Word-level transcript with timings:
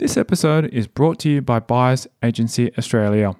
This 0.00 0.16
episode 0.16 0.64
is 0.72 0.86
brought 0.86 1.18
to 1.18 1.28
you 1.28 1.42
by 1.42 1.60
Buyers 1.60 2.06
Agency 2.22 2.72
Australia. 2.78 3.36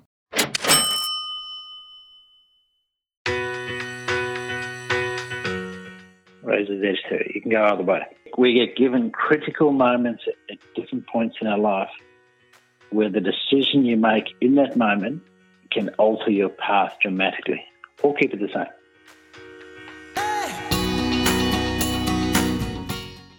Roses 6.43 6.85
Edge 6.85 6.99
too. 7.09 7.19
You 7.35 7.41
can 7.41 7.51
go 7.51 7.65
either 7.65 7.83
way. 7.83 8.03
We 8.37 8.53
get 8.53 8.77
given 8.77 9.11
critical 9.11 9.73
moments 9.73 10.25
at 10.51 10.59
different 10.75 11.07
points 11.07 11.37
in 11.41 11.47
our 11.47 11.57
life 11.57 11.89
where 12.91 13.09
the 13.09 13.23
decision 13.23 13.87
you 13.87 13.97
make 13.97 14.27
in 14.43 14.57
that 14.57 14.77
moment 14.77 15.23
can 15.73 15.89
alter 15.97 16.31
your 16.31 16.51
path 16.51 16.95
dramatically 17.01 17.65
or 18.03 18.15
keep 18.17 18.35
it 18.35 18.39
the 18.39 18.51
same. 18.53 18.80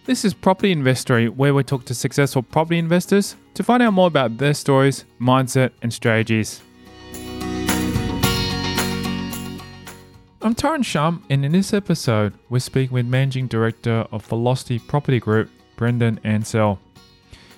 This 0.04 0.26
is 0.26 0.34
Property 0.34 0.72
Investory, 0.72 1.30
where 1.30 1.54
we 1.54 1.64
talk 1.64 1.86
to 1.86 1.94
successful 1.94 2.42
property 2.42 2.80
investors 2.80 3.36
to 3.54 3.62
find 3.62 3.84
out 3.84 3.94
more 3.94 4.08
about 4.08 4.40
their 4.40 4.56
stories, 4.56 5.06
mindset, 5.20 5.74
and 5.84 5.94
strategies. 5.94 6.60
I'm 10.42 10.56
Tyrone 10.56 10.82
Shum, 10.82 11.24
and 11.30 11.46
in 11.46 11.52
this 11.52 11.72
episode, 11.72 12.34
we're 12.50 12.58
speaking 12.58 12.96
with 12.96 13.06
Managing 13.06 13.46
Director 13.46 14.08
of 14.12 14.26
Velocity 14.26 14.80
Property 14.80 15.20
Group, 15.20 15.52
Brendan 15.76 16.20
Ansell. 16.24 16.80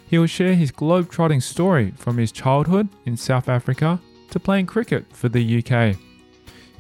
He 0.06 0.18
will 0.20 0.28
share 0.28 0.54
his 0.54 0.70
globe-trotting 0.70 1.40
story 1.40 1.94
from 1.96 2.18
his 2.18 2.34
childhood 2.34 2.90
in 3.06 3.16
South 3.16 3.48
Africa 3.48 4.02
to 4.32 4.40
playing 4.42 4.66
cricket 4.66 5.06
for 5.14 5.30
the 5.30 5.60
UK. 5.60 5.96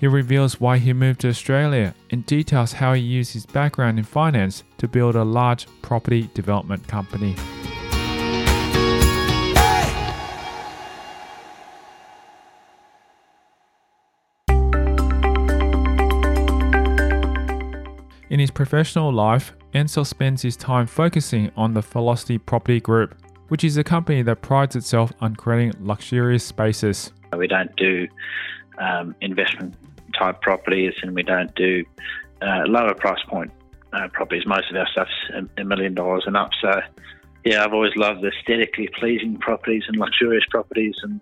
He 0.03 0.07
reveals 0.07 0.59
why 0.59 0.80
he 0.80 0.91
moved 0.91 1.21
to 1.21 1.30
Australia 1.30 1.95
and 2.12 2.25
details 2.25 2.73
how 2.73 2.91
he 2.91 2.99
used 2.99 3.31
his 3.31 3.45
background 3.45 3.98
in 3.98 4.03
finance 4.03 4.66
to 4.79 4.85
build 4.85 5.16
a 5.16 5.23
large 5.23 5.66
property 5.81 6.29
development 6.34 6.85
company. 6.89 7.38
In 18.29 18.41
his 18.41 18.51
professional 18.51 19.13
life, 19.13 19.54
Ansell 19.73 20.04
spends 20.04 20.41
his 20.41 20.57
time 20.57 20.85
focusing 20.85 21.49
on 21.55 21.73
the 21.76 21.82
Velocity 21.82 22.38
Property 22.40 22.82
Group, 22.82 23.15
which 23.48 23.63
is 23.63 23.77
a 23.77 23.85
company 23.85 24.21
that 24.23 24.41
prides 24.41 24.76
itself 24.76 25.13
on 25.21 25.38
creating 25.38 25.76
luxurious 25.79 26.43
spaces. 26.43 27.13
We 27.38 27.48
don't 27.48 27.73
do 27.77 28.10
um, 28.77 29.15
investment 29.21 29.77
type 30.18 30.42
properties 30.42 30.94
and 31.02 31.16
we 31.16 31.24
don't 31.24 31.54
do 31.56 31.84
uh, 32.42 32.64
lower 32.66 32.94
price 32.94 33.22
point 33.28 33.52
uh, 33.94 34.08
properties. 34.10 34.46
Most 34.46 34.70
of 34.70 34.78
our 34.78 34.88
stuff's 34.92 35.12
a, 35.34 35.62
a 35.62 35.66
million 35.66 35.94
dollars 35.94 36.24
and 36.26 36.36
up. 36.36 36.50
So, 36.62 36.82
yeah, 37.46 37.64
I've 37.64 37.74
always 37.74 37.96
loved 37.96 38.24
aesthetically 38.24 38.90
pleasing 39.00 39.38
properties 39.38 39.84
and 39.88 39.98
luxurious 39.98 40.46
properties, 40.50 40.96
and 41.04 41.22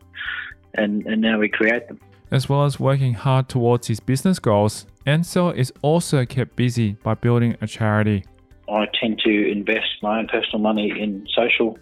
and, 0.75 1.05
and 1.05 1.21
now 1.21 1.37
we 1.37 1.49
create 1.49 1.87
them. 1.87 1.99
As 2.31 2.47
well 2.47 2.63
as 2.63 2.79
working 2.79 3.13
hard 3.13 3.49
towards 3.49 3.87
his 3.87 3.99
business 3.99 4.39
goals, 4.39 4.85
Ansell 5.05 5.49
is 5.49 5.73
also 5.81 6.25
kept 6.25 6.55
busy 6.55 6.93
by 7.03 7.13
building 7.15 7.57
a 7.59 7.67
charity. 7.67 8.23
I 8.69 8.87
tend 8.99 9.19
to 9.25 9.51
invest 9.51 10.01
my 10.01 10.19
own 10.19 10.27
personal 10.27 10.59
money 10.59 10.93
in 10.97 11.27
social 11.35 11.77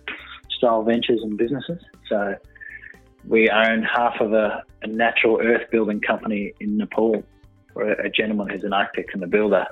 style 0.58 0.82
ventures 0.84 1.20
and 1.22 1.38
businesses. 1.38 1.80
So 2.08 2.36
we 3.30 3.48
own 3.50 3.84
half 3.84 4.20
of 4.20 4.34
a, 4.34 4.64
a 4.82 4.88
natural 4.88 5.40
earth 5.40 5.70
building 5.72 6.02
company 6.02 6.52
in 6.60 6.78
Nepal, 6.78 7.24
where 7.74 7.94
a 7.94 8.10
gentleman 8.10 8.50
who's 8.50 8.64
an 8.64 8.74
architect 8.74 9.12
and 9.14 9.24
a 9.24 9.28
builder 9.28 9.66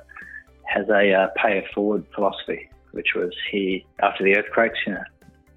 has 0.65 0.87
a 0.89 1.11
uh, 1.11 1.27
pay 1.35 1.57
it 1.57 1.65
forward 1.73 2.05
philosophy, 2.13 2.69
which 2.91 3.15
was 3.15 3.33
he, 3.51 3.85
after 4.01 4.23
the 4.23 4.37
earthquakes, 4.37 4.77
you 4.85 4.93
know, 4.93 5.03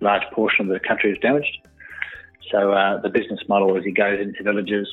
large 0.00 0.22
portion 0.32 0.66
of 0.66 0.72
the 0.72 0.80
country 0.80 1.10
was 1.10 1.18
damaged. 1.18 1.58
So 2.50 2.72
uh, 2.72 3.00
the 3.02 3.10
business 3.10 3.40
model 3.48 3.76
is 3.76 3.84
he 3.84 3.92
goes 3.92 4.18
into 4.18 4.42
villages, 4.42 4.88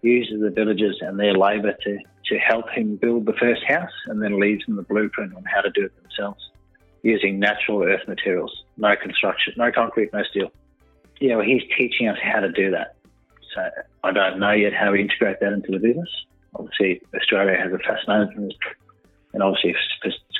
uses 0.00 0.40
the 0.40 0.50
villagers 0.50 0.98
and 1.02 1.20
their 1.20 1.34
labour 1.34 1.74
to, 1.84 1.98
to 2.26 2.38
help 2.38 2.70
him 2.70 2.96
build 2.96 3.26
the 3.26 3.34
first 3.34 3.62
house 3.68 3.92
and 4.06 4.22
then 4.22 4.40
leaves 4.40 4.64
them 4.64 4.76
the 4.76 4.82
blueprint 4.82 5.34
on 5.36 5.44
how 5.44 5.60
to 5.60 5.70
do 5.70 5.84
it 5.84 5.92
themselves 6.02 6.50
using 7.02 7.38
natural 7.38 7.82
earth 7.82 8.06
materials, 8.08 8.64
no 8.78 8.94
construction, 8.96 9.52
no 9.56 9.70
concrete, 9.70 10.10
no 10.12 10.22
steel. 10.30 10.50
You 11.20 11.36
well, 11.36 11.46
he's 11.46 11.62
teaching 11.76 12.08
us 12.08 12.18
how 12.22 12.40
to 12.40 12.50
do 12.50 12.70
that. 12.70 12.96
So 13.54 13.62
I 14.04 14.12
don't 14.12 14.40
know 14.40 14.52
yet 14.52 14.72
how 14.72 14.92
we 14.92 15.02
integrate 15.02 15.40
that 15.40 15.52
into 15.52 15.70
the 15.70 15.78
business. 15.78 16.08
Obviously, 16.54 17.02
Australia 17.14 17.56
has 17.56 17.72
a 17.72 17.78
fascination, 17.78 18.50
and 19.32 19.42
obviously, 19.42 19.74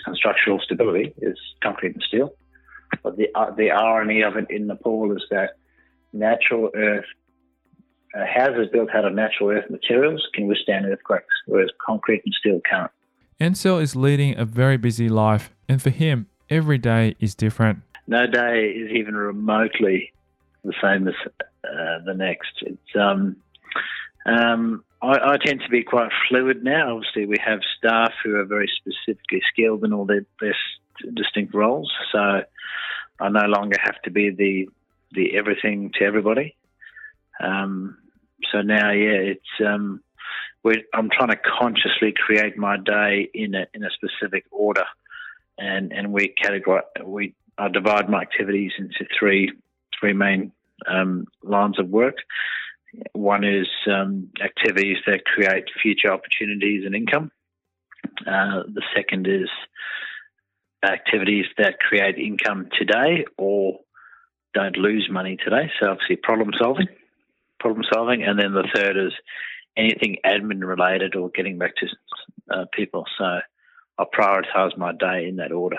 constructional 0.05 0.59
stability 0.61 1.13
is 1.19 1.37
concrete 1.63 1.95
and 1.95 2.03
steel. 2.03 2.35
But 3.03 3.17
the 3.17 3.29
uh, 3.35 3.51
the 3.53 3.71
irony 3.71 4.23
of 4.23 4.37
it 4.37 4.47
in 4.51 4.67
Nepal 4.67 5.15
is 5.15 5.23
that 5.31 5.51
natural 6.13 6.71
earth 6.75 7.05
uh, 8.15 8.25
houses 8.27 8.69
built 8.73 8.91
out 8.95 9.05
of 9.05 9.15
natural 9.15 9.51
earth 9.51 9.71
materials 9.71 10.27
can 10.35 10.47
withstand 10.47 10.87
earthquakes, 10.87 11.35
whereas 11.47 11.71
concrete 11.85 12.23
and 12.25 12.35
steel 12.35 12.61
can't. 12.69 12.91
Ansell 13.39 13.79
is 13.79 13.95
leading 13.95 14.37
a 14.37 14.45
very 14.45 14.77
busy 14.77 15.09
life, 15.09 15.53
and 15.69 15.81
for 15.81 15.91
him, 15.91 16.27
every 16.49 16.79
day 16.79 17.15
is 17.21 17.35
different. 17.35 17.83
No 18.07 18.27
day 18.27 18.67
is 18.67 18.91
even 18.91 19.15
remotely 19.15 20.13
the 20.65 20.75
same 20.83 21.09
as 21.09 21.15
uh, 21.65 22.05
the 22.05 22.15
next. 22.15 22.63
It's 22.63 22.97
um, 22.99 23.37
um, 24.27 24.85
I, 25.03 25.33
I, 25.33 25.37
tend 25.39 25.63
to 25.63 25.69
be 25.71 25.83
quite 25.83 26.11
fluid 26.29 26.63
now. 26.63 26.97
Obviously, 26.97 27.27
we 27.27 27.39
have 27.45 27.61
staff 27.79 28.13
who 28.23 28.37
are 28.37 28.45
very 28.45 28.71
specifically 28.77 29.43
skilled 29.53 29.85
in 29.85 29.93
all 29.93 30.05
their, 30.05 30.27
their 30.41 30.55
distinct 31.15 31.55
roles, 31.55 31.91
so 32.13 32.43
I 33.21 33.29
no 33.29 33.47
longer 33.47 33.77
have 33.83 34.01
to 34.03 34.11
be 34.11 34.31
the 34.31 34.69
the 35.13 35.37
everything 35.37 35.93
to 35.99 36.05
everybody. 36.05 36.57
Um, 37.43 37.97
so 38.53 38.61
now, 38.61 38.91
yeah, 38.91 39.35
it's 39.35 39.67
um, 39.67 40.03
I'm 40.95 41.11
trying 41.11 41.31
to 41.31 41.37
consciously 41.37 42.13
create 42.15 42.57
my 42.57 42.77
day 42.77 43.29
in 43.33 43.55
a 43.55 43.67
in 43.75 43.85
a 43.85 43.91
specific 43.91 44.45
order, 44.51 44.85
and 45.59 45.93
and 45.93 46.13
we 46.13 46.35
categorize 46.43 46.83
we 47.05 47.35
I 47.57 47.69
divide 47.69 48.09
my 48.09 48.23
activities 48.23 48.73
into 48.79 49.07
three 49.19 49.53
three 50.01 50.13
main 50.13 50.53
um, 50.89 51.27
lines 51.43 51.79
of 51.79 51.89
work. 51.89 52.17
One 53.13 53.45
is 53.45 53.69
um, 53.87 54.31
activities 54.43 54.97
that 55.07 55.25
create 55.25 55.65
future 55.81 56.13
opportunities 56.13 56.85
and 56.85 56.95
income. 56.95 57.31
Uh, 58.27 58.65
the 58.67 58.83
second 58.95 59.27
is 59.29 59.49
activities 60.83 61.45
that 61.59 61.79
create 61.79 62.19
income 62.19 62.69
today 62.77 63.25
or 63.39 63.81
don't 64.55 64.77
lose 64.77 65.09
money 65.11 65.37
today. 65.37 65.71
So 65.79 65.91
obviously 65.91 66.17
problem 66.17 66.51
solving, 66.59 66.89
problem 67.61 67.85
solving, 67.93 68.23
and 68.23 68.39
then 68.39 68.53
the 68.53 68.67
third 68.75 68.97
is 68.97 69.13
anything 69.77 70.17
admin 70.25 70.67
related 70.67 71.15
or 71.15 71.31
getting 71.31 71.59
back 71.59 71.77
to 71.77 71.87
uh, 72.51 72.65
people. 72.73 73.05
So 73.19 73.41
I 73.99 74.05
prioritise 74.05 74.77
my 74.77 74.93
day 74.93 75.29
in 75.29 75.37
that 75.37 75.53
order. 75.53 75.79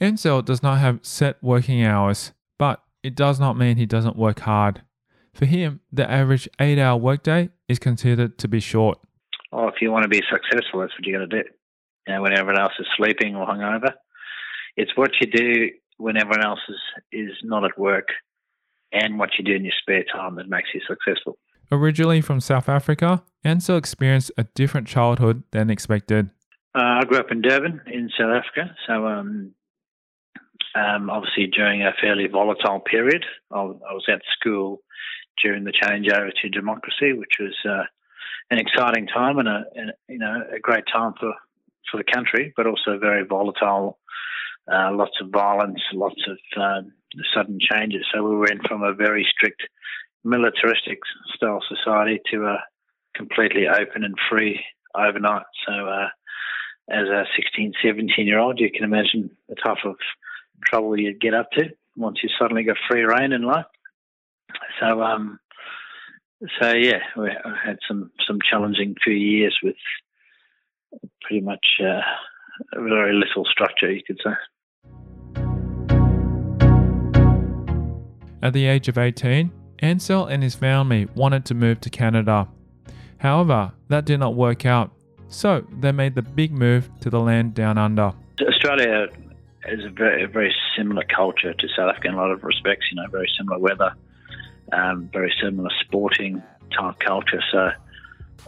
Ansell 0.00 0.42
does 0.42 0.62
not 0.62 0.78
have 0.78 1.00
set 1.02 1.42
working 1.42 1.82
hours, 1.84 2.32
but 2.58 2.82
it 3.02 3.14
does 3.14 3.40
not 3.40 3.56
mean 3.56 3.76
he 3.76 3.86
doesn't 3.86 4.16
work 4.16 4.40
hard. 4.40 4.82
For 5.34 5.46
him, 5.46 5.80
the 5.90 6.08
average 6.10 6.48
eight 6.60 6.78
hour 6.78 6.96
workday 6.96 7.50
is 7.68 7.78
considered 7.78 8.38
to 8.38 8.48
be 8.48 8.60
short. 8.60 8.98
Oh, 9.52 9.68
if 9.68 9.76
you 9.80 9.90
want 9.90 10.04
to 10.04 10.08
be 10.08 10.22
successful, 10.30 10.80
that's 10.80 10.92
what 10.92 11.06
you 11.06 11.12
got 11.12 11.30
to 11.30 11.42
do. 11.42 11.48
You 12.06 12.14
know, 12.14 12.22
when 12.22 12.32
everyone 12.32 12.60
else 12.60 12.72
is 12.78 12.86
sleeping 12.96 13.36
or 13.36 13.46
hungover, 13.46 13.92
it's 14.76 14.96
what 14.96 15.10
you 15.20 15.26
do 15.30 15.70
when 15.98 16.16
everyone 16.16 16.44
else 16.44 16.60
is, 16.68 16.76
is 17.12 17.36
not 17.44 17.64
at 17.64 17.78
work 17.78 18.08
and 18.92 19.18
what 19.18 19.30
you 19.38 19.44
do 19.44 19.54
in 19.54 19.64
your 19.64 19.72
spare 19.80 20.04
time 20.12 20.36
that 20.36 20.48
makes 20.48 20.68
you 20.74 20.80
successful. 20.86 21.38
Originally 21.70 22.20
from 22.20 22.40
South 22.40 22.68
Africa, 22.68 23.22
Ansell 23.44 23.76
experienced 23.76 24.30
a 24.36 24.44
different 24.54 24.86
childhood 24.86 25.42
than 25.52 25.70
expected. 25.70 26.30
Uh, 26.74 27.00
I 27.00 27.04
grew 27.04 27.18
up 27.18 27.30
in 27.30 27.40
Durban 27.40 27.80
in 27.86 28.10
South 28.18 28.30
Africa, 28.30 28.74
so 28.86 29.06
um, 29.06 29.54
um, 30.74 31.10
obviously 31.10 31.46
during 31.46 31.82
a 31.82 31.92
fairly 32.00 32.26
volatile 32.26 32.80
period. 32.80 33.24
I, 33.50 33.62
was 33.62 34.06
at 34.08 34.22
school 34.38 34.80
during 35.42 35.64
the 35.64 35.72
changeover 35.72 36.30
to 36.42 36.48
democracy, 36.48 37.12
which 37.12 37.36
was 37.40 37.54
uh, 37.68 37.84
an 38.50 38.58
exciting 38.58 39.06
time 39.06 39.38
and 39.38 39.48
a, 39.48 39.64
and, 39.74 39.92
you 40.08 40.18
know 40.18 40.42
a 40.54 40.58
great 40.60 40.84
time 40.92 41.14
for 41.18 41.32
for 41.90 41.98
the 41.98 42.12
country, 42.12 42.52
but 42.56 42.66
also 42.66 42.98
very 42.98 43.24
volatile. 43.24 43.98
Uh, 44.72 44.92
lots 44.92 45.18
of 45.20 45.28
violence, 45.30 45.80
lots 45.92 46.22
of 46.28 46.38
um, 46.62 46.92
sudden 47.34 47.58
changes. 47.60 48.06
So 48.14 48.22
we 48.22 48.36
went 48.36 48.66
from 48.68 48.82
a 48.82 48.94
very 48.94 49.26
strict 49.28 49.60
militaristic 50.24 51.00
style 51.34 51.60
society 51.68 52.20
to 52.30 52.46
a 52.46 52.58
completely 53.14 53.66
open 53.66 54.04
and 54.04 54.14
free 54.30 54.60
overnight. 54.94 55.46
So, 55.66 55.72
uh, 55.72 56.08
as 56.90 57.08
a 57.08 57.24
16, 57.36 57.74
17 57.82 58.26
year 58.26 58.38
old, 58.38 58.60
you 58.60 58.70
can 58.70 58.84
imagine 58.84 59.30
the 59.48 59.54
type 59.54 59.84
of 59.84 59.96
trouble 60.64 60.98
you'd 60.98 61.20
get 61.20 61.34
up 61.34 61.50
to 61.52 61.64
once 61.96 62.18
you 62.22 62.28
suddenly 62.38 62.64
got 62.64 62.76
free 62.90 63.02
reign 63.02 63.32
in 63.32 63.42
life. 63.42 63.66
So, 64.80 65.02
um, 65.02 65.38
so 66.60 66.72
yeah, 66.72 67.00
we 67.16 67.30
had 67.64 67.78
some 67.86 68.10
some 68.26 68.38
challenging 68.48 68.94
few 69.02 69.14
years 69.14 69.56
with 69.62 69.76
pretty 71.22 71.40
much 71.40 71.64
uh, 71.80 72.00
very 72.76 73.14
little 73.14 73.44
structure, 73.44 73.90
you 73.90 74.02
could 74.06 74.18
say. 74.24 74.32
At 78.42 78.52
the 78.52 78.66
age 78.66 78.88
of 78.88 78.98
18, 78.98 79.52
Ansell 79.78 80.26
and 80.26 80.42
his 80.42 80.56
family 80.56 81.08
wanted 81.14 81.44
to 81.46 81.54
move 81.54 81.80
to 81.80 81.90
Canada. 81.90 82.48
However, 83.18 83.72
that 83.88 84.04
did 84.04 84.18
not 84.18 84.34
work 84.34 84.66
out, 84.66 84.90
so 85.28 85.64
they 85.80 85.92
made 85.92 86.16
the 86.16 86.22
big 86.22 86.50
move 86.52 86.90
to 87.00 87.10
the 87.10 87.20
land 87.20 87.54
down 87.54 87.78
under. 87.78 88.12
Australia 88.40 89.06
is 89.68 89.84
a 89.84 89.90
very, 89.90 90.24
a 90.24 90.28
very 90.28 90.54
similar 90.76 91.04
culture 91.04 91.54
to 91.54 91.68
South 91.76 91.90
Africa 91.90 92.08
in 92.08 92.14
a 92.14 92.16
lot 92.16 92.30
of 92.30 92.42
respects. 92.42 92.86
You 92.90 92.96
know, 92.96 93.08
very 93.08 93.30
similar 93.36 93.58
weather, 93.58 93.94
um, 94.72 95.08
very 95.12 95.32
similar 95.42 95.70
sporting 95.80 96.42
type 96.76 96.98
culture. 97.00 97.42
So 97.50 97.70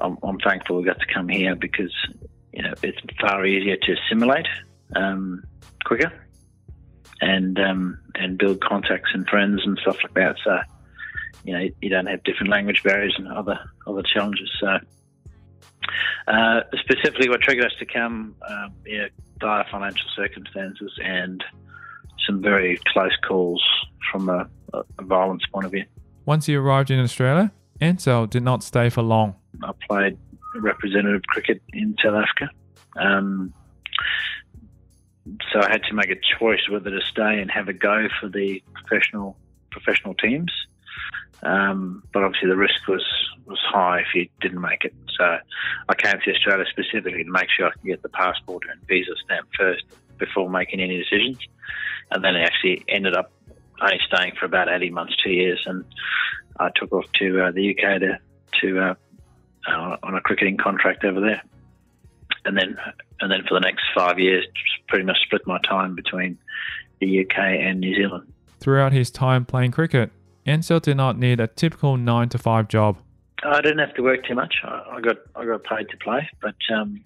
I'm, 0.01 0.19
I'm, 0.23 0.39
thankful 0.39 0.77
we 0.77 0.85
got 0.85 0.99
to 0.99 1.13
come 1.13 1.29
here 1.29 1.55
because 1.55 1.93
you 2.53 2.63
know 2.63 2.75
it's 2.83 2.99
far 3.21 3.45
easier 3.47 3.77
to 3.77 3.93
assimilate 3.93 4.47
um, 4.97 5.45
quicker 5.85 6.13
and 7.21 7.59
um, 7.59 7.99
and 8.15 8.39
build 8.39 8.61
contacts 8.61 9.11
and 9.15 9.29
friends 9.29 9.63
and 9.65 9.79
stuff 9.79 9.99
like 10.03 10.15
that. 10.15 10.37
So 10.45 10.59
you 11.45 11.53
know 11.53 11.69
you 11.81 11.91
don't 11.91 12.07
have 12.07 12.25
different 12.25 12.51
language 12.51 12.83
barriers 12.83 13.15
and 13.19 13.29
other 13.29 13.59
other 13.87 14.03
challenges. 14.03 14.51
So. 14.61 14.79
Uh, 16.27 16.63
specifically, 16.81 17.29
what 17.29 17.43
triggered 17.43 17.67
us 17.67 17.75
to 17.79 17.85
come, 17.85 18.35
um, 18.49 18.73
yeah, 18.87 19.09
dire 19.39 19.65
financial 19.71 20.09
circumstances 20.15 20.93
and 21.03 21.43
some 22.27 22.41
very 22.41 22.79
close 22.87 23.17
calls 23.27 23.63
from 24.11 24.29
a, 24.29 24.49
a 24.73 25.05
violence 25.05 25.43
point 25.53 25.67
of 25.67 25.73
view. 25.73 25.85
Once 26.27 26.47
he 26.47 26.55
arrived 26.55 26.91
in 26.91 26.99
Australia, 27.01 27.53
Ansell 27.81 28.27
did 28.27 28.43
not 28.43 28.63
stay 28.63 28.89
for 28.89 29.03
long. 29.03 29.35
I 29.63 29.73
played 29.89 30.19
representative 30.57 31.23
cricket 31.27 31.63
in 31.73 31.97
South 32.03 32.15
Africa. 32.15 32.51
Um, 32.97 33.53
so 35.53 35.61
I 35.61 35.71
had 35.71 35.83
to 35.85 35.95
make 35.95 36.11
a 36.11 36.17
choice 36.39 36.61
whether 36.71 36.91
to 36.91 37.01
stay 37.01 37.41
and 37.41 37.51
have 37.51 37.69
a 37.69 37.73
go 37.73 38.09
for 38.21 38.29
the 38.29 38.63
professional 38.75 39.37
professional 39.71 40.15
teams. 40.15 40.53
Um, 41.45 42.03
but 42.13 42.25
obviously 42.25 42.49
the 42.49 42.57
risk 42.57 42.87
was, 42.89 43.05
was 43.47 43.59
high 43.69 44.01
if 44.01 44.07
you 44.15 44.29
didn't 44.41 44.61
make 44.61 44.85
it. 44.85 44.95
So 45.19 45.25
I 45.89 45.95
came 45.95 46.15
to 46.25 46.33
Australia 46.33 46.65
specifically 46.71 47.25
to 47.25 47.31
make 47.31 47.49
sure 47.55 47.67
I 47.67 47.73
could 47.73 47.85
get 47.85 48.03
the 48.03 48.09
passport 48.09 48.65
and 48.71 48.81
visa 48.87 49.13
stamp 49.25 49.49
first 49.59 49.85
before 50.19 50.49
making 50.49 50.81
any 50.81 50.97
decisions. 50.97 51.39
And 52.11 52.25
then 52.25 52.35
I 52.37 52.43
actually 52.43 52.85
ended 52.89 53.15
up 53.15 53.31
only 53.81 53.99
staying 54.07 54.35
for 54.39 54.47
about 54.47 54.69
80 54.69 54.91
months, 54.91 55.15
two 55.23 55.31
years. 55.31 55.63
And 55.67 55.85
I 56.59 56.71
took 56.75 56.93
off 56.93 57.07
to 57.21 57.45
uh, 57.45 57.51
the 57.53 57.71
UK 57.71 58.01
to, 58.01 58.19
to 58.63 58.81
uh, 58.81 58.95
uh, 59.67 59.97
on 60.03 60.15
a 60.15 60.21
cricketing 60.21 60.57
contract 60.57 61.05
over 61.05 61.21
there. 61.21 61.43
And 62.45 62.57
then, 62.57 62.77
and 63.21 63.31
then 63.31 63.43
for 63.49 63.55
the 63.55 63.61
next 63.61 63.85
five 63.95 64.19
years, 64.19 64.47
pretty 64.89 65.05
much 65.05 65.19
split 65.25 65.47
my 65.47 65.59
time 65.69 65.95
between 65.95 66.39
the 67.01 67.25
UK 67.25 67.39
and 67.39 67.81
New 67.81 67.95
Zealand. 67.95 68.33
Throughout 68.61 68.93
his 68.93 69.11
time 69.11 69.45
playing 69.45 69.73
cricket, 69.73 70.11
Ansell 70.47 70.81
did 70.81 70.97
not 70.97 71.19
need 71.19 71.41
a 71.41 71.47
typical 71.47 71.97
nine 71.97 72.29
to 72.31 72.39
five 72.39 72.69
job. 72.69 72.99
I 73.43 73.61
didn't 73.61 73.79
have 73.79 73.95
to 73.95 74.03
work 74.03 74.25
too 74.27 74.35
much. 74.35 74.57
I, 74.65 75.01
got 75.01 75.17
I 75.35 75.45
got 75.45 75.65
paid 75.65 75.89
to 75.91 75.97
play, 75.99 76.29
but 76.41 76.55
um, 76.75 77.05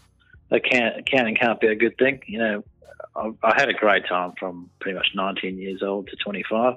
can't 1.34 1.60
be 1.60 1.68
a 1.68 1.74
good 1.74 1.96
thing. 1.98 2.20
You 2.26 2.38
know, 2.38 2.64
I, 3.16 3.30
I, 3.42 3.54
had 3.56 3.68
a 3.68 3.74
great 3.74 4.06
time 4.06 4.32
from 4.38 4.70
pretty 4.80 4.96
much 4.96 5.08
19 5.14 5.58
years 5.58 5.82
old 5.82 6.08
to 6.08 6.16
25. 6.16 6.74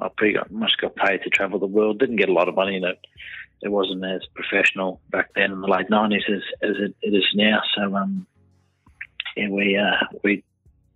I 0.00 0.08
pretty 0.16 0.38
much 0.50 0.72
got 0.80 0.96
paid 0.96 1.22
to 1.22 1.30
travel 1.30 1.58
the 1.58 1.66
world. 1.66 1.98
Didn't 1.98 2.16
get 2.16 2.28
a 2.28 2.32
lot 2.32 2.48
of 2.48 2.54
money. 2.54 2.74
You 2.74 2.80
know, 2.80 2.94
it 3.62 3.70
wasn't 3.70 4.04
as 4.04 4.22
professional 4.34 5.00
back 5.10 5.30
then 5.34 5.52
in 5.52 5.60
the 5.60 5.68
late 5.68 5.88
90s 5.88 6.28
as, 6.28 6.42
as 6.62 6.76
it, 6.78 6.96
it 7.00 7.14
is 7.14 7.24
now. 7.34 7.62
So, 7.74 7.94
um, 7.96 8.26
yeah, 9.36 9.48
we 9.48 9.76
uh, 9.76 10.18
we 10.22 10.42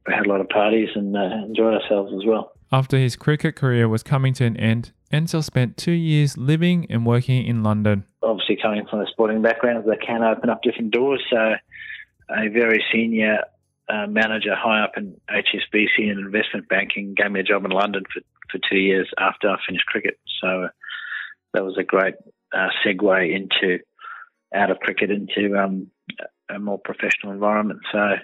had 0.06 0.26
a 0.26 0.28
lot 0.28 0.40
of 0.40 0.48
parties 0.48 0.90
and 0.94 1.16
uh, 1.16 1.44
enjoyed 1.46 1.74
ourselves 1.74 2.12
as 2.14 2.26
well. 2.26 2.52
After 2.70 2.98
his 2.98 3.16
cricket 3.16 3.56
career 3.56 3.88
was 3.88 4.02
coming 4.02 4.34
to 4.34 4.44
an 4.44 4.56
end, 4.58 4.92
Ansell 5.10 5.42
spent 5.42 5.78
two 5.78 5.92
years 5.92 6.36
living 6.36 6.86
and 6.90 7.06
working 7.06 7.46
in 7.46 7.62
London. 7.62 8.04
Obviously, 8.22 8.58
coming 8.60 8.86
from 8.90 9.00
a 9.00 9.06
sporting 9.06 9.40
background, 9.40 9.84
they 9.86 9.96
can 9.96 10.22
open 10.22 10.50
up 10.50 10.62
different 10.62 10.90
doors. 10.90 11.22
So, 11.30 11.54
a 12.30 12.48
very 12.48 12.84
senior 12.92 13.38
uh, 13.88 14.06
manager 14.06 14.54
high 14.54 14.84
up 14.84 14.98
in 14.98 15.18
HSBC 15.30 16.10
and 16.10 16.18
investment 16.18 16.68
banking 16.68 17.14
gave 17.14 17.30
me 17.30 17.40
a 17.40 17.42
job 17.42 17.64
in 17.64 17.70
London 17.70 18.02
for, 18.12 18.20
for 18.52 18.58
two 18.70 18.76
years 18.76 19.08
after 19.18 19.48
I 19.48 19.56
finished 19.66 19.86
cricket. 19.86 20.18
So, 20.42 20.68
that 21.54 21.64
was 21.64 21.78
a 21.78 21.84
great 21.84 22.16
uh, 22.52 22.68
segue 22.84 23.34
into 23.34 23.78
out 24.54 24.70
of 24.70 24.78
cricket 24.80 25.10
into 25.10 25.56
um, 25.56 25.90
a 26.50 26.58
more 26.58 26.78
professional 26.78 27.32
environment. 27.32 27.80
So, 27.90 28.16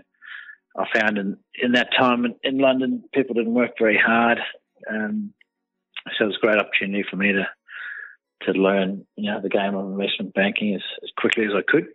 I 0.77 0.85
found 0.99 1.19
in, 1.19 1.37
in 1.61 1.73
that 1.73 1.91
time 1.97 2.25
in, 2.25 2.35
in 2.43 2.59
London, 2.59 3.05
people 3.13 3.35
didn't 3.35 3.55
work 3.55 3.73
very 3.79 3.99
hard. 3.99 4.39
Um, 4.91 5.33
so 6.19 6.25
it 6.25 6.29
was 6.29 6.37
a 6.37 6.47
great 6.47 6.59
opportunity 6.59 7.05
for 7.09 7.17
me 7.17 7.33
to 7.33 7.47
to 8.43 8.53
learn, 8.53 9.07
you 9.17 9.31
know, 9.31 9.41
the 9.41 9.49
game 9.49 9.75
of 9.75 9.87
investment 9.87 10.35
banking 10.35 10.75
as, 10.75 10.83
as 11.03 11.09
quickly 11.17 11.45
as 11.47 11.53
I 11.57 11.63
could. 11.67 11.87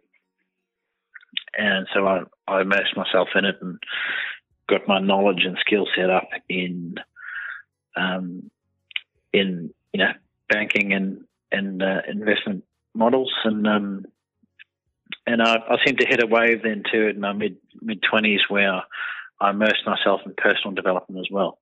And 1.55 1.87
so 1.93 2.07
I, 2.07 2.21
I 2.47 2.61
immersed 2.61 2.95
myself 2.95 3.29
in 3.35 3.45
it 3.45 3.57
and 3.61 3.77
got 4.67 4.87
my 4.87 4.99
knowledge 4.99 5.43
and 5.45 5.57
skill 5.59 5.85
set 5.95 6.09
up 6.09 6.29
in 6.47 6.95
um, 7.95 8.49
in 9.33 9.71
you 9.93 9.99
know 9.99 10.11
banking 10.47 10.93
and 10.93 11.25
and 11.51 11.81
uh, 11.81 12.01
investment 12.07 12.63
models 12.93 13.31
and 13.43 13.67
um, 13.67 14.05
and 15.29 15.41
I, 15.41 15.55
I 15.55 15.77
seemed 15.85 15.99
to 15.99 16.07
hit 16.07 16.23
a 16.23 16.27
wave 16.27 16.63
then 16.63 16.83
too 16.91 17.07
in 17.07 17.19
my 17.19 17.33
mid 17.33 17.57
mid 17.81 18.01
twenties 18.01 18.41
where 18.49 18.81
I 19.39 19.49
immersed 19.51 19.85
myself 19.85 20.21
in 20.25 20.33
personal 20.35 20.73
development 20.73 21.19
as 21.19 21.31
well. 21.31 21.59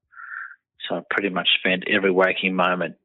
So 0.88 0.96
I 0.96 1.02
pretty 1.10 1.30
much 1.30 1.50
spent 1.60 1.84
every 1.88 2.12
waking 2.12 2.56
moment 2.56 2.96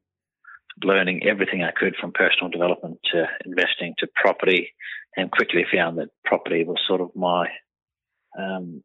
learning 0.81 1.21
everything 1.27 1.63
I 1.63 1.71
could 1.71 1.95
from 1.99 2.13
personal 2.13 2.49
development 2.49 2.99
to 3.11 3.25
investing 3.45 3.93
to 3.99 4.07
property, 4.15 4.73
and 5.15 5.31
quickly 5.31 5.65
found 5.71 5.97
that 5.99 6.09
property 6.25 6.63
was 6.63 6.77
sort 6.87 7.01
of 7.01 7.15
my 7.15 7.47
um, 8.39 8.83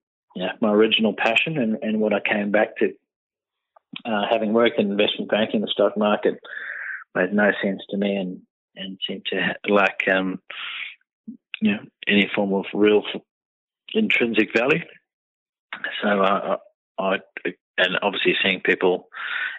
my 0.61 0.71
original 0.71 1.15
passion 1.17 1.57
and, 1.59 1.79
and 1.83 2.01
what 2.01 2.13
I 2.13 2.21
came 2.21 2.51
back 2.51 2.77
to. 2.79 2.93
Uh, 4.05 4.27
having 4.31 4.53
worked 4.53 4.79
in 4.79 4.91
investment 4.91 5.31
banking, 5.31 5.63
the 5.63 5.69
stock 5.73 5.97
market 5.97 6.35
made 7.15 7.33
no 7.33 7.51
sense 7.63 7.81
to 7.89 7.97
me 7.97 8.15
and, 8.17 8.43
and 8.77 8.99
seemed 9.09 9.25
to 9.27 9.73
lack 9.73 10.03
um, 10.13 10.41
you 11.61 11.73
know, 11.73 11.81
any 12.07 12.31
form 12.35 12.53
of 12.53 12.65
real 12.73 13.03
intrinsic 13.95 14.51
value. 14.57 14.81
So 16.03 16.09
uh, 16.09 16.57
I, 16.99 17.17
and 17.79 17.97
obviously 18.03 18.35
seeing 18.43 18.61
people 18.61 19.09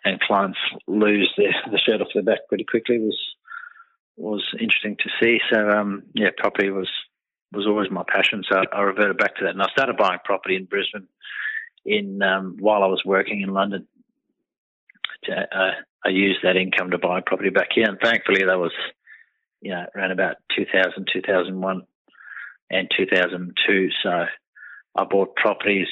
and 0.04 0.20
clients 0.20 0.60
lose 0.88 1.32
their, 1.38 1.54
the 1.72 1.78
shirt 1.78 2.02
off 2.02 2.10
their 2.14 2.24
back 2.24 2.40
pretty 2.48 2.66
quickly 2.66 3.00
was 3.00 3.18
was 4.18 4.44
interesting 4.60 4.98
to 4.98 5.10
see. 5.22 5.40
So 5.52 5.70
um, 5.70 6.04
yeah, 6.14 6.30
property 6.38 6.70
was 6.70 6.90
was 7.54 7.66
always 7.66 7.90
my 7.90 8.04
passion. 8.08 8.44
So 8.50 8.62
I 8.72 8.82
reverted 8.82 9.18
back 9.18 9.36
to 9.36 9.46
that, 9.46 9.52
and 9.52 9.62
I 9.62 9.68
started 9.72 9.98
buying 9.98 10.20
property 10.24 10.56
in 10.56 10.66
Brisbane 10.66 11.08
in 11.86 12.22
um, 12.22 12.58
while 12.60 12.84
I 12.84 12.88
was 12.88 13.04
working 13.06 13.42
in 13.42 13.50
London. 13.50 13.88
To, 15.24 15.34
uh, 15.34 15.72
I 16.06 16.10
used 16.10 16.40
that 16.44 16.58
income 16.58 16.92
to 16.92 16.98
buy 16.98 17.22
property 17.26 17.50
back 17.50 17.70
here, 17.74 17.88
and 17.88 17.98
thankfully 18.00 18.44
that 18.46 18.60
was 18.60 18.74
you 19.62 19.72
know, 19.72 19.86
around 19.96 20.12
about 20.12 20.38
2000, 20.56 21.08
2001 21.12 21.82
and 22.70 22.92
2002. 22.96 23.90
So 24.04 24.26
I 24.96 25.04
bought 25.04 25.36
properties 25.36 25.88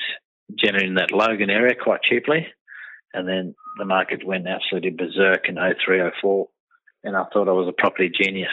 generally 0.58 0.88
in 0.88 0.96
that 0.96 1.12
Logan 1.12 1.50
area 1.50 1.76
quite 1.76 2.02
cheaply. 2.04 2.48
And 3.14 3.28
then 3.28 3.56
the 3.78 3.86
market 3.86 4.26
went 4.26 4.48
absolutely 4.48 4.92
berserk 4.92 5.48
in 5.50 5.56
03, 5.56 6.02
04. 6.22 6.48
And 7.04 7.16
I 7.16 7.24
thought 7.32 7.50
I 7.50 7.54
was 7.54 7.68
a 7.68 7.82
property 7.82 8.10
genius. 8.10 8.52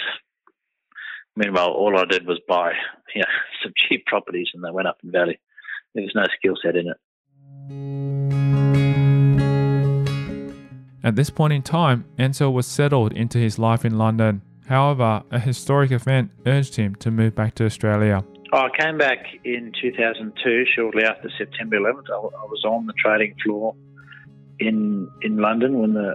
Meanwhile, 1.36 1.68
all 1.68 1.98
I 1.98 2.04
did 2.04 2.26
was 2.26 2.40
buy 2.46 2.72
you 3.14 3.20
know, 3.20 3.26
some 3.62 3.72
cheap 3.76 4.06
properties 4.06 4.48
and 4.54 4.62
they 4.62 4.70
went 4.70 4.88
up 4.88 4.98
in 5.02 5.10
value. 5.10 5.36
There 5.94 6.04
was 6.04 6.14
no 6.14 6.24
skill 6.36 6.54
set 6.62 6.76
in 6.76 6.88
it. 6.88 6.96
At 11.04 11.16
this 11.16 11.28
point 11.28 11.52
in 11.52 11.62
time, 11.62 12.06
Ansell 12.16 12.54
was 12.54 12.66
settled 12.66 13.12
into 13.12 13.38
his 13.38 13.58
life 13.58 13.84
in 13.84 13.98
London 13.98 14.40
However, 14.66 15.22
a 15.30 15.38
historic 15.38 15.90
event 15.90 16.30
urged 16.46 16.76
him 16.76 16.94
to 16.96 17.10
move 17.10 17.34
back 17.34 17.54
to 17.56 17.64
Australia. 17.64 18.24
I 18.52 18.68
came 18.78 18.98
back 18.98 19.18
in 19.44 19.72
2002, 19.80 20.64
shortly 20.74 21.04
after 21.04 21.28
September 21.36 21.76
11th. 21.76 22.08
I, 22.10 22.14
I 22.14 22.44
was 22.44 22.64
on 22.64 22.86
the 22.86 22.92
trading 22.94 23.34
floor 23.42 23.74
in 24.60 25.10
in 25.22 25.38
London 25.38 25.80
when 25.80 25.94
the 25.94 26.14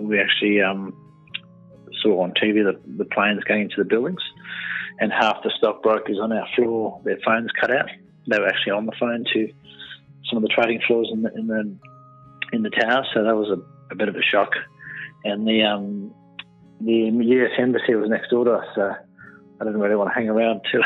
we 0.00 0.18
actually 0.20 0.60
um, 0.60 0.92
saw 2.02 2.22
on 2.22 2.32
TV 2.32 2.64
the, 2.64 2.80
the 2.96 3.04
planes 3.04 3.44
going 3.44 3.62
into 3.62 3.76
the 3.78 3.84
buildings, 3.84 4.20
and 4.98 5.12
half 5.12 5.42
the 5.44 5.52
stockbrokers 5.56 6.18
on 6.20 6.32
our 6.32 6.46
floor, 6.56 7.00
their 7.04 7.18
phones 7.24 7.50
cut 7.60 7.70
out. 7.70 7.88
They 8.26 8.38
were 8.38 8.48
actually 8.48 8.72
on 8.72 8.86
the 8.86 8.92
phone 8.98 9.24
to 9.32 9.52
some 10.28 10.38
of 10.38 10.42
the 10.42 10.48
trading 10.48 10.80
floors 10.86 11.08
in 11.12 11.22
the 11.22 11.32
in 11.34 11.46
the 11.46 11.78
in 12.52 12.62
the 12.62 12.70
tower, 12.70 13.04
so 13.14 13.22
that 13.22 13.36
was 13.36 13.48
a, 13.48 13.92
a 13.92 13.96
bit 13.96 14.08
of 14.08 14.16
a 14.16 14.22
shock. 14.22 14.50
And 15.24 15.46
the 15.46 15.62
um, 15.62 16.12
the 16.84 17.24
US 17.36 17.52
embassy 17.58 17.94
was 17.94 18.08
next 18.08 18.30
door 18.30 18.44
to 18.44 18.52
us, 18.52 18.66
so 18.74 18.92
I 19.60 19.64
didn't 19.64 19.80
really 19.80 19.96
want 19.96 20.10
to 20.10 20.14
hang 20.14 20.28
around 20.28 20.60
too 20.70 20.80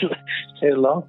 too, 0.00 0.08
too 0.60 0.74
long. 0.76 1.08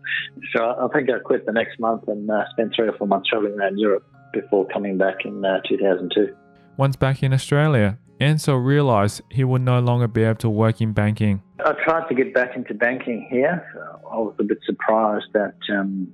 So 0.56 0.64
I 0.64 0.88
think 0.94 1.10
I 1.10 1.20
quit 1.20 1.46
the 1.46 1.52
next 1.52 1.80
month 1.80 2.08
and 2.08 2.30
uh, 2.30 2.44
spent 2.52 2.74
three 2.76 2.88
or 2.88 2.94
four 2.98 3.08
months 3.08 3.30
traveling 3.30 3.54
around 3.60 3.78
Europe. 3.78 4.04
before 4.34 4.68
coming 4.68 4.98
back 4.98 5.26
in 5.26 5.44
uh, 5.44 5.62
2002. 5.68 6.36
Once 6.78 6.96
back 6.96 7.24
in 7.24 7.34
Australia, 7.34 7.98
Ansell 8.20 8.58
realised 8.58 9.22
he 9.32 9.44
would 9.44 9.62
no 9.62 9.80
longer 9.80 10.08
be 10.08 10.24
able 10.24 10.40
to 10.40 10.50
work 10.50 10.82
in 10.82 10.94
banking. 10.94 11.42
I 11.60 11.74
tried 11.84 12.08
to 12.10 12.16
get 12.16 12.34
back 12.34 12.56
into 12.56 12.74
banking 12.74 13.28
here. 13.30 13.66
I 14.12 14.18
was 14.18 14.36
a 14.40 14.44
bit 14.44 14.60
surprised 14.66 15.26
that 15.34 15.56
um, 15.72 16.12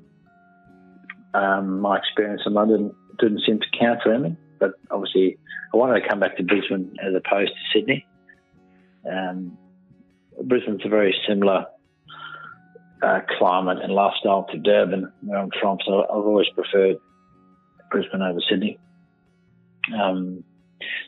um, 1.34 1.80
my 1.80 1.98
experience 1.98 2.42
in 2.46 2.53
London 2.53 2.94
didn't 3.20 3.42
seem 3.46 3.60
to 3.60 3.65
count 3.80 4.00
for 4.03 4.13
anything. 4.13 4.38
But 4.63 4.75
obviously, 4.91 5.38
I 5.74 5.77
wanted 5.77 6.00
to 6.00 6.08
come 6.08 6.22
back 6.22 6.38
to 6.38 6.43
Brisbane 6.43 6.96
as 7.05 7.13
opposed 7.13 7.51
to 7.51 7.77
Sydney. 7.77 8.05
Um, 9.12 9.58
Brisbane's 10.41 10.86
a 10.86 10.89
very 10.89 11.13
similar 11.27 11.65
uh, 13.01 13.20
climate 13.38 13.79
and 13.84 13.91
lifestyle 13.91 14.46
to 14.51 14.58
Durban, 14.58 15.12
where 15.22 15.38
I'm 15.38 15.50
from, 15.60 15.79
so 15.86 16.03
I've 16.03 16.25
always 16.25 16.48
preferred 16.55 16.96
Brisbane 17.91 18.22
over 18.22 18.39
Sydney. 18.50 18.79
Um, 19.93 20.46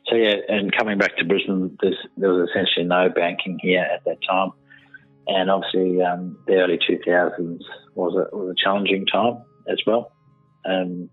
so 0.08 0.16
yeah, 0.16 0.36
and 0.50 0.76
coming 0.76 0.98
back 0.98 1.16
to 1.18 1.24
Brisbane, 1.24 1.78
there 2.18 2.30
was 2.30 2.50
essentially 2.50 2.86
no 2.86 3.08
banking 3.08 3.58
here 3.62 3.88
at 3.90 4.04
that 4.04 4.18
time, 4.30 4.52
and 5.28 5.50
obviously 5.50 6.02
um, 6.02 6.38
the 6.46 6.56
early 6.56 6.78
2000s 6.78 7.62
was 7.96 8.16
a 8.16 8.36
was 8.36 8.50
a 8.50 8.62
challenging 8.62 9.06
time 9.06 9.38
as 9.72 9.80
well. 9.88 10.12
Um, 10.66 11.10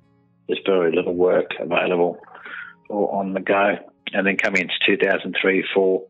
there's 0.48 0.60
very 0.66 0.90
little 0.94 1.14
work 1.14 1.52
available 1.60 2.18
or 2.88 3.14
on 3.14 3.32
the 3.32 3.40
go, 3.40 3.76
and 4.12 4.26
then 4.26 4.36
coming 4.36 4.62
into 4.62 4.74
2003, 4.86 5.64
four, 5.74 6.04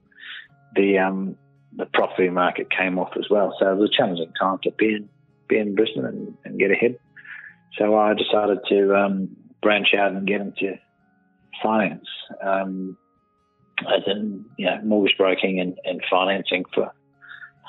the 0.75 0.99
um, 0.99 1.37
the 1.76 1.87
property 1.87 2.29
market 2.29 2.69
came 2.71 2.99
off 2.99 3.12
as 3.17 3.26
well. 3.31 3.55
So 3.59 3.71
it 3.71 3.76
was 3.76 3.91
a 3.91 3.97
challenging 3.97 4.33
time 4.38 4.59
to 4.64 4.71
be 4.73 4.95
in 4.95 5.09
be 5.49 5.59
in 5.59 5.75
Brisbane 5.75 6.05
and, 6.05 6.35
and 6.45 6.59
get 6.59 6.71
ahead. 6.71 6.99
So 7.79 7.97
I 7.97 8.14
decided 8.14 8.59
to 8.69 8.95
um, 8.95 9.37
branch 9.62 9.88
out 9.99 10.12
and 10.12 10.26
get 10.26 10.41
into 10.41 10.79
finance, 11.62 12.07
um, 12.43 12.97
as 13.81 14.02
in 14.07 14.45
you 14.59 14.67
know, 14.67 14.81
mortgage 14.83 15.17
broking 15.17 15.61
and, 15.61 15.79
and 15.85 16.02
financing 16.11 16.64
for 16.75 16.93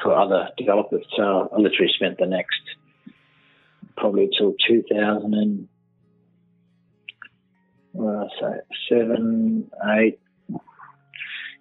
for 0.02 0.16
other 0.16 0.50
developers. 0.58 1.06
So 1.16 1.50
I 1.54 1.60
literally 1.60 1.92
spent 1.96 2.18
the 2.18 2.26
next 2.26 2.60
probably 3.96 4.30
till 4.38 4.54
2000 4.68 5.34
and 5.34 5.68
well, 7.94 8.30
I 8.30 8.42
say 8.42 8.58
seven, 8.90 9.70
eight, 9.98 10.20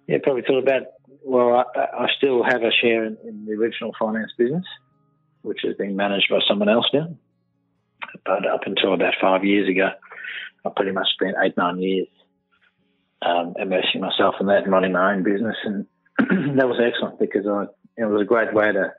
yeah, 0.07 0.17
probably 0.21 0.41
till 0.43 0.59
about. 0.59 0.83
Well, 1.25 1.65
I, 1.75 1.79
I 1.79 2.07
still 2.17 2.43
have 2.43 2.63
a 2.63 2.71
share 2.71 3.05
in, 3.05 3.17
in, 3.25 3.45
the 3.45 3.53
original 3.53 3.95
finance 3.97 4.31
business, 4.37 4.65
which 5.41 5.63
is 5.63 5.77
being 5.77 5.95
managed 5.95 6.27
by 6.29 6.39
someone 6.47 6.67
else 6.67 6.87
now. 6.93 7.15
But 8.25 8.45
up 8.45 8.61
until 8.65 8.93
about 8.93 9.13
five 9.21 9.45
years 9.45 9.69
ago, 9.69 9.89
I 10.65 10.69
pretty 10.75 10.91
much 10.91 11.07
spent 11.13 11.35
eight, 11.41 11.55
nine 11.55 11.79
years 11.79 12.07
um, 13.21 13.53
immersing 13.57 14.01
myself 14.01 14.35
in 14.41 14.47
that 14.47 14.63
and 14.63 14.71
running 14.71 14.91
my 14.91 15.13
own 15.13 15.23
business. 15.23 15.55
And 15.63 15.85
that 16.57 16.67
was 16.67 16.81
excellent 16.83 17.19
because 17.19 17.47
I, 17.47 17.65
it 17.95 18.05
was 18.05 18.21
a 18.21 18.25
great 18.25 18.53
way 18.53 18.71
to 18.73 18.93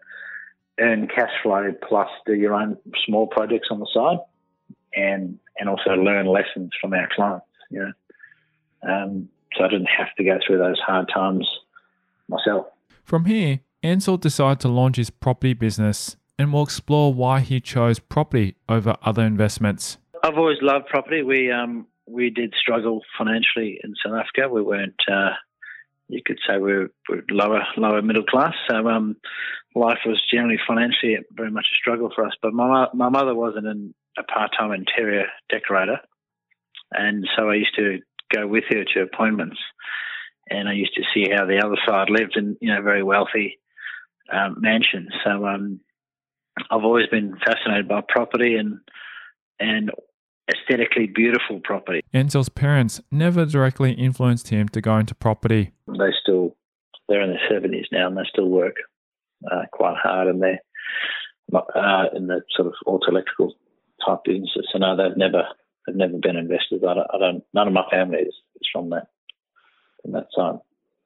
earn 0.81 1.09
cash 1.09 1.31
flow 1.43 1.73
plus 1.87 2.09
do 2.27 2.35
your 2.35 2.55
own 2.55 2.79
small 3.05 3.27
projects 3.27 3.69
on 3.71 3.81
the 3.81 3.89
side 3.93 4.19
and, 4.97 5.39
and 5.59 5.69
also 5.69 5.91
learn 5.91 6.27
lessons 6.27 6.71
from 6.81 6.93
our 6.93 7.09
clients, 7.15 7.47
you 7.71 7.81
know. 7.81 7.93
Um, 8.89 9.29
so 9.57 9.65
I 9.65 9.69
didn't 9.69 9.89
have 9.97 10.15
to 10.17 10.25
go 10.25 10.39
through 10.47 10.59
those 10.59 10.79
hard 10.81 11.09
times 11.13 11.49
myself. 12.29 12.67
From 13.05 13.27
here, 13.27 13.61
Ansell 13.83 14.17
decided 14.17 14.61
to 14.61 14.69
launch 14.69 14.97
his 14.97 15.11
property 15.11 15.53
business 15.53 16.17
and 16.39 16.53
we'll 16.53 16.65
explore 16.65 17.15
why 17.15 17.41
he 17.41 17.61
chose 17.61 17.99
property 17.99 18.57
over 18.69 18.97
other 19.03 19.23
investments. 19.23 19.99
I've 20.23 20.39
always 20.39 20.59
loved 20.63 20.87
property. 20.87 21.23
We 21.23 21.51
um, 21.51 21.87
we 22.07 22.31
did 22.31 22.55
struggle 22.59 23.03
financially 23.17 23.79
in 23.83 23.95
South 24.05 24.15
Africa. 24.15 24.53
We 24.53 24.63
weren't, 24.63 25.01
uh, 25.11 25.31
you 26.09 26.23
could 26.25 26.39
say, 26.47 26.59
we 26.59 26.73
were, 26.73 26.91
we 27.09 27.17
were, 27.17 27.25
lower 27.31 27.63
lower 27.77 28.03
middle 28.03 28.25
class. 28.25 28.55
So 28.69 28.89
um, 28.89 29.17
life 29.75 29.99
was 30.07 30.21
generally 30.33 30.59
financially 30.67 31.19
very 31.33 31.51
much 31.51 31.67
a 31.73 31.77
struggle 31.81 32.11
for 32.15 32.25
us. 32.25 32.33
But 32.43 32.53
my 32.53 32.89
my 32.95 33.09
mother 33.09 33.35
wasn't 33.35 33.67
an, 33.67 33.95
a 34.19 34.23
part 34.23 34.53
time 34.59 34.73
interior 34.73 35.27
decorator, 35.49 35.99
and 36.93 37.27
so 37.37 37.51
I 37.51 37.55
used 37.55 37.75
to 37.77 37.99
go 38.35 38.47
with 38.47 38.65
her 38.71 38.85
to 38.85 39.03
appointments, 39.03 39.59
and 40.51 40.69
I 40.69 40.73
used 40.73 40.95
to 40.95 41.03
see 41.13 41.31
how 41.31 41.47
the 41.47 41.65
other 41.65 41.77
side 41.87 42.11
lived 42.11 42.37
in 42.37 42.57
you 42.61 42.75
know 42.75 42.83
very 42.83 43.03
wealthy 43.03 43.59
um, 44.33 44.57
mansions. 44.59 45.11
So 45.25 45.47
um, 45.47 45.81
I've 46.71 46.85
always 46.85 47.07
been 47.09 47.37
fascinated 47.45 47.89
by 47.89 48.03
property 48.09 48.57
and 48.57 48.79
and 49.61 49.91
aesthetically 50.53 51.07
beautiful 51.07 51.61
property. 51.63 52.03
Ansell's 52.13 52.49
parents 52.49 53.01
never 53.11 53.45
directly 53.47 53.93
influenced 53.93 54.49
him 54.49 54.69
to 54.71 54.81
go 54.81 54.99
into 54.99 55.15
property. 55.15 55.73
They 55.87 56.13
still, 56.21 56.57
they're 57.09 57.23
in 57.23 57.31
their 57.31 57.61
70s 57.61 57.87
now 57.93 58.09
and 58.09 58.17
they 58.17 58.25
still 58.29 58.49
work 58.49 58.77
uh, 59.51 59.63
quite 59.73 59.97
hard 59.97 60.29
in 60.29 60.41
their, 60.41 60.61
uh, 61.55 62.07
in 62.15 62.27
the 62.27 62.43
sort 62.55 62.69
of 62.69 62.75
auto 62.87 63.11
electrical 63.11 63.55
type 64.07 64.21
businesses. 64.25 64.69
So 64.73 64.79
no, 64.79 64.97
they've 64.97 65.17
never, 65.17 65.45
they've 65.87 65.97
never 65.97 66.19
been 66.19 66.37
investors. 66.37 66.83
I 66.87 66.95
don't, 66.95 67.07
I 67.13 67.19
don't 67.19 67.45
none 67.53 67.69
of 67.69 67.75
my 67.75 67.85
family 67.91 68.19
is, 68.19 68.35
is 68.61 68.69
from 68.73 68.91
that, 68.91 69.09
from 70.03 70.13
that 70.13 70.27
side. 70.35 70.59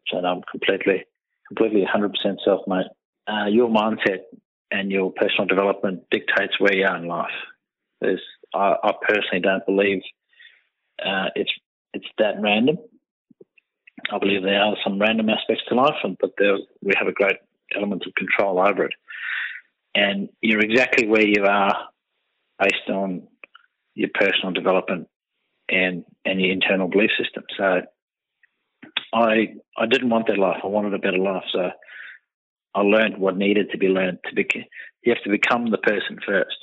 So 0.08 0.20
no, 0.20 0.28
I'm 0.28 0.42
completely, 0.50 1.04
completely 1.48 1.84
100% 1.84 2.12
self-made. 2.44 2.86
Uh, 3.26 3.46
your 3.46 3.68
mindset 3.68 4.22
and 4.70 4.90
your 4.90 5.12
personal 5.12 5.46
development 5.46 6.02
dictates 6.10 6.58
where 6.58 6.74
you 6.74 6.86
are 6.86 6.96
in 6.96 7.06
life. 7.06 7.30
There's 8.00 8.22
I, 8.54 8.74
I 8.82 8.92
personally 9.06 9.40
don't 9.42 9.66
believe 9.66 10.00
uh, 11.04 11.26
it's 11.34 11.52
it's 11.94 12.06
that 12.18 12.34
random. 12.40 12.78
I 14.12 14.18
believe 14.18 14.42
there 14.42 14.62
are 14.62 14.76
some 14.84 14.98
random 14.98 15.28
aspects 15.28 15.64
to 15.68 15.74
life, 15.74 15.94
but 16.20 16.30
there, 16.38 16.56
we 16.82 16.92
have 16.96 17.08
a 17.08 17.12
great 17.12 17.36
element 17.76 18.04
of 18.06 18.14
control 18.14 18.60
over 18.60 18.84
it. 18.84 18.92
And 19.94 20.28
you're 20.40 20.60
exactly 20.60 21.08
where 21.08 21.26
you 21.26 21.44
are 21.44 21.74
based 22.60 22.88
on 22.88 23.28
your 23.94 24.10
personal 24.14 24.52
development 24.52 25.08
and 25.68 26.04
and 26.24 26.40
your 26.40 26.52
internal 26.52 26.88
belief 26.88 27.10
system. 27.18 27.44
So 27.56 27.82
I 29.14 29.54
I 29.76 29.86
didn't 29.86 30.10
want 30.10 30.26
that 30.26 30.38
life. 30.38 30.60
I 30.62 30.68
wanted 30.68 30.94
a 30.94 30.98
better 30.98 31.18
life. 31.18 31.44
So 31.52 31.70
I 32.74 32.80
learned 32.80 33.18
what 33.18 33.36
needed 33.36 33.70
to 33.72 33.78
be 33.78 33.88
learned. 33.88 34.18
To 34.28 34.34
be, 34.34 34.46
you 35.02 35.14
have 35.14 35.22
to 35.24 35.30
become 35.30 35.70
the 35.70 35.78
person 35.78 36.18
first 36.26 36.56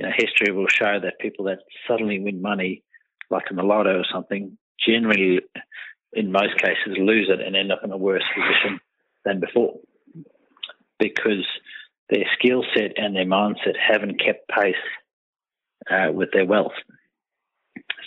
you 0.00 0.06
know, 0.06 0.12
history 0.16 0.50
will 0.50 0.66
show 0.66 0.98
that 0.98 1.18
people 1.20 1.44
that 1.44 1.58
suddenly 1.86 2.18
win 2.18 2.40
money, 2.40 2.82
like 3.28 3.44
in 3.50 3.56
the 3.56 3.62
lotto 3.62 3.98
or 3.98 4.04
something, 4.10 4.56
generally, 4.82 5.40
in 6.14 6.32
most 6.32 6.56
cases, 6.56 6.96
lose 6.96 7.28
it 7.28 7.38
and 7.38 7.54
end 7.54 7.70
up 7.70 7.80
in 7.84 7.92
a 7.92 7.98
worse 7.98 8.24
position 8.34 8.80
than 9.26 9.40
before 9.40 9.74
because 10.98 11.46
their 12.10 12.24
skill 12.38 12.64
set 12.74 12.92
and 12.96 13.14
their 13.14 13.24
mindset 13.24 13.76
haven't 13.78 14.20
kept 14.24 14.48
pace 14.48 14.74
uh, 15.90 16.12
with 16.12 16.30
their 16.32 16.46
wealth. 16.46 16.72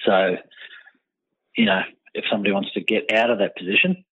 So, 0.06 0.36
you 1.56 1.66
know, 1.66 1.82
if 2.14 2.26
somebody 2.30 2.52
wants 2.52 2.72
to 2.74 2.82
get 2.82 3.12
out 3.14 3.30
of 3.30 3.40
that 3.40 3.56
position, 3.56 4.04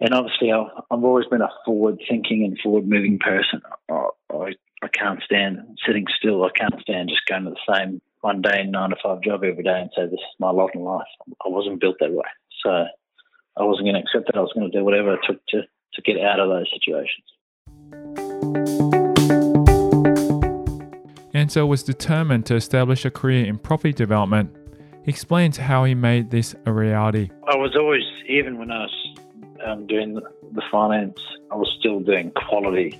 and 0.00 0.14
obviously 0.14 0.52
I've, 0.52 0.66
I've 0.90 1.04
always 1.04 1.26
been 1.26 1.42
a 1.42 1.48
forward 1.64 2.00
thinking 2.08 2.44
and 2.44 2.58
forward 2.62 2.86
moving 2.86 3.18
person. 3.18 3.62
I, 3.90 4.08
I 4.32 4.52
I 4.82 4.88
can't 4.88 5.22
stand 5.22 5.78
sitting 5.86 6.06
still. 6.18 6.44
I 6.44 6.50
can't 6.58 6.80
stand 6.80 7.08
just 7.08 7.26
going 7.28 7.44
to 7.44 7.50
the 7.50 7.74
same 7.74 8.02
mundane 8.24 8.72
nine 8.72 8.90
to 8.90 8.96
five 9.02 9.22
job 9.22 9.44
every 9.44 9.62
day 9.62 9.80
and 9.80 9.90
say 9.94 10.04
this 10.06 10.14
is 10.14 10.40
my 10.40 10.50
lot 10.50 10.74
in 10.74 10.82
life. 10.82 11.06
I 11.44 11.48
wasn't 11.48 11.80
built 11.80 11.96
that 12.00 12.10
way, 12.10 12.26
so 12.64 12.70
I 13.56 13.62
wasn't 13.62 13.86
going 13.86 13.94
to 13.94 14.00
accept 14.00 14.26
that. 14.26 14.36
I 14.36 14.40
was 14.40 14.52
going 14.54 14.70
to 14.70 14.76
do 14.76 14.84
whatever 14.84 15.14
it 15.14 15.20
took 15.24 15.44
to 15.50 15.62
to 15.94 16.02
get 16.02 16.20
out 16.20 16.40
of 16.40 16.48
those 16.48 16.66
situations. 16.72 17.24
Ansell 21.34 21.68
was 21.68 21.82
determined 21.82 22.46
to 22.46 22.54
establish 22.54 23.04
a 23.04 23.10
career 23.10 23.44
in 23.44 23.58
property 23.58 23.92
development. 23.92 24.54
He 25.04 25.10
explains 25.10 25.56
how 25.56 25.84
he 25.84 25.94
made 25.94 26.30
this 26.30 26.54
a 26.66 26.72
reality. 26.72 27.30
I 27.48 27.56
was 27.56 27.74
always, 27.76 28.04
even 28.28 28.58
when 28.58 28.70
I 28.70 28.82
was 28.82 29.14
um, 29.66 29.86
doing 29.86 30.14
the 30.14 30.62
finance, 30.70 31.18
I 31.50 31.56
was 31.56 31.74
still 31.78 32.00
doing 32.00 32.30
quality 32.32 32.98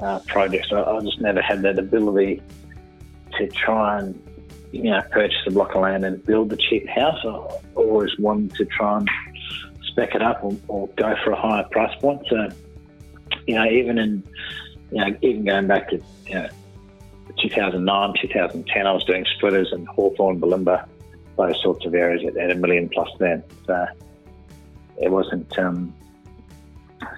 uh, 0.00 0.20
projects. 0.26 0.72
I, 0.72 0.82
I 0.82 1.00
just 1.00 1.20
never 1.20 1.42
had 1.42 1.62
that 1.62 1.78
ability 1.78 2.42
to 3.38 3.46
try 3.48 3.98
and 3.98 4.22
you 4.72 4.90
know 4.90 5.00
purchase 5.10 5.38
a 5.46 5.50
block 5.50 5.74
of 5.74 5.82
land 5.82 6.04
and 6.04 6.24
build 6.24 6.52
a 6.52 6.56
cheap 6.56 6.88
house. 6.88 7.18
I 7.24 7.38
always 7.74 8.18
wanted 8.18 8.54
to 8.54 8.64
try 8.64 8.98
and 8.98 9.10
spec 9.82 10.14
it 10.14 10.22
up 10.22 10.42
or, 10.42 10.56
or 10.68 10.88
go 10.96 11.14
for 11.24 11.32
a 11.32 11.40
higher 11.40 11.64
price 11.64 11.94
point. 12.00 12.22
So 12.28 12.48
you 13.46 13.54
know, 13.54 13.66
even 13.66 13.98
in 13.98 14.22
you 14.90 14.98
know, 14.98 15.16
even 15.22 15.44
going 15.44 15.66
back 15.66 15.88
to 15.90 16.02
you 16.26 16.34
know 16.34 16.48
2009, 17.40 18.14
2010, 18.20 18.86
I 18.86 18.92
was 18.92 19.04
doing 19.04 19.26
splitters 19.36 19.72
in 19.72 19.84
Hawthorne, 19.86 20.40
Bulimba, 20.40 20.86
those 21.36 21.60
sorts 21.62 21.84
of 21.84 21.94
areas 21.94 22.24
at, 22.26 22.36
at 22.36 22.50
a 22.50 22.54
million 22.54 22.88
plus 22.88 23.10
then. 23.18 23.42
So 23.66 23.86
it 24.98 25.10
wasn't. 25.10 25.58
Um, 25.58 25.94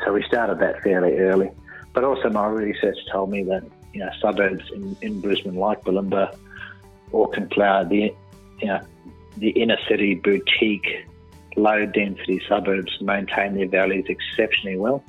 so 0.04 0.12
we 0.12 0.22
started 0.25 0.58
that 0.60 0.82
fairly 0.82 1.18
early. 1.18 1.50
But 1.92 2.04
also, 2.04 2.30
my 2.30 2.46
research 2.46 2.98
told 3.10 3.30
me 3.30 3.42
that 3.44 3.64
you 3.92 4.00
know 4.00 4.10
suburbs 4.20 4.64
in, 4.72 4.96
in 5.02 5.20
Brisbane, 5.20 5.56
like 5.56 5.82
Bulimba, 5.82 6.37
Auckland 7.12 7.50
the 7.50 8.14
you 8.60 8.66
know, 8.66 8.80
the 9.37 9.50
inner 9.50 9.78
city 9.88 10.14
boutique, 10.14 11.06
low 11.56 11.87
density 11.87 12.40
suburbs 12.48 13.00
maintain 13.00 13.54
their 13.54 13.68
values 13.68 14.06
exceptionally 14.08 14.76
well. 14.76 15.02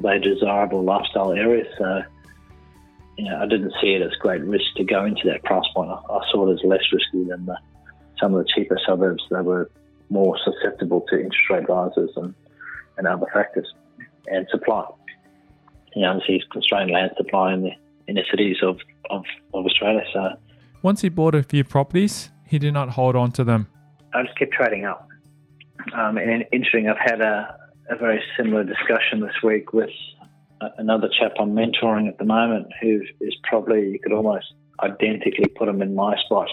They're 0.00 0.18
desirable 0.18 0.82
lifestyle 0.82 1.32
areas. 1.32 1.66
So, 1.78 2.02
you 3.18 3.24
know, 3.24 3.38
I 3.38 3.46
didn't 3.46 3.72
see 3.80 3.94
it 3.94 4.02
as 4.02 4.12
great 4.20 4.42
risk 4.42 4.64
to 4.76 4.84
go 4.84 5.04
into 5.04 5.28
that 5.28 5.44
price 5.44 5.66
point. 5.74 5.90
I, 5.90 5.94
I 5.94 6.20
saw 6.30 6.48
it 6.48 6.54
as 6.54 6.60
less 6.64 6.82
risky 6.92 7.24
than 7.28 7.46
the, 7.46 7.58
some 8.18 8.34
of 8.34 8.44
the 8.44 8.50
cheaper 8.54 8.78
suburbs 8.86 9.22
that 9.30 9.44
were 9.44 9.70
more 10.08 10.38
susceptible 10.44 11.04
to 11.08 11.16
interest 11.16 11.50
rate 11.50 11.68
rises 11.68 12.10
and, 12.16 12.34
and 12.96 13.06
other 13.06 13.26
factors 13.32 13.72
and 14.26 14.46
supply. 14.50 14.86
You 15.94 16.02
know, 16.02 16.10
obviously 16.12 16.42
constrained 16.50 16.90
land 16.90 17.12
supply 17.16 17.52
in 17.52 17.62
the 17.62 17.72
inner 18.08 18.24
cities 18.30 18.58
of, 18.62 18.78
of, 19.10 19.24
of 19.54 19.66
Australia. 19.66 20.04
So 20.12 20.30
once 20.82 21.02
he 21.02 21.08
bought 21.08 21.34
a 21.34 21.42
few 21.42 21.64
properties, 21.64 22.30
he 22.46 22.58
did 22.58 22.74
not 22.74 22.90
hold 22.90 23.16
on 23.16 23.32
to 23.32 23.44
them. 23.44 23.68
I 24.14 24.22
just 24.22 24.38
kept 24.38 24.52
trading 24.52 24.84
up. 24.84 25.08
Um, 25.94 26.18
and 26.18 26.44
interesting, 26.52 26.88
I've 26.88 26.98
had 26.98 27.20
a, 27.20 27.56
a 27.88 27.96
very 27.96 28.22
similar 28.36 28.64
discussion 28.64 29.20
this 29.20 29.42
week 29.42 29.72
with 29.72 29.90
another 30.78 31.08
chap 31.08 31.32
I'm 31.38 31.52
mentoring 31.52 32.08
at 32.08 32.18
the 32.18 32.24
moment 32.24 32.68
who 32.80 33.00
is 33.20 33.34
probably, 33.44 33.90
you 33.90 33.98
could 33.98 34.12
almost 34.12 34.52
identically 34.82 35.46
put 35.46 35.68
him 35.68 35.82
in 35.82 35.94
my 35.94 36.16
spot 36.24 36.48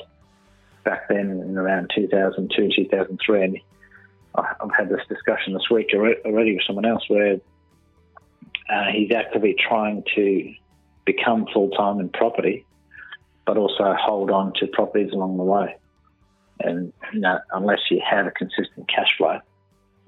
back 0.83 1.09
then 1.09 1.41
in 1.47 1.57
around 1.57 1.91
2002, 1.93 2.69
2003. 2.75 3.43
And 3.43 3.57
I've 4.35 4.71
had 4.77 4.89
this 4.89 5.01
discussion 5.09 5.53
this 5.53 5.69
week 5.69 5.89
already 5.93 6.53
with 6.53 6.63
someone 6.65 6.85
else 6.85 7.03
where 7.09 7.39
uh, 8.69 8.85
he's 8.93 9.11
actively 9.11 9.55
trying 9.67 10.03
to 10.15 10.53
become 11.05 11.47
full 11.53 11.69
time 11.71 11.99
in 11.99 12.09
property, 12.09 12.65
but 13.45 13.57
also 13.57 13.95
hold 13.99 14.29
on 14.29 14.53
to 14.59 14.67
properties 14.67 15.11
along 15.13 15.37
the 15.37 15.43
way. 15.43 15.75
And 16.59 16.91
you 17.13 17.19
know, 17.19 17.39
unless 17.51 17.79
you 17.89 18.01
have 18.07 18.27
a 18.27 18.31
consistent 18.31 18.89
cash 18.89 19.09
flow, 19.17 19.39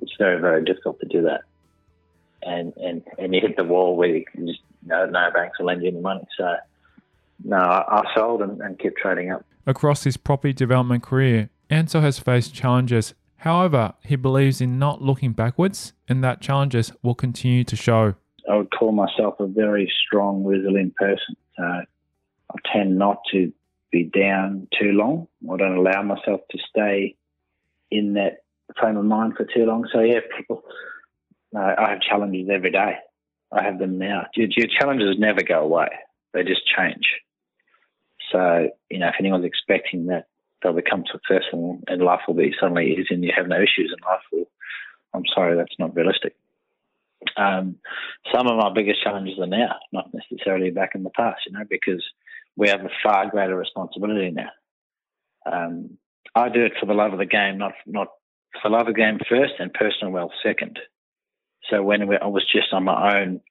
it's 0.02 0.14
very, 0.18 0.40
very 0.40 0.64
difficult 0.64 1.00
to 1.00 1.08
do 1.08 1.22
that. 1.24 1.42
And 2.42 2.74
and, 2.78 3.04
and 3.18 3.34
you 3.34 3.42
hit 3.42 3.58
the 3.58 3.64
wall 3.64 3.96
where 3.98 4.10
you 4.10 4.24
can 4.32 4.48
just 4.48 4.62
no, 4.86 5.06
no 5.06 5.30
banks 5.34 5.60
will 5.60 5.68
lend 5.68 5.82
you 5.82 5.90
any 5.90 6.00
money. 6.00 6.26
So 6.38 6.56
no, 7.44 7.58
I, 7.58 8.00
I 8.00 8.16
sold 8.16 8.42
and, 8.42 8.62
and 8.62 8.80
kept 8.80 8.98
trading 8.98 9.32
up. 9.32 9.46
Across 9.66 10.04
his 10.04 10.18
property 10.18 10.54
development 10.54 11.04
career, 11.04 11.50
Ansell 11.70 12.02
has 12.02 12.20
faced 12.20 12.54
challenges. 12.54 13.14
However, 13.38 13.94
he 14.04 14.16
believes 14.16 14.60
in 14.62 14.80
not 14.80 15.02
looking 15.02 15.34
backwards 15.34 15.94
and 16.08 16.24
that 16.24 16.42
challenges 16.42 16.92
will 17.02 17.16
continue 17.16 17.64
to 17.66 17.76
show. 17.76 18.16
I 18.50 18.56
would 18.58 18.72
call 18.72 18.92
myself 18.92 19.40
a 19.40 19.48
very 19.48 19.92
strong, 20.06 20.44
resilient 20.44 20.96
person. 20.96 21.36
So 21.56 21.64
I 21.64 22.56
tend 22.74 22.98
not 22.98 23.20
to 23.32 23.54
be 23.92 24.04
down 24.04 24.68
too 24.80 24.92
long. 24.92 25.28
I 25.52 25.58
don't 25.58 25.78
allow 25.78 26.02
myself 26.02 26.42
to 26.52 26.58
stay 26.70 27.16
in 27.92 28.14
that 28.14 28.44
frame 28.80 28.98
of 28.98 29.06
mind 29.06 29.34
for 29.36 29.46
too 29.46 29.66
long. 29.66 29.88
So 29.92 30.02
yeah, 30.02 30.20
people, 30.38 30.64
uh, 31.56 31.76
I 31.78 31.90
have 31.90 32.02
challenges 32.02 32.50
every 32.52 32.72
day. 32.72 32.96
I 33.52 33.64
have 33.64 33.80
them 33.80 33.98
now. 33.98 34.28
Your, 34.36 34.48
your 34.56 34.68
challenges 34.68 35.18
never 35.18 35.42
go 35.42 35.62
away; 35.62 35.90
they 36.34 36.44
just 36.44 36.62
change. 36.66 37.10
So 38.32 38.70
you 38.90 39.00
know, 39.00 39.08
if 39.08 39.16
anyone's 39.20 39.46
expecting 39.46 40.08
that 40.08 40.26
they'll 40.62 40.74
become 40.74 41.04
successful 41.12 41.80
and 41.88 42.02
life 42.02 42.22
will 42.28 42.36
be 42.36 42.54
suddenly 42.60 42.92
easy 42.92 43.14
and 43.14 43.24
you 43.24 43.32
have 43.36 43.48
no 43.48 43.58
issues 43.58 43.96
in 43.96 44.06
life, 44.06 44.22
well, 44.32 44.46
I'm 45.14 45.24
sorry, 45.34 45.56
that's 45.56 45.80
not 45.80 45.96
realistic. 45.96 46.36
Um, 47.38 47.78
some 48.34 48.48
of 48.48 48.58
my 48.58 48.72
biggest 48.74 49.04
challenges 49.04 49.40
are 49.40 49.48
now, 49.48 49.76
not 49.92 50.10
necessarily 50.14 50.72
back 50.72 50.92
in 50.96 51.04
the 51.04 51.10
past, 51.10 51.42
you 51.48 51.54
know, 51.54 51.66
because 51.70 52.04
we 52.56 52.70
have 52.70 52.82
a 52.82 52.90
far 53.04 53.30
greater 53.30 53.56
responsibility 53.56 54.32
now. 54.32 54.50
Um, 55.46 55.98
I 56.36 56.50
do 56.50 56.66
it 56.66 56.74
for 56.80 56.86
the 56.86 56.94
love 56.94 57.14
of 57.14 57.20
the 57.20 57.26
game, 57.26 57.58
not 57.58 57.74
not 57.86 58.10
for 58.62 58.70
love 58.70 58.88
of 58.88 58.96
game 58.96 59.20
first 59.30 59.54
and 59.60 59.74
personal 59.74 60.14
wealth 60.14 60.32
second. 60.44 60.80
So 61.70 61.84
when 61.84 62.02
I 62.02 62.28
was 62.28 62.46
just 62.52 62.74
on 62.74 62.84
my 62.86 63.20
own 63.20 63.42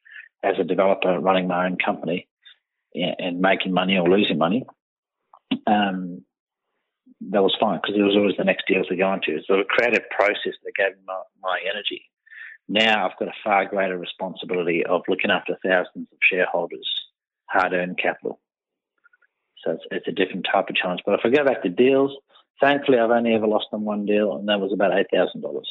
as 0.43 0.55
a 0.59 0.65
developer, 0.65 1.19
running 1.19 1.47
my 1.47 1.67
own 1.67 1.77
company 1.85 2.29
and 2.95 3.41
making 3.41 3.73
money 3.73 3.97
or 3.99 4.09
losing 4.09 4.39
money, 4.39 4.65
um, 5.67 6.23
that 7.31 7.43
was 7.43 7.57
fine 7.61 7.81
because 7.83 7.99
it 7.99 8.03
was 8.03 8.17
always 8.17 8.37
the 8.37 8.45
next 8.45 8.67
deal 8.67 8.85
to 8.85 8.97
go 8.97 9.13
into. 9.13 9.41
So 9.47 9.55
a 9.55 9.65
creative 9.65 10.09
process 10.11 10.55
that 10.65 10.75
gave 10.77 10.97
me 10.97 11.03
my, 11.07 11.21
my 11.43 11.59
energy. 11.69 12.03
Now 12.69 13.07
I've 13.07 13.19
got 13.19 13.29
a 13.29 13.43
far 13.43 13.67
greater 13.67 13.99
responsibility 13.99 14.85
of 14.85 15.03
looking 15.09 15.31
after 15.31 15.57
thousands 15.65 16.09
of 16.13 16.19
shareholders' 16.31 16.89
hard-earned 17.47 17.99
capital. 17.99 18.41
So 19.65 19.73
it's, 19.73 19.85
it's 19.91 20.09
a 20.09 20.13
different 20.13 20.47
type 20.53 20.69
of 20.69 20.77
challenge. 20.77 21.01
But 21.05 21.15
if 21.15 21.21
I 21.25 21.31
go 21.31 21.45
back 21.45 21.63
to 21.63 21.69
deals, 21.69 22.13
thankfully 22.61 22.99
I've 22.99 23.11
only 23.11 23.35
ever 23.35 23.47
lost 23.47 23.67
on 23.73 23.85
one 23.85 24.07
deal, 24.07 24.37
and 24.37 24.49
that 24.49 24.61
was 24.61 24.73
about 24.73 24.99
eight 24.99 25.07
thousand 25.13 25.43
dollars. 25.43 25.69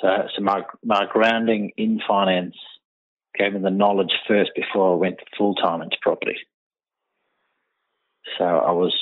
So, 0.00 0.08
so 0.34 0.42
my 0.42 0.62
my 0.84 1.06
grounding 1.10 1.72
in 1.76 2.00
finance 2.06 2.56
gave 3.38 3.52
me 3.52 3.60
the 3.60 3.70
knowledge 3.70 4.12
first 4.28 4.50
before 4.54 4.94
I 4.94 4.96
went 4.96 5.18
full 5.36 5.54
time 5.54 5.82
into 5.82 5.96
property. 6.02 6.36
So 8.38 8.44
I 8.44 8.72
was 8.72 8.94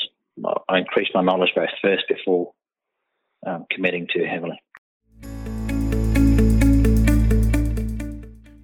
I 0.68 0.78
increased 0.78 1.12
my 1.14 1.22
knowledge 1.22 1.52
base 1.54 1.70
first 1.80 2.04
before 2.08 2.52
um, 3.46 3.66
committing 3.70 4.08
too 4.12 4.24
heavily. 4.24 4.61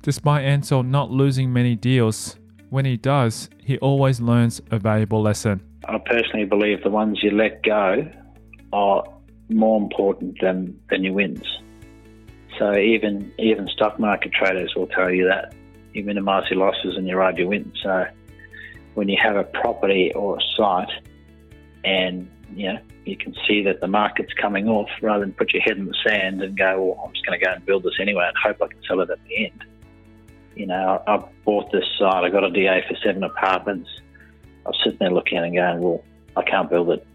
Despite 0.03 0.45
Ansell 0.45 0.83
not 0.85 1.11
losing 1.11 1.53
many 1.53 1.77
deals, 1.77 2.39
when 2.71 2.85
he 2.85 2.97
does, 2.97 3.49
he 3.63 3.79
always 3.79 4.21
learns 4.21 4.61
a 4.71 4.79
valuable 4.79 5.23
lesson. 5.23 5.61
I 5.87 5.99
personally 5.99 6.45
believe 6.45 6.83
the 6.83 6.91
ones 6.91 7.23
you 7.23 7.31
let 7.31 7.63
go 7.63 8.11
are 8.73 9.05
more 9.49 9.81
important 9.81 10.39
than, 10.41 10.79
than 10.91 11.03
your 11.05 11.15
wins. 11.15 11.45
So 12.59 12.77
even 12.77 13.33
even 13.39 13.69
stock 13.69 14.01
market 14.01 14.33
traders 14.33 14.75
will 14.75 14.89
tell 14.89 15.11
you 15.11 15.27
that 15.29 15.55
you 15.93 16.03
minimise 16.05 16.51
your 16.51 16.59
losses 16.59 16.97
and 16.97 17.07
you 17.07 17.17
ride 17.17 17.39
your 17.39 17.49
wins. 17.49 17.79
So 17.83 18.07
when 18.95 19.09
you 19.09 19.17
have 19.23 19.37
a 19.37 19.45
property 19.45 20.13
or 20.15 20.39
a 20.39 20.41
site 20.57 20.91
and 21.85 22.29
you 22.55 22.73
know 22.73 22.79
you 23.05 23.17
can 23.17 23.35
see 23.47 23.63
that 23.63 23.81
the 23.81 23.87
market's 23.87 24.33
coming 24.35 24.69
off, 24.69 24.91
rather 25.01 25.21
than 25.21 25.33
put 25.33 25.55
your 25.55 25.63
head 25.63 25.77
in 25.79 25.87
the 25.87 25.95
sand 26.05 26.43
and 26.43 26.59
go, 26.59 26.83
"Well, 26.83 27.05
I'm 27.07 27.13
just 27.13 27.25
going 27.25 27.39
to 27.39 27.45
go 27.45 27.53
and 27.53 27.65
build 27.65 27.85
this 27.85 27.95
anyway 28.01 28.27
and 28.27 28.37
hope 28.37 28.61
I 28.61 28.67
can 28.67 28.83
sell 28.87 29.01
it 29.01 29.09
at 29.09 29.19
the 29.27 29.47
end." 29.47 29.65
You 30.59 30.67
know, 30.67 31.01
I, 31.07 31.25
bought 31.45 31.71
this 31.71 31.85
site, 31.99 32.25
I 32.25 32.31
got 32.31 32.43
a 32.43 32.51
DA 32.51 32.83
for 32.89 32.97
seven 33.05 33.23
apartments. 33.23 33.89
I 34.67 34.71
was 34.71 34.81
sitting 34.83 34.99
there 34.99 35.13
looking 35.13 35.39
and 35.39 35.55
going, 35.55 35.81
well, 35.81 36.05
I 36.37 36.43
can't 36.43 36.69
build 36.69 36.91
it. 36.91 37.07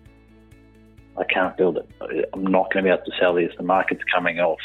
I 1.18 1.26
can't 1.26 1.56
build 1.58 1.78
it. 1.78 2.30
I'm 2.34 2.46
not 2.46 2.74
going 2.74 2.86
to 2.86 2.90
be 2.90 2.94
able 2.94 3.04
to 3.06 3.12
sell 3.20 3.36
these. 3.36 3.52
The 3.58 3.64
market's 3.64 4.02
coming 4.12 4.40
off. 4.40 4.60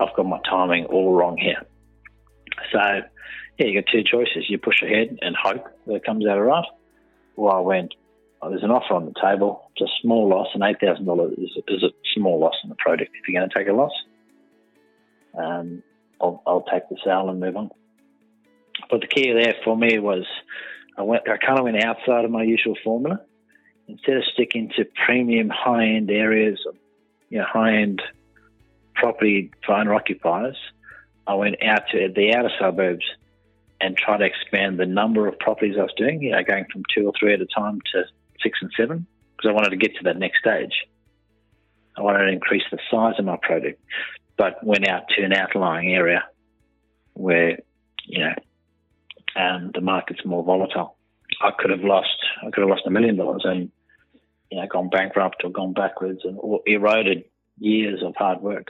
I've 0.00 0.14
got 0.14 0.26
my 0.26 0.40
timing 0.48 0.86
all 0.86 1.12
wrong 1.14 1.36
here. 1.36 1.66
So, 2.70 2.78
yeah, 3.58 3.66
you 3.66 3.82
got 3.82 3.90
two 3.92 4.04
choices. 4.04 4.48
You 4.48 4.58
push 4.58 4.80
ahead 4.82 5.18
and 5.20 5.36
hope 5.36 5.66
that 5.86 5.94
it 5.94 6.04
comes 6.04 6.26
out 6.26 6.38
all 6.38 6.44
right. 6.44 6.64
Well, 7.36 7.52
I 7.52 7.60
went, 7.60 7.94
oh, 8.40 8.48
there's 8.48 8.62
an 8.62 8.70
offer 8.70 8.94
on 8.94 9.06
the 9.06 9.14
table. 9.20 9.70
It's 9.76 9.90
a 9.90 9.92
small 10.00 10.28
loss, 10.28 10.48
and 10.54 10.62
$8,000 10.62 11.32
is, 11.32 11.50
is 11.68 11.82
a 11.82 11.90
small 12.14 12.38
loss 12.38 12.54
in 12.62 12.70
the 12.70 12.76
project 12.76 13.10
if 13.20 13.28
you're 13.28 13.40
going 13.40 13.50
to 13.50 13.58
take 13.58 13.68
a 13.68 13.72
loss. 13.72 13.92
Um, 15.36 15.82
I'll, 16.22 16.42
I'll 16.46 16.64
take 16.72 16.88
the 16.88 16.96
sale 17.04 17.28
and 17.28 17.40
move 17.40 17.56
on. 17.56 17.70
But 18.90 19.00
the 19.00 19.06
key 19.06 19.32
there 19.32 19.54
for 19.64 19.76
me 19.76 19.98
was 19.98 20.24
I 20.96 21.02
went, 21.02 21.28
I 21.28 21.36
kind 21.36 21.58
of 21.58 21.64
went 21.64 21.82
outside 21.82 22.24
of 22.24 22.30
my 22.30 22.42
usual 22.42 22.76
formula. 22.84 23.20
Instead 23.88 24.16
of 24.16 24.24
sticking 24.32 24.70
to 24.76 24.84
premium 25.06 25.50
high 25.50 25.86
end 25.86 26.10
areas, 26.10 26.58
you 27.28 27.38
know, 27.38 27.44
high 27.44 27.76
end 27.76 28.00
property 28.94 29.50
for 29.66 29.74
owner 29.74 29.94
occupiers, 29.94 30.56
I 31.26 31.34
went 31.34 31.56
out 31.62 31.82
to 31.92 32.12
the 32.14 32.34
outer 32.34 32.50
suburbs 32.60 33.04
and 33.80 33.96
tried 33.96 34.18
to 34.18 34.24
expand 34.24 34.78
the 34.78 34.86
number 34.86 35.26
of 35.26 35.38
properties 35.38 35.76
I 35.78 35.82
was 35.82 35.94
doing, 35.96 36.22
you 36.22 36.30
know, 36.30 36.42
going 36.44 36.66
from 36.72 36.82
two 36.94 37.06
or 37.06 37.12
three 37.18 37.34
at 37.34 37.40
a 37.40 37.46
time 37.46 37.80
to 37.92 38.04
six 38.42 38.58
and 38.62 38.70
seven, 38.76 39.06
because 39.36 39.50
I 39.50 39.52
wanted 39.52 39.70
to 39.70 39.76
get 39.76 39.96
to 39.96 40.04
that 40.04 40.18
next 40.18 40.38
stage. 40.38 40.72
I 41.96 42.02
wanted 42.02 42.26
to 42.26 42.32
increase 42.32 42.62
the 42.70 42.78
size 42.90 43.14
of 43.18 43.24
my 43.24 43.36
project 43.42 43.80
but 44.36 44.64
went 44.64 44.86
out 44.86 45.08
to 45.10 45.24
an 45.24 45.32
outlying 45.32 45.94
area 45.94 46.24
where, 47.14 47.58
you 48.06 48.18
know, 48.20 48.34
um, 49.36 49.70
the 49.74 49.80
market's 49.80 50.24
more 50.24 50.42
volatile. 50.44 50.96
I 51.40 51.50
could 51.58 51.70
have 51.70 51.84
lost, 51.84 52.16
I 52.42 52.50
could 52.50 52.60
have 52.60 52.68
lost 52.68 52.86
a 52.86 52.90
million 52.90 53.16
dollars 53.16 53.42
and, 53.44 53.70
you 54.50 54.60
know, 54.60 54.66
gone 54.66 54.90
bankrupt 54.90 55.42
or 55.44 55.50
gone 55.50 55.72
backwards 55.72 56.20
and 56.24 56.38
eroded 56.66 57.24
years 57.58 58.02
of 58.02 58.14
hard 58.16 58.40
work. 58.40 58.68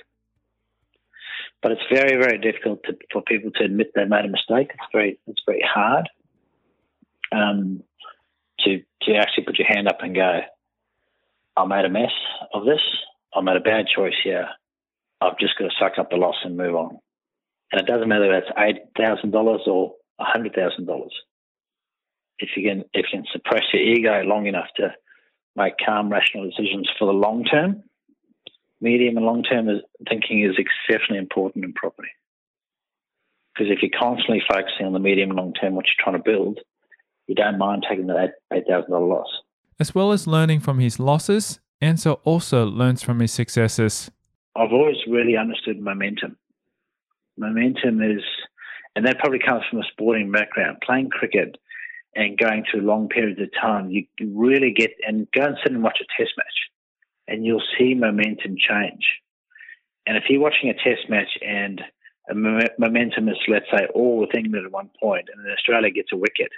But 1.62 1.72
it's 1.72 1.82
very, 1.92 2.20
very 2.20 2.38
difficult 2.38 2.82
to, 2.84 2.96
for 3.12 3.22
people 3.22 3.50
to 3.52 3.64
admit 3.64 3.92
they 3.94 4.04
made 4.04 4.24
a 4.24 4.28
mistake. 4.28 4.70
It's 4.74 4.92
very, 4.92 5.20
it's 5.26 5.42
very 5.46 5.62
hard 5.62 6.08
um, 7.32 7.82
to 8.60 8.82
to 9.02 9.14
actually 9.16 9.44
put 9.44 9.58
your 9.58 9.68
hand 9.68 9.88
up 9.88 9.98
and 10.00 10.14
go, 10.14 10.40
I 11.56 11.66
made 11.66 11.84
a 11.84 11.88
mess 11.88 12.12
of 12.52 12.64
this. 12.64 12.80
I 13.34 13.40
made 13.40 13.56
a 13.56 13.60
bad 13.60 13.86
choice 13.94 14.14
here. 14.22 14.48
I've 15.22 15.38
just 15.38 15.58
got 15.58 15.66
to 15.66 15.74
suck 15.78 15.98
up 15.98 16.10
the 16.10 16.16
loss 16.16 16.36
and 16.44 16.56
move 16.56 16.74
on. 16.74 16.98
And 17.70 17.80
it 17.80 17.86
doesn't 17.86 18.08
matter 18.08 18.36
if 18.36 18.44
that's 18.44 18.58
eight 18.58 18.82
thousand 18.98 19.30
dollars 19.30 19.62
or 19.66 19.94
a 20.20 20.24
hundred 20.24 20.54
thousand 20.54 20.86
dollars. 20.86 21.14
If 22.38 22.50
you 22.56 22.68
can 22.68 22.80
if 22.92 23.06
you 23.12 23.20
can 23.20 23.24
suppress 23.32 23.64
your 23.72 23.82
ego 23.82 24.22
long 24.24 24.46
enough 24.46 24.68
to 24.76 24.94
make 25.56 25.74
calm, 25.84 26.10
rational 26.10 26.48
decisions 26.48 26.90
for 26.98 27.06
the 27.06 27.12
long 27.12 27.44
term. 27.44 27.82
Medium 28.80 29.16
and 29.16 29.26
long 29.26 29.44
term 29.44 29.68
thinking 30.08 30.44
is 30.44 30.58
exceptionally 30.58 31.18
important 31.18 31.64
in 31.64 31.72
property. 31.72 32.08
Because 33.54 33.70
if 33.70 33.82
you're 33.82 33.98
constantly 33.98 34.42
focusing 34.48 34.86
on 34.86 34.92
the 34.92 34.98
medium 34.98 35.30
and 35.30 35.38
long 35.38 35.52
term, 35.54 35.74
what 35.74 35.84
you're 35.86 36.02
trying 36.02 36.20
to 36.20 36.30
build, 36.30 36.58
you 37.26 37.34
don't 37.34 37.58
mind 37.58 37.84
taking 37.88 38.06
that 38.06 38.32
$8,000 38.52 38.88
loss. 38.88 39.28
As 39.78 39.94
well 39.94 40.10
as 40.10 40.26
learning 40.26 40.60
from 40.60 40.78
his 40.78 40.98
losses, 40.98 41.60
Ansell 41.80 42.20
also 42.24 42.64
learns 42.64 43.02
from 43.02 43.20
his 43.20 43.32
successes. 43.32 44.10
I've 44.54 44.72
always 44.72 44.96
really 45.08 45.36
understood 45.36 45.80
momentum. 45.80 46.36
Momentum 47.38 48.02
is, 48.02 48.22
and 48.94 49.06
that 49.06 49.18
probably 49.18 49.38
comes 49.38 49.62
from 49.70 49.80
a 49.80 49.84
sporting 49.90 50.30
background. 50.30 50.78
Playing 50.84 51.08
cricket 51.08 51.56
and 52.14 52.36
going 52.36 52.64
through 52.70 52.82
long 52.82 53.08
periods 53.08 53.40
of 53.40 53.48
time, 53.58 53.90
you 53.90 54.04
really 54.20 54.72
get, 54.72 54.90
and 55.06 55.26
go 55.32 55.46
and 55.46 55.56
sit 55.62 55.72
and 55.72 55.82
watch 55.82 55.98
a 56.00 56.22
test 56.22 56.32
match, 56.36 56.70
and 57.26 57.46
you'll 57.46 57.62
see 57.78 57.94
momentum 57.94 58.56
change. 58.58 59.04
And 60.06 60.16
if 60.16 60.24
you're 60.28 60.42
watching 60.42 60.68
a 60.68 60.74
test 60.74 61.08
match 61.08 61.38
and 61.40 61.80
momentum 62.78 63.28
is, 63.28 63.36
let's 63.48 63.66
say, 63.70 63.86
all 63.94 64.26
England 64.34 64.66
at 64.66 64.72
one 64.72 64.90
point, 65.00 65.28
and 65.32 65.44
then 65.44 65.52
Australia 65.52 65.90
gets 65.90 66.12
a 66.12 66.16
wicket, 66.16 66.50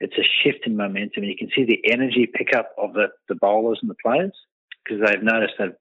it's 0.00 0.16
a 0.18 0.22
shift 0.42 0.66
in 0.66 0.76
momentum. 0.76 1.24
And 1.24 1.32
you 1.32 1.36
can 1.36 1.50
see 1.54 1.64
the 1.64 1.80
energy 1.90 2.28
pickup 2.32 2.74
of 2.78 2.92
the, 2.92 3.06
the 3.28 3.34
bowlers 3.34 3.78
and 3.82 3.90
the 3.90 3.96
players 4.04 4.32
because 4.84 5.02
they've 5.04 5.22
noticed 5.22 5.54
that 5.58 5.76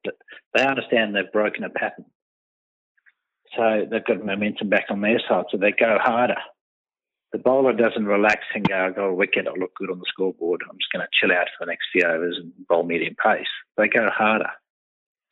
they 0.56 0.66
understand 0.66 1.16
they've 1.16 1.32
broken 1.32 1.63
a 1.63 1.70
pattern. 1.70 2.06
So 3.56 3.86
they've 3.89 4.04
got 4.04 4.26
momentum 4.26 4.70
back 4.70 4.86
on 4.89 5.02
their 5.02 5.20
side, 5.28 5.46
so 5.52 5.58
they 5.58 5.72
go 5.72 5.98
harder. 6.02 6.38
The 7.32 7.39
bowler 7.39 7.74
doesn't 7.74 8.06
relax 8.06 8.42
and 8.54 8.68
go, 8.68 8.76
I 8.76 8.89
got 8.92 9.08
a 9.08 9.13
wicket, 9.13 9.48
I 9.48 9.60
look 9.60 9.76
good 9.76 9.89
on 9.89 10.00
the 10.00 10.06
scoreboard, 10.08 10.62
I'm 10.70 10.78
just 10.78 10.92
going 10.94 11.06
to 11.06 11.08
chill 11.20 11.36
out 11.36 11.48
for 11.58 11.66
the 11.66 11.72
next 11.72 11.86
few 11.92 12.08
overs 12.08 12.38
and 12.39 12.52
bowl 12.68 12.84
medium 12.84 13.16
pace. 13.16 13.48
They 13.78 13.88
go 13.88 14.08
harder. 14.10 14.50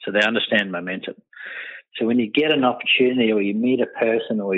So 0.04 0.12
they 0.12 0.26
understand 0.26 0.72
momentum. 0.72 1.16
So 1.98 2.06
when 2.06 2.18
you 2.18 2.32
get 2.32 2.52
an 2.52 2.64
opportunity 2.64 3.32
or 3.32 3.42
you 3.42 3.54
meet 3.54 3.82
a 3.82 4.00
person 4.00 4.40
or 4.40 4.56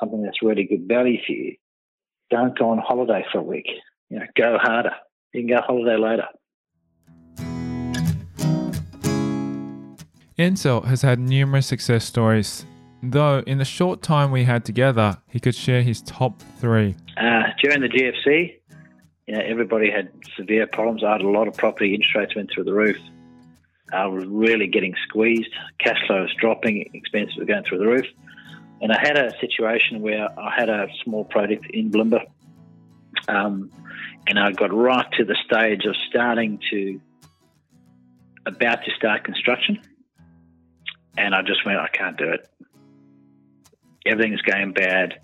something 0.00 0.22
that's 0.22 0.42
really 0.42 0.64
good 0.64 0.88
value 0.88 1.18
for 1.26 1.32
you, 1.32 1.56
don't 2.30 2.58
go 2.58 2.70
on 2.70 2.78
holiday 2.78 3.24
for 3.32 3.38
a 3.38 3.42
week. 3.42 3.68
You 4.08 4.20
know, 4.20 4.26
go 4.36 4.56
harder. 4.58 4.92
You 5.34 5.42
can 5.42 5.56
go 5.56 5.62
holiday 5.62 5.96
later. 5.96 6.28
Ansell 10.38 10.82
has 10.82 11.02
had 11.02 11.18
numerous 11.18 11.66
success 11.66 12.04
stories, 12.04 12.64
though 13.02 13.40
in 13.40 13.58
the 13.58 13.64
short 13.64 14.02
time 14.02 14.30
we 14.30 14.44
had 14.44 14.64
together, 14.64 15.18
he 15.26 15.40
could 15.40 15.54
share 15.56 15.82
his 15.82 16.00
top 16.02 16.40
three. 16.60 16.94
Uh, 17.16 17.42
during 17.60 17.80
the 17.80 17.88
GFC, 17.88 18.54
you 19.26 19.34
know, 19.34 19.40
everybody 19.44 19.90
had 19.90 20.12
severe 20.36 20.68
problems. 20.68 21.02
I 21.02 21.10
had 21.10 21.22
a 21.22 21.28
lot 21.28 21.48
of 21.48 21.54
property, 21.54 21.92
interest 21.92 22.14
rates 22.14 22.36
went 22.36 22.50
through 22.54 22.64
the 22.64 22.72
roof. 22.72 22.98
I 23.92 24.06
was 24.06 24.26
really 24.26 24.68
getting 24.68 24.94
squeezed. 25.08 25.50
Cash 25.80 26.06
flow 26.06 26.22
was 26.22 26.34
dropping, 26.38 26.88
expenses 26.94 27.36
were 27.36 27.44
going 27.44 27.64
through 27.64 27.78
the 27.78 27.88
roof. 27.88 28.06
And 28.80 28.92
I 28.92 29.00
had 29.00 29.16
a 29.16 29.32
situation 29.40 30.02
where 30.02 30.28
I 30.38 30.54
had 30.56 30.68
a 30.68 30.86
small 31.02 31.24
project 31.24 31.66
in 31.70 31.90
Bulimba, 31.90 32.24
um, 33.26 33.72
and 34.28 34.38
I 34.38 34.52
got 34.52 34.72
right 34.72 35.10
to 35.16 35.24
the 35.24 35.36
stage 35.44 35.84
of 35.84 35.96
starting 36.08 36.60
to, 36.70 37.00
about 38.46 38.84
to 38.84 38.92
start 38.92 39.24
construction 39.24 39.80
and 41.18 41.34
I 41.34 41.42
just 41.42 41.66
went, 41.66 41.78
I 41.78 41.88
can't 41.88 42.16
do 42.16 42.30
it. 42.30 42.48
Everything's 44.06 44.40
going 44.42 44.72
bad 44.72 45.20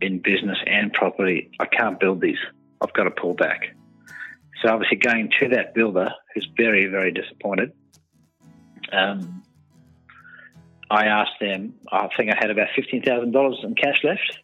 in 0.00 0.20
business 0.20 0.58
and 0.66 0.92
property. 0.92 1.50
I 1.60 1.66
can't 1.66 2.00
build 2.00 2.20
these. 2.20 2.38
I've 2.80 2.92
got 2.94 3.04
to 3.04 3.10
pull 3.10 3.34
back. 3.34 3.76
So 4.62 4.72
obviously 4.72 4.96
going 4.96 5.30
to 5.40 5.48
that 5.50 5.74
builder 5.74 6.10
who's 6.34 6.48
very, 6.56 6.86
very 6.86 7.12
disappointed, 7.12 7.72
um, 8.92 9.42
I 10.90 11.06
asked 11.06 11.38
them, 11.40 11.74
I 11.92 12.08
think 12.16 12.30
I 12.32 12.36
had 12.40 12.50
about 12.50 12.68
$15,000 12.76 13.64
in 13.64 13.74
cash 13.74 14.02
left. 14.02 14.38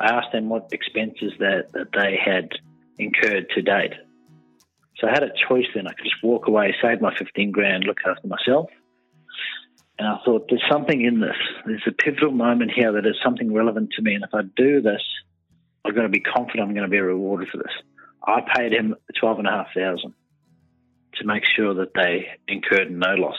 I 0.00 0.06
asked 0.06 0.32
them 0.32 0.48
what 0.48 0.68
expenses 0.72 1.32
that, 1.38 1.72
that 1.72 1.92
they 1.92 2.18
had 2.22 2.50
incurred 2.98 3.48
to 3.54 3.62
date. 3.62 3.92
So 4.98 5.06
I 5.06 5.10
had 5.10 5.22
a 5.22 5.30
choice 5.48 5.66
then. 5.74 5.86
I 5.86 5.92
could 5.92 6.04
just 6.04 6.22
walk 6.22 6.48
away, 6.48 6.74
save 6.82 7.00
my 7.00 7.14
15 7.16 7.52
grand, 7.52 7.84
look 7.84 7.98
after 8.04 8.26
myself, 8.26 8.70
and 9.98 10.08
I 10.08 10.18
thought, 10.24 10.46
there's 10.48 10.64
something 10.70 11.00
in 11.00 11.20
this. 11.20 11.36
There's 11.64 11.86
a 11.86 11.92
pivotal 11.92 12.32
moment 12.32 12.72
here 12.74 12.92
that 12.92 13.06
is 13.06 13.14
something 13.22 13.52
relevant 13.52 13.90
to 13.96 14.02
me. 14.02 14.14
And 14.14 14.24
if 14.24 14.34
I 14.34 14.42
do 14.42 14.80
this, 14.80 15.02
I've 15.84 15.94
got 15.94 16.02
to 16.02 16.08
be 16.08 16.20
confident 16.20 16.66
I'm 16.66 16.74
going 16.74 16.84
to 16.84 16.90
be 16.90 16.98
rewarded 17.00 17.48
for 17.48 17.58
this. 17.58 17.72
I 18.26 18.40
paid 18.56 18.72
him 18.72 18.96
twelve 19.20 19.38
and 19.38 19.46
a 19.46 19.50
half 19.50 19.68
thousand 19.76 20.14
to 21.16 21.26
make 21.26 21.44
sure 21.56 21.74
that 21.74 21.92
they 21.94 22.26
incurred 22.48 22.90
no 22.90 23.14
loss. 23.14 23.38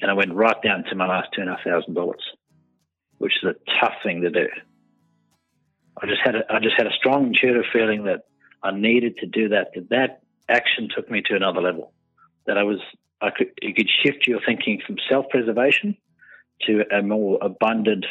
And 0.00 0.10
I 0.10 0.14
went 0.14 0.32
right 0.34 0.60
down 0.62 0.84
to 0.84 0.94
my 0.94 1.06
last 1.06 1.28
two 1.34 1.42
and 1.42 1.50
a 1.50 1.56
half 1.56 1.64
thousand 1.64 1.94
dollars, 1.94 2.22
which 3.18 3.32
is 3.42 3.50
a 3.50 3.80
tough 3.80 3.94
thing 4.04 4.22
to 4.22 4.30
do. 4.30 4.46
I 6.00 6.06
just 6.06 6.20
had 6.24 6.36
a, 6.36 6.44
I 6.50 6.60
just 6.60 6.76
had 6.76 6.86
a 6.86 6.92
strong 6.92 7.26
intuitive 7.26 7.64
feeling 7.72 8.04
that 8.04 8.24
I 8.62 8.70
needed 8.70 9.18
to 9.18 9.26
do 9.26 9.50
that. 9.50 9.72
That 9.74 9.90
that 9.90 10.22
action 10.48 10.88
took 10.94 11.10
me 11.10 11.22
to 11.26 11.36
another 11.36 11.60
level. 11.60 11.92
That 12.46 12.56
I 12.56 12.62
was 12.62 12.78
I 13.22 13.30
could 13.30 13.52
you 13.62 13.72
could 13.72 13.88
shift 14.04 14.26
your 14.26 14.40
thinking 14.44 14.80
from 14.84 14.96
self 15.08 15.26
preservation 15.30 15.96
to 16.66 16.82
a 16.92 17.02
more 17.02 17.38
abundant, 17.40 18.04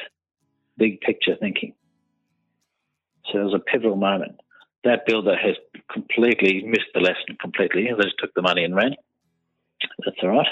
big 0.78 1.02
picture 1.02 1.36
thinking. 1.40 1.74
So 3.32 3.40
it 3.40 3.44
was 3.44 3.54
a 3.54 3.60
pivotal 3.60 3.98
moment. 3.98 4.40
That 4.84 5.06
builder 5.06 5.36
has 5.38 5.56
completely 5.92 6.64
missed 6.66 6.90
the 6.94 7.02
lesson 7.02 7.38
completely. 7.40 7.84
They 7.84 8.04
just 8.04 8.18
took 8.20 8.34
the 8.34 8.42
money 8.42 8.64
and 8.64 8.76
ran. 8.76 8.96
That's 10.04 10.18
all 10.24 10.30
right. 10.30 10.48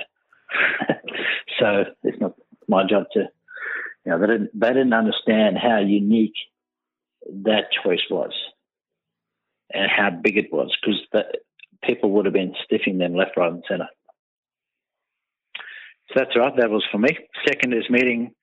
so 1.60 1.86
it's 2.04 2.19
not 2.22 2.34
my 2.67 2.84
job 2.88 3.06
to, 3.13 3.19
you 4.06 4.12
know, 4.12 4.19
they 4.19 4.28
didn't, 4.28 4.60
they 4.60 4.67
didn't 4.69 4.93
understand 4.93 5.58
how 5.58 5.80
unique 5.80 6.36
that 7.43 7.65
choice 7.84 8.04
was 8.10 8.34
and 9.72 9.89
how 9.89 10.10
big 10.10 10.38
it 10.38 10.52
was 10.52 10.76
because 10.82 11.26
people 11.84 12.12
would 12.12 12.26
have 12.26 12.34
been 12.34 12.56
stiffing 12.63 12.98
them 12.98 13.15
left, 13.15 13.38
right, 13.38 13.52
and 13.52 13.63
centre. 13.67 13.88
So 16.10 16.13
that's 16.15 16.36
right. 16.36 16.54
That 16.58 16.69
was 16.69 16.86
for 16.91 16.98
me. 16.98 17.17
Second 17.48 17.74
is 17.74 17.89
meeting 17.89 18.34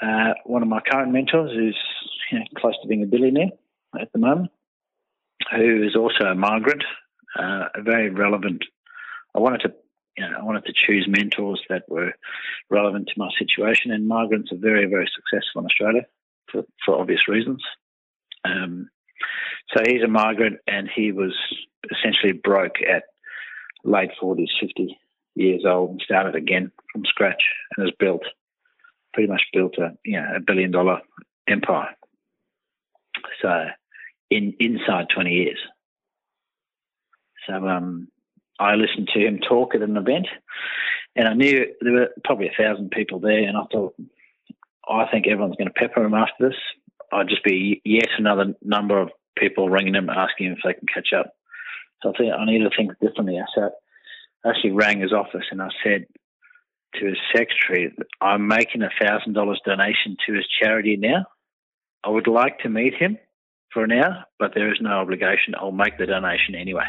uh, 0.00 0.34
one 0.44 0.62
of 0.62 0.68
my 0.68 0.80
current 0.80 1.12
mentors, 1.12 1.52
who's 1.52 1.78
you 2.30 2.38
know, 2.38 2.44
close 2.56 2.74
to 2.82 2.88
being 2.88 3.02
a 3.02 3.06
billionaire 3.06 3.50
at 4.00 4.12
the 4.12 4.18
moment, 4.18 4.50
who 5.54 5.82
is 5.84 5.96
also 5.96 6.24
a 6.24 6.34
migrant. 6.34 6.82
Uh, 7.34 7.64
a 7.74 7.80
very 7.80 8.10
relevant. 8.10 8.62
I 9.34 9.38
wanted 9.40 9.62
to, 9.62 9.72
you 10.18 10.28
know, 10.28 10.36
I 10.38 10.44
wanted 10.44 10.66
to 10.66 10.74
choose 10.74 11.06
mentors 11.08 11.62
that 11.70 11.88
were 11.88 12.12
relevant 12.68 13.06
to 13.08 13.14
my 13.16 13.30
situation, 13.38 13.90
and 13.90 14.06
migrants 14.06 14.52
are 14.52 14.58
very, 14.58 14.84
very 14.84 15.08
successful 15.14 15.62
in 15.62 15.64
Australia 15.64 16.02
for, 16.50 16.64
for 16.84 17.00
obvious 17.00 17.26
reasons. 17.28 17.62
Um, 18.44 18.90
so 19.74 19.82
he's 19.86 20.02
a 20.02 20.08
migrant, 20.08 20.58
and 20.66 20.90
he 20.94 21.10
was 21.10 21.34
essentially 21.90 22.32
broke 22.32 22.82
at 22.82 23.04
late 23.82 24.10
forties, 24.20 24.50
fifty, 24.60 24.98
years 25.34 25.64
old 25.66 25.90
and 25.90 26.02
started 26.02 26.34
again 26.34 26.70
from 26.92 27.04
scratch 27.04 27.42
and 27.76 27.86
has 27.86 27.94
built 27.98 28.22
pretty 29.12 29.28
much 29.28 29.42
built 29.52 29.76
a 29.78 29.90
you 30.04 30.20
know 30.20 30.26
a 30.36 30.40
billion 30.40 30.70
dollar 30.70 31.00
empire. 31.48 31.94
So 33.40 33.66
in 34.30 34.54
inside 34.58 35.06
twenty 35.14 35.32
years. 35.32 35.58
So 37.46 37.54
um, 37.54 38.08
I 38.58 38.74
listened 38.74 39.08
to 39.14 39.20
him 39.20 39.40
talk 39.40 39.74
at 39.74 39.82
an 39.82 39.96
event, 39.96 40.28
and 41.16 41.28
I 41.28 41.34
knew 41.34 41.66
there 41.80 41.92
were 41.92 42.08
probably 42.24 42.48
a 42.48 42.62
thousand 42.62 42.90
people 42.90 43.18
there, 43.18 43.42
and 43.42 43.56
I 43.56 43.62
thought, 43.72 43.94
I 44.88 45.06
think 45.10 45.26
everyone's 45.26 45.56
going 45.56 45.68
to 45.68 45.74
pepper 45.74 46.04
him 46.04 46.14
after 46.14 46.48
this. 46.48 46.58
I'd 47.12 47.28
just 47.28 47.44
be 47.44 47.82
yet 47.84 48.08
another 48.16 48.54
number 48.62 49.00
of 49.00 49.10
people 49.36 49.68
ringing 49.68 49.94
him 49.94 50.08
asking 50.08 50.52
if 50.52 50.58
they 50.64 50.74
can 50.74 50.86
catch 50.92 51.12
up. 51.12 51.32
So 52.02 52.10
I 52.10 52.12
think 52.16 52.32
I 52.32 52.44
need 52.44 52.60
to 52.60 52.70
think 52.76 52.92
differently. 53.00 53.40
So 53.54 53.70
actually 54.46 54.72
rang 54.72 55.00
his 55.00 55.12
office 55.12 55.44
and 55.50 55.62
I 55.62 55.68
said 55.84 56.06
to 56.94 57.06
his 57.06 57.18
secretary, 57.34 57.94
I'm 58.20 58.46
making 58.46 58.82
a 58.82 58.90
thousand 59.00 59.32
dollars 59.32 59.60
donation 59.64 60.16
to 60.26 60.34
his 60.34 60.46
charity 60.60 60.96
now. 60.96 61.26
I 62.04 62.10
would 62.10 62.26
like 62.26 62.58
to 62.60 62.68
meet 62.68 62.94
him 62.94 63.18
for 63.72 63.84
an 63.84 63.92
hour, 63.92 64.24
but 64.38 64.52
there 64.54 64.70
is 64.72 64.78
no 64.80 64.90
obligation. 64.90 65.54
I'll 65.58 65.72
make 65.72 65.96
the 65.98 66.06
donation 66.06 66.54
anyway. 66.54 66.84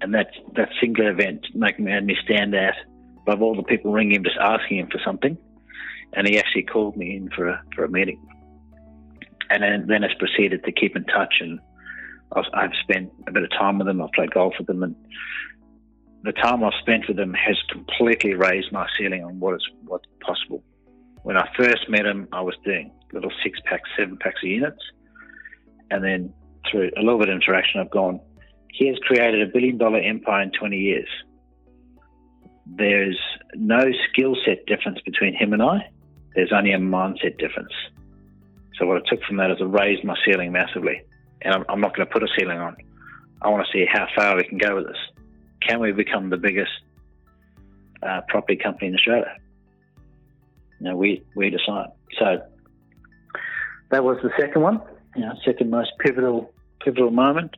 And 0.00 0.14
that 0.14 0.28
that 0.56 0.68
single 0.80 1.06
event 1.08 1.46
made 1.54 1.78
me 1.78 2.16
stand 2.24 2.54
out 2.54 2.74
above 3.22 3.42
all 3.42 3.54
the 3.54 3.62
people 3.62 3.92
ringing 3.92 4.16
him, 4.16 4.24
just 4.24 4.38
asking 4.40 4.78
him 4.78 4.88
for 4.90 5.00
something. 5.04 5.36
And 6.14 6.26
he 6.26 6.38
actually 6.38 6.64
called 6.64 6.96
me 6.96 7.16
in 7.16 7.30
for 7.30 7.48
a 7.48 7.62
for 7.74 7.84
a 7.84 7.88
meeting. 7.88 8.20
And 9.50 9.62
then, 9.62 9.86
then 9.86 10.02
it's 10.02 10.14
proceeded 10.14 10.64
to 10.64 10.72
keep 10.72 10.96
in 10.96 11.04
touch, 11.04 11.34
and 11.40 11.60
I've, 12.34 12.44
I've 12.54 12.70
spent 12.82 13.12
a 13.28 13.32
bit 13.32 13.42
of 13.42 13.50
time 13.50 13.78
with 13.78 13.88
him. 13.88 14.00
I've 14.00 14.12
played 14.12 14.32
golf 14.32 14.54
with 14.58 14.68
him, 14.68 14.82
and 14.82 14.96
the 16.22 16.32
time 16.32 16.62
I've 16.62 16.72
spent 16.80 17.08
with 17.08 17.18
him 17.18 17.34
has 17.34 17.56
completely 17.70 18.34
raised 18.34 18.72
my 18.72 18.86
ceiling 18.98 19.24
on 19.24 19.40
what 19.40 19.54
is 19.54 19.66
what's 19.84 20.06
possible. 20.20 20.62
When 21.22 21.36
I 21.36 21.48
first 21.56 21.88
met 21.88 22.06
him, 22.06 22.28
I 22.32 22.40
was 22.40 22.54
doing 22.64 22.92
little 23.12 23.32
six 23.42 23.58
packs, 23.64 23.88
seven 23.96 24.16
packs 24.18 24.40
of 24.42 24.48
units, 24.48 24.82
and 25.90 26.04
then 26.04 26.32
through 26.70 26.90
a 26.96 27.00
little 27.00 27.18
bit 27.18 27.28
of 27.28 27.34
interaction, 27.34 27.80
I've 27.80 27.90
gone 27.90 28.20
He 28.72 28.88
has 28.88 28.96
created 28.98 29.42
a 29.42 29.52
billion 29.52 29.78
dollar 29.78 29.98
empire 29.98 30.42
in 30.42 30.52
20 30.52 30.76
years. 30.76 31.08
There's 32.66 33.18
no 33.54 33.84
skill 34.08 34.36
set 34.44 34.64
difference 34.66 35.00
between 35.04 35.34
him 35.34 35.52
and 35.52 35.62
I. 35.62 35.90
There's 36.34 36.52
only 36.52 36.72
a 36.72 36.78
mindset 36.78 37.38
difference. 37.38 37.72
So 38.78 38.86
what 38.86 38.96
I 38.96 39.08
took 39.08 39.22
from 39.24 39.36
that 39.36 39.50
is 39.50 39.58
I 39.60 39.64
raised 39.64 40.04
my 40.04 40.16
ceiling 40.24 40.52
massively. 40.52 41.02
And 41.42 41.54
I'm, 41.54 41.64
I'm 41.68 41.80
not 41.80 41.94
going 41.94 42.06
to 42.06 42.12
put 42.12 42.22
a 42.22 42.28
ceiling 42.38 42.58
on. 42.58 42.76
I 43.42 43.48
want 43.48 43.66
to 43.66 43.72
see 43.72 43.84
how 43.92 44.06
far 44.16 44.36
we 44.36 44.44
can 44.44 44.58
go 44.58 44.76
with 44.76 44.86
this. 44.86 45.21
Can 45.66 45.80
we 45.80 45.92
become 45.92 46.30
the 46.30 46.36
biggest 46.36 46.72
uh, 48.02 48.20
property 48.28 48.56
company 48.56 48.88
in 48.88 48.94
Australia? 48.94 49.36
You 50.80 50.88
know, 50.88 50.96
we, 50.96 51.22
we 51.36 51.50
decide. 51.50 51.90
So 52.18 52.42
that 53.90 54.04
was 54.04 54.18
the 54.22 54.30
second 54.38 54.62
one, 54.62 54.80
you 55.14 55.22
know, 55.22 55.32
second 55.44 55.70
most 55.70 55.92
pivotal 56.00 56.52
pivotal 56.80 57.10
moment. 57.10 57.56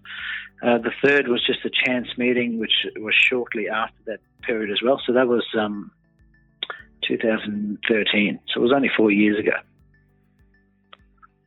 Uh, 0.62 0.78
the 0.78 0.92
third 1.02 1.28
was 1.28 1.44
just 1.46 1.64
a 1.64 1.70
chance 1.70 2.08
meeting, 2.16 2.58
which 2.58 2.86
was 2.96 3.14
shortly 3.14 3.68
after 3.68 3.96
that 4.06 4.20
period 4.42 4.70
as 4.70 4.82
well. 4.82 5.00
So 5.06 5.12
that 5.12 5.28
was 5.28 5.44
um, 5.58 5.90
2013. 7.06 8.40
So 8.52 8.60
it 8.60 8.62
was 8.62 8.72
only 8.72 8.90
four 8.96 9.10
years 9.10 9.38
ago 9.38 9.56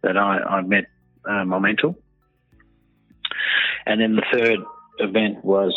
that 0.03 0.17
I, 0.17 0.37
I 0.37 0.61
met 0.61 0.85
uh, 1.25 1.45
my 1.45 1.59
mentor. 1.59 1.95
And 3.85 4.01
then 4.01 4.15
the 4.15 4.25
third 4.31 4.59
event 4.99 5.43
was 5.43 5.75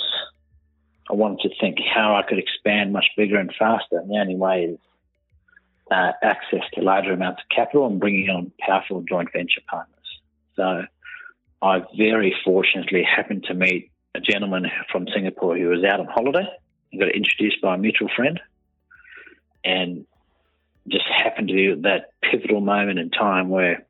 I 1.11 1.15
wanted 1.15 1.49
to 1.49 1.51
think 1.61 1.79
how 1.93 2.15
I 2.15 2.23
could 2.23 2.39
expand 2.39 2.93
much 2.93 3.07
bigger 3.17 3.37
and 3.37 3.53
faster. 3.59 3.99
And 3.99 4.11
the 4.11 4.19
only 4.19 4.37
way 4.37 4.65
is 4.65 4.79
uh, 5.91 6.13
access 6.23 6.63
to 6.75 6.83
larger 6.83 7.13
amounts 7.13 7.43
of 7.43 7.49
capital 7.55 7.87
and 7.87 7.99
bringing 7.99 8.31
on 8.31 8.53
powerful 8.61 9.03
joint 9.09 9.31
venture 9.33 9.61
partners. 9.69 9.97
So 10.55 10.83
I 11.63 11.83
very 11.97 12.35
fortunately 12.45 13.03
happened 13.03 13.45
to 13.45 13.55
meet 13.55 13.91
a 14.15 14.21
gentleman 14.21 14.67
from 14.91 15.07
Singapore 15.13 15.57
who 15.57 15.69
was 15.69 15.85
out 15.85 16.01
on 16.01 16.07
holiday 16.07 16.47
and 16.93 17.01
got 17.01 17.15
introduced 17.15 17.61
by 17.61 17.75
a 17.75 17.79
mutual 17.79 18.09
friend 18.15 18.41
and 19.65 20.07
just 20.89 21.05
happened 21.07 21.49
to 21.49 21.55
be 21.55 21.75
that 21.83 22.13
pivotal 22.23 22.61
moment 22.61 22.99
in 22.99 23.11
time 23.11 23.49
where 23.49 23.85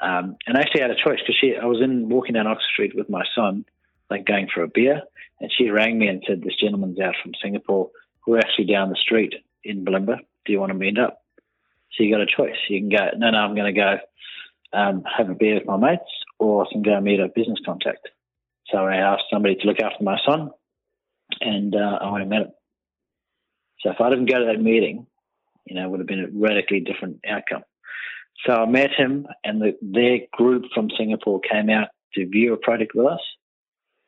um, 0.00 0.36
and 0.46 0.56
I 0.56 0.60
actually 0.60 0.80
had 0.80 0.90
a 0.90 0.94
choice 0.94 1.18
because 1.20 1.36
I 1.60 1.66
was 1.66 1.82
in 1.82 2.08
walking 2.08 2.32
down 2.32 2.46
Oxford 2.46 2.70
Street 2.72 2.96
with 2.96 3.10
my 3.10 3.22
son, 3.34 3.66
like 4.10 4.26
going 4.26 4.48
for 4.52 4.62
a 4.62 4.68
beer, 4.68 5.02
and 5.40 5.52
she 5.56 5.70
rang 5.70 5.98
me 5.98 6.08
and 6.08 6.22
said 6.26 6.42
this 6.42 6.56
gentleman's 6.60 7.00
out 7.00 7.14
from 7.22 7.32
Singapore. 7.42 7.90
We're 8.26 8.38
actually 8.38 8.66
down 8.66 8.90
the 8.90 8.96
street 8.96 9.34
in 9.64 9.84
Bulimba. 9.84 10.18
Do 10.44 10.52
you 10.52 10.60
want 10.60 10.72
to 10.72 10.78
meet 10.78 10.98
up? 10.98 11.20
So 11.92 12.04
you 12.04 12.14
got 12.14 12.20
a 12.20 12.26
choice. 12.26 12.56
You 12.68 12.80
can 12.80 12.88
go, 12.88 13.16
no, 13.16 13.30
no, 13.30 13.38
I'm 13.38 13.54
going 13.54 13.74
to 13.74 13.80
go 13.80 13.96
um, 14.72 15.02
have 15.16 15.28
a 15.28 15.34
beer 15.34 15.54
with 15.54 15.66
my 15.66 15.76
mates, 15.76 16.02
or 16.38 16.64
I 16.64 16.72
can 16.72 16.82
go 16.82 17.00
meet 17.00 17.20
a 17.20 17.28
business 17.34 17.58
contact. 17.64 18.08
So 18.68 18.78
I 18.78 18.96
asked 18.96 19.24
somebody 19.32 19.56
to 19.56 19.66
look 19.66 19.80
after 19.80 20.04
my 20.04 20.18
son, 20.26 20.50
and 21.40 21.74
uh, 21.74 21.98
I 22.00 22.10
went 22.10 22.22
and 22.22 22.30
met 22.30 22.42
him. 22.42 22.52
So 23.80 23.90
if 23.90 24.00
I 24.00 24.10
didn't 24.10 24.30
go 24.30 24.38
to 24.38 24.46
that 24.46 24.62
meeting, 24.62 25.06
you 25.66 25.74
know, 25.74 25.84
it 25.84 25.90
would 25.90 26.00
have 26.00 26.06
been 26.06 26.24
a 26.24 26.38
radically 26.38 26.80
different 26.80 27.20
outcome. 27.28 27.62
So 28.46 28.54
I 28.54 28.66
met 28.66 28.90
him, 28.96 29.26
and 29.44 29.60
the, 29.60 29.76
their 29.82 30.20
group 30.32 30.64
from 30.74 30.88
Singapore 30.96 31.40
came 31.40 31.68
out 31.68 31.88
to 32.14 32.28
view 32.28 32.52
a 32.52 32.56
project 32.56 32.92
with 32.94 33.06
us. 33.06 33.20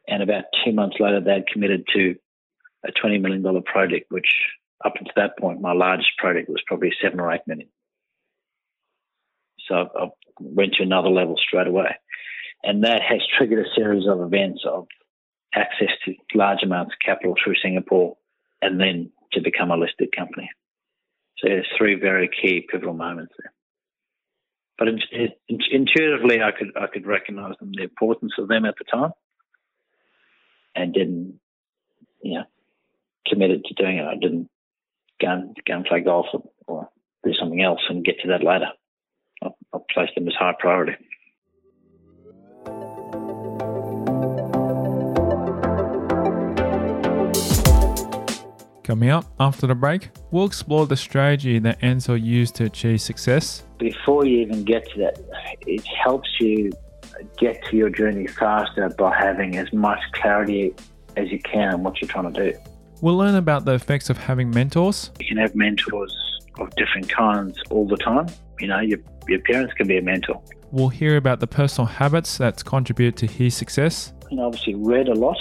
And 0.08 0.22
about 0.22 0.44
two 0.64 0.72
months 0.72 0.96
later, 0.98 1.20
they'd 1.20 1.46
committed 1.46 1.86
to 1.94 2.16
a 2.84 2.90
$20 2.92 3.20
million 3.20 3.62
project, 3.62 4.10
which 4.10 4.28
up 4.84 4.94
until 4.98 5.12
that 5.16 5.38
point, 5.38 5.60
my 5.60 5.72
largest 5.72 6.10
project 6.18 6.48
was 6.48 6.62
probably 6.66 6.92
seven 7.00 7.20
or 7.20 7.32
eight 7.32 7.42
million. 7.46 7.68
So 9.68 9.76
I 9.76 10.08
went 10.40 10.74
to 10.74 10.82
another 10.82 11.08
level 11.08 11.36
straight 11.36 11.68
away. 11.68 11.96
And 12.64 12.84
that 12.84 13.00
has 13.00 13.20
triggered 13.36 13.64
a 13.64 13.74
series 13.76 14.08
of 14.08 14.20
events 14.20 14.62
of 14.66 14.86
access 15.54 15.90
to 16.04 16.14
large 16.34 16.62
amounts 16.62 16.94
of 16.94 17.04
capital 17.04 17.34
through 17.42 17.54
Singapore 17.62 18.16
and 18.60 18.80
then 18.80 19.10
to 19.32 19.40
become 19.40 19.70
a 19.70 19.76
listed 19.76 20.14
company. 20.16 20.50
So 21.38 21.48
there's 21.48 21.66
three 21.76 21.94
very 21.96 22.28
key 22.28 22.66
pivotal 22.70 22.94
moments 22.94 23.34
there. 23.38 23.52
But 24.78 24.88
intuitively, 25.48 26.40
I 26.42 26.50
could 26.50 26.72
I 26.76 26.86
could 26.86 27.06
recognise 27.06 27.54
them, 27.60 27.72
the 27.76 27.84
importance 27.84 28.32
of 28.38 28.48
them 28.48 28.64
at 28.64 28.74
the 28.78 28.84
time, 28.84 29.12
and 30.74 30.92
didn't, 30.92 31.38
you 32.22 32.34
know, 32.34 32.44
committed 33.26 33.64
to 33.64 33.74
doing 33.74 33.98
it. 33.98 34.04
I 34.04 34.14
didn't 34.14 34.48
go 35.20 35.28
and, 35.28 35.56
go 35.66 35.74
and 35.74 35.84
play 35.84 36.00
golf 36.00 36.26
or, 36.32 36.42
or 36.66 36.88
do 37.24 37.32
something 37.34 37.62
else 37.62 37.80
and 37.88 38.04
get 38.04 38.20
to 38.22 38.28
that 38.28 38.44
later. 38.44 38.68
I, 39.42 39.48
I 39.74 39.78
placed 39.92 40.14
them 40.14 40.28
as 40.28 40.34
high 40.38 40.54
priority. 40.58 40.96
Coming 48.84 49.10
up 49.10 49.24
after 49.38 49.66
the 49.68 49.76
break, 49.76 50.10
we'll 50.32 50.44
explore 50.44 50.86
the 50.86 50.96
strategy 50.96 51.58
that 51.60 51.78
Ansell 51.82 52.16
used 52.16 52.56
to 52.56 52.64
achieve 52.64 53.00
success. 53.00 53.62
Before 53.78 54.26
you 54.26 54.40
even 54.40 54.64
get 54.64 54.84
to 54.90 54.98
that, 54.98 55.18
it 55.66 55.84
helps 55.86 56.28
you 56.40 56.72
get 57.38 57.64
to 57.66 57.76
your 57.76 57.90
journey 57.90 58.26
faster 58.26 58.88
by 58.90 59.16
having 59.16 59.56
as 59.56 59.72
much 59.72 60.00
clarity 60.12 60.74
as 61.16 61.30
you 61.30 61.38
can 61.40 61.74
on 61.74 61.82
what 61.82 62.00
you're 62.00 62.08
trying 62.08 62.32
to 62.32 62.52
do. 62.52 62.58
We'll 63.00 63.16
learn 63.16 63.34
about 63.34 63.64
the 63.64 63.74
effects 63.74 64.10
of 64.10 64.16
having 64.16 64.50
mentors. 64.50 65.10
You 65.18 65.26
can 65.26 65.36
have 65.38 65.54
mentors 65.54 66.16
of 66.58 66.74
different 66.76 67.08
kinds 67.08 67.60
all 67.70 67.86
the 67.86 67.96
time. 67.96 68.26
You 68.60 68.68
know, 68.68 68.80
your, 68.80 68.98
your 69.26 69.40
parents 69.40 69.74
can 69.74 69.88
be 69.88 69.98
a 69.98 70.02
mentor. 70.02 70.40
We'll 70.70 70.88
hear 70.88 71.16
about 71.16 71.40
the 71.40 71.46
personal 71.46 71.86
habits 71.86 72.38
that's 72.38 72.62
contribute 72.62 73.16
to 73.16 73.26
his 73.26 73.56
success. 73.56 74.12
And 74.30 74.40
obviously 74.40 74.74
read 74.74 75.08
a 75.08 75.14
lot, 75.14 75.36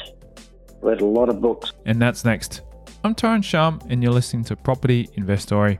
read 0.82 1.02
a 1.02 1.06
lot 1.06 1.30
of 1.30 1.40
books. 1.40 1.72
And 1.86 2.02
that's 2.02 2.26
next. 2.26 2.62
I'm 3.04 3.16
Tyrone 3.16 3.42
Shum, 3.42 3.80
and 3.90 4.04
you're 4.04 4.12
listening 4.12 4.44
to 4.46 4.56
Property 4.56 5.08
Investory. 5.14 5.80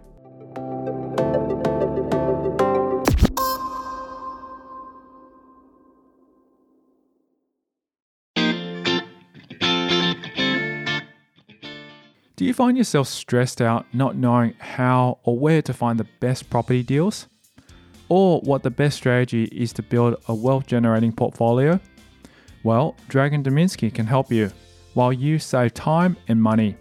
Find 12.62 12.78
yourself 12.78 13.08
stressed 13.08 13.60
out 13.60 13.88
not 13.92 14.16
knowing 14.16 14.54
how 14.60 15.18
or 15.24 15.36
where 15.36 15.64
to 15.64 15.74
find 15.74 16.00
the 16.00 16.08
best 16.20 16.48
property 16.48 16.84
deals? 16.84 17.28
Or 18.08 18.40
what 18.42 18.62
the 18.62 18.70
best 18.70 18.98
strategy 18.98 19.46
is 19.46 19.74
to 19.74 19.82
build 19.82 20.18
a 20.28 20.36
wealth 20.36 20.68
generating 20.68 21.12
portfolio? 21.12 21.80
Well, 22.64 22.96
Dragon 23.08 23.42
Dominski 23.42 23.92
can 23.92 24.06
help 24.06 24.32
you 24.32 24.52
while 24.94 25.12
you 25.12 25.40
save 25.40 25.74
time 25.74 26.16
and 26.28 26.40
money. 26.40 26.76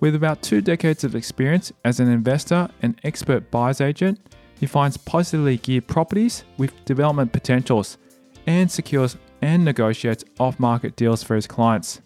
With 0.00 0.14
about 0.14 0.40
two 0.40 0.62
decades 0.62 1.04
of 1.04 1.14
experience 1.14 1.74
as 1.84 2.00
an 2.00 2.08
investor 2.08 2.70
and 2.80 2.98
expert 3.04 3.50
buyer's 3.50 3.82
agent, 3.82 4.18
he 4.58 4.64
finds 4.64 4.96
positively 4.96 5.58
geared 5.58 5.88
properties 5.88 6.44
with 6.56 6.86
development 6.86 7.34
potentials 7.34 7.98
and 8.46 8.70
secures 8.70 9.18
and 9.42 9.62
negotiates 9.62 10.24
off 10.40 10.58
market 10.58 10.96
deals 10.96 11.22
for 11.22 11.34
his 11.34 11.46
clients. 11.46 12.00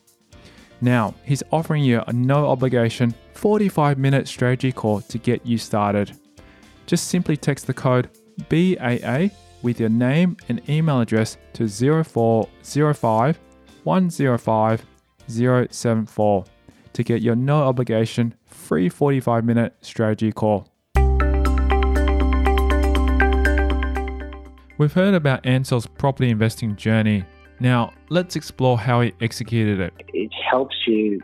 Now, 0.81 1.15
he's 1.25 1.43
offering 1.51 1.83
you 1.83 2.03
a 2.07 2.13
no 2.13 2.49
obligation 2.49 3.15
45 3.35 3.99
minute 3.99 4.29
strategy 4.29 4.73
call 4.73 5.01
to 5.03 5.19
get 5.19 5.45
you 5.47 5.59
started. 5.59 6.13
Just 6.87 7.09
simply 7.09 7.37
text 7.37 7.67
the 7.67 7.75
code 7.75 8.11
BAA 8.49 9.29
with 9.63 9.81
your 9.81 9.89
name 9.89 10.37
and 10.49 10.69
email 10.69 11.01
address 11.01 11.39
to 11.55 11.69
0405 11.69 13.39
105 13.85 14.87
074 15.29 16.45
to 16.93 17.03
get 17.03 17.23
your 17.23 17.37
no 17.37 17.63
obligation 17.63 18.35
free 18.45 18.89
45 18.89 19.45
minute 19.45 19.75
strategy 19.81 20.33
call. 20.33 20.69
We've 24.79 24.93
heard 24.93 25.15
about 25.15 25.47
Ansell's 25.47 25.87
property 25.87 26.29
investing 26.29 26.77
journey 26.77 27.25
now, 27.59 27.93
let's 28.11 28.37
explore 28.37 28.79
how 28.79 29.01
he 29.01 29.13
executed 29.21 29.81
it. 29.81 29.95
It 30.09 30.33
helps 30.51 30.77
you 30.87 31.21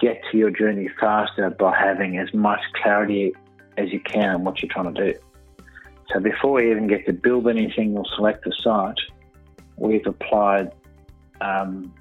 get 0.00 0.20
to 0.30 0.36
your 0.36 0.50
journey 0.50 0.88
faster 1.00 1.50
by 1.50 1.76
having 1.76 2.18
as 2.18 2.32
much 2.34 2.60
clarity 2.82 3.32
as 3.76 3.90
you 3.92 4.00
can 4.00 4.34
on 4.34 4.44
what 4.44 4.62
you're 4.62 4.70
trying 4.70 4.92
to 4.94 5.12
do. 5.12 5.18
So 6.12 6.20
before 6.20 6.52
we 6.52 6.70
even 6.70 6.88
get 6.88 7.06
to 7.06 7.12
build 7.12 7.48
anything 7.48 7.96
or 7.96 8.04
select 8.16 8.46
a 8.46 8.52
site, 8.62 8.98
we've 9.76 10.06
applied 10.06 10.72
um, 11.40 11.94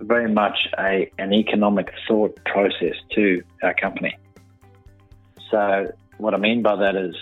very 0.00 0.32
much 0.32 0.56
a, 0.78 1.10
an 1.18 1.32
economic 1.32 1.92
thought 2.06 2.38
process 2.46 2.94
to 3.14 3.42
our 3.62 3.74
company. 3.74 4.16
So 5.50 5.92
what 6.16 6.34
I 6.34 6.38
mean 6.38 6.62
by 6.62 6.76
that 6.76 6.96
is 6.96 7.14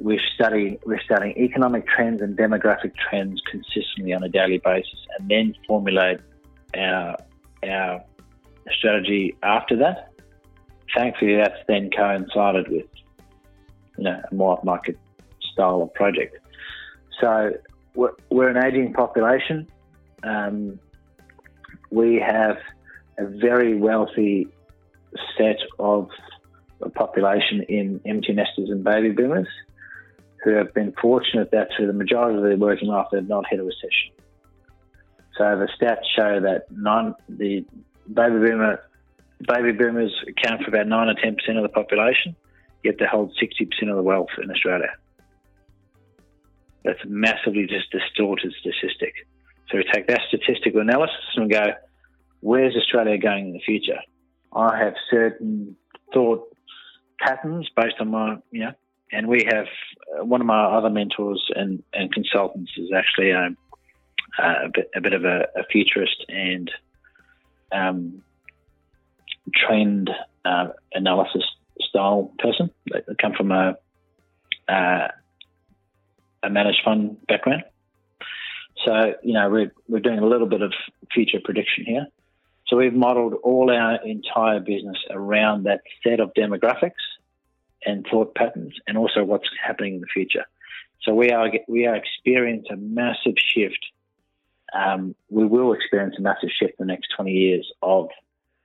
we're 0.00 0.20
studying 0.34 0.78
we're 0.86 1.00
studying 1.00 1.36
economic 1.36 1.86
trends 1.86 2.22
and 2.22 2.36
demographic 2.36 2.92
trends 2.96 3.40
consistently 3.50 4.12
on 4.12 4.22
a 4.22 4.28
daily 4.28 4.58
basis, 4.58 4.98
and 5.18 5.28
then 5.28 5.54
formulate 5.66 6.18
our 6.76 7.16
our 7.64 8.02
strategy 8.72 9.36
after 9.42 9.76
that. 9.76 10.12
Thankfully, 10.96 11.36
that's 11.36 11.58
then 11.68 11.90
coincided 11.90 12.68
with 12.68 12.86
you 13.98 14.04
know 14.04 14.20
a 14.30 14.34
more 14.34 14.58
market 14.64 14.98
style 15.52 15.82
of 15.82 15.92
project. 15.94 16.36
So 17.20 17.52
we're, 17.94 18.12
we're 18.30 18.48
an 18.48 18.64
aging 18.64 18.94
population. 18.94 19.68
Um, 20.22 20.80
we 21.90 22.22
have 22.26 22.56
a 23.18 23.26
very 23.26 23.76
wealthy 23.76 24.48
set 25.36 25.58
of 25.78 26.08
population 26.94 27.62
in 27.68 28.00
empty 28.06 28.32
nesters 28.32 28.70
and 28.70 28.82
baby 28.82 29.10
boomers 29.10 29.48
who 30.42 30.50
have 30.54 30.72
been 30.74 30.92
fortunate 31.00 31.50
that 31.52 31.68
through 31.76 31.86
the 31.86 31.92
majority 31.92 32.36
of 32.38 32.42
their 32.44 32.56
working 32.56 32.88
life 32.88 33.06
they've 33.12 33.26
not 33.28 33.44
hit 33.50 33.60
a 33.60 33.62
recession. 33.62 34.12
So 35.36 35.44
the 35.56 35.68
stats 35.78 36.04
show 36.16 36.40
that 36.40 36.66
nine, 36.70 37.14
the 37.28 37.64
baby 38.12 38.38
boomer 38.38 38.80
baby 39.48 39.72
boomers 39.72 40.12
account 40.28 40.62
for 40.62 40.68
about 40.68 40.86
nine 40.86 41.08
or 41.08 41.14
ten 41.14 41.34
percent 41.34 41.56
of 41.56 41.62
the 41.62 41.70
population, 41.70 42.36
yet 42.84 42.96
they 42.98 43.06
hold 43.06 43.32
sixty 43.40 43.64
percent 43.64 43.90
of 43.90 43.96
the 43.96 44.02
wealth 44.02 44.28
in 44.42 44.50
Australia. 44.50 44.90
That's 46.84 47.02
a 47.04 47.08
massively 47.08 47.66
just 47.66 47.90
distorted 47.90 48.52
statistic. 48.60 49.14
So 49.70 49.78
we 49.78 49.84
take 49.92 50.08
that 50.08 50.20
statistical 50.28 50.80
analysis 50.80 51.16
and 51.36 51.50
go, 51.50 51.66
where's 52.40 52.74
Australia 52.74 53.18
going 53.18 53.48
in 53.48 53.52
the 53.52 53.60
future? 53.60 54.00
I 54.52 54.76
have 54.78 54.94
certain 55.10 55.76
thought 56.12 56.42
patterns 57.20 57.68
based 57.76 57.96
on 58.00 58.10
my, 58.10 58.36
you 58.50 58.60
know, 58.64 58.72
and 59.12 59.26
we 59.26 59.44
have 59.50 59.66
uh, 60.18 60.24
one 60.24 60.40
of 60.40 60.46
my 60.46 60.64
other 60.64 60.90
mentors 60.90 61.44
and, 61.54 61.82
and 61.92 62.12
consultants 62.12 62.72
is 62.76 62.90
actually 62.94 63.30
a, 63.30 63.48
a, 64.38 64.68
bit, 64.72 64.90
a 64.94 65.00
bit 65.00 65.12
of 65.12 65.24
a, 65.24 65.48
a 65.56 65.64
futurist 65.70 66.24
and 66.28 66.70
um, 67.72 68.22
trend 69.54 70.10
uh, 70.44 70.68
analysis 70.92 71.42
style 71.80 72.32
person. 72.38 72.70
They 72.92 73.00
come 73.20 73.32
from 73.36 73.52
a, 73.52 73.76
uh, 74.68 75.08
a 76.42 76.50
managed 76.50 76.80
fund 76.84 77.16
background. 77.26 77.64
So, 78.86 79.14
you 79.22 79.34
know, 79.34 79.50
we're, 79.50 79.72
we're 79.88 80.00
doing 80.00 80.20
a 80.20 80.26
little 80.26 80.46
bit 80.46 80.62
of 80.62 80.72
future 81.12 81.38
prediction 81.44 81.84
here. 81.84 82.06
So 82.68 82.76
we've 82.76 82.94
modeled 82.94 83.34
all 83.42 83.70
our 83.70 83.96
entire 84.06 84.60
business 84.60 84.96
around 85.10 85.64
that 85.64 85.80
set 86.04 86.20
of 86.20 86.32
demographics 86.34 86.92
and 87.84 88.06
thought 88.10 88.34
patterns 88.34 88.74
and 88.86 88.98
also 88.98 89.24
what's 89.24 89.48
happening 89.64 89.94
in 89.94 90.00
the 90.00 90.06
future. 90.06 90.44
So 91.02 91.14
we 91.14 91.30
are, 91.30 91.50
we 91.66 91.86
are 91.86 91.96
experiencing 91.96 92.72
a 92.72 92.76
massive 92.76 93.34
shift. 93.36 93.86
Um, 94.74 95.14
we 95.30 95.46
will 95.46 95.72
experience 95.72 96.16
a 96.18 96.22
massive 96.22 96.50
shift 96.50 96.74
in 96.78 96.86
the 96.86 96.92
next 96.92 97.08
20 97.16 97.30
years 97.30 97.72
of 97.82 98.08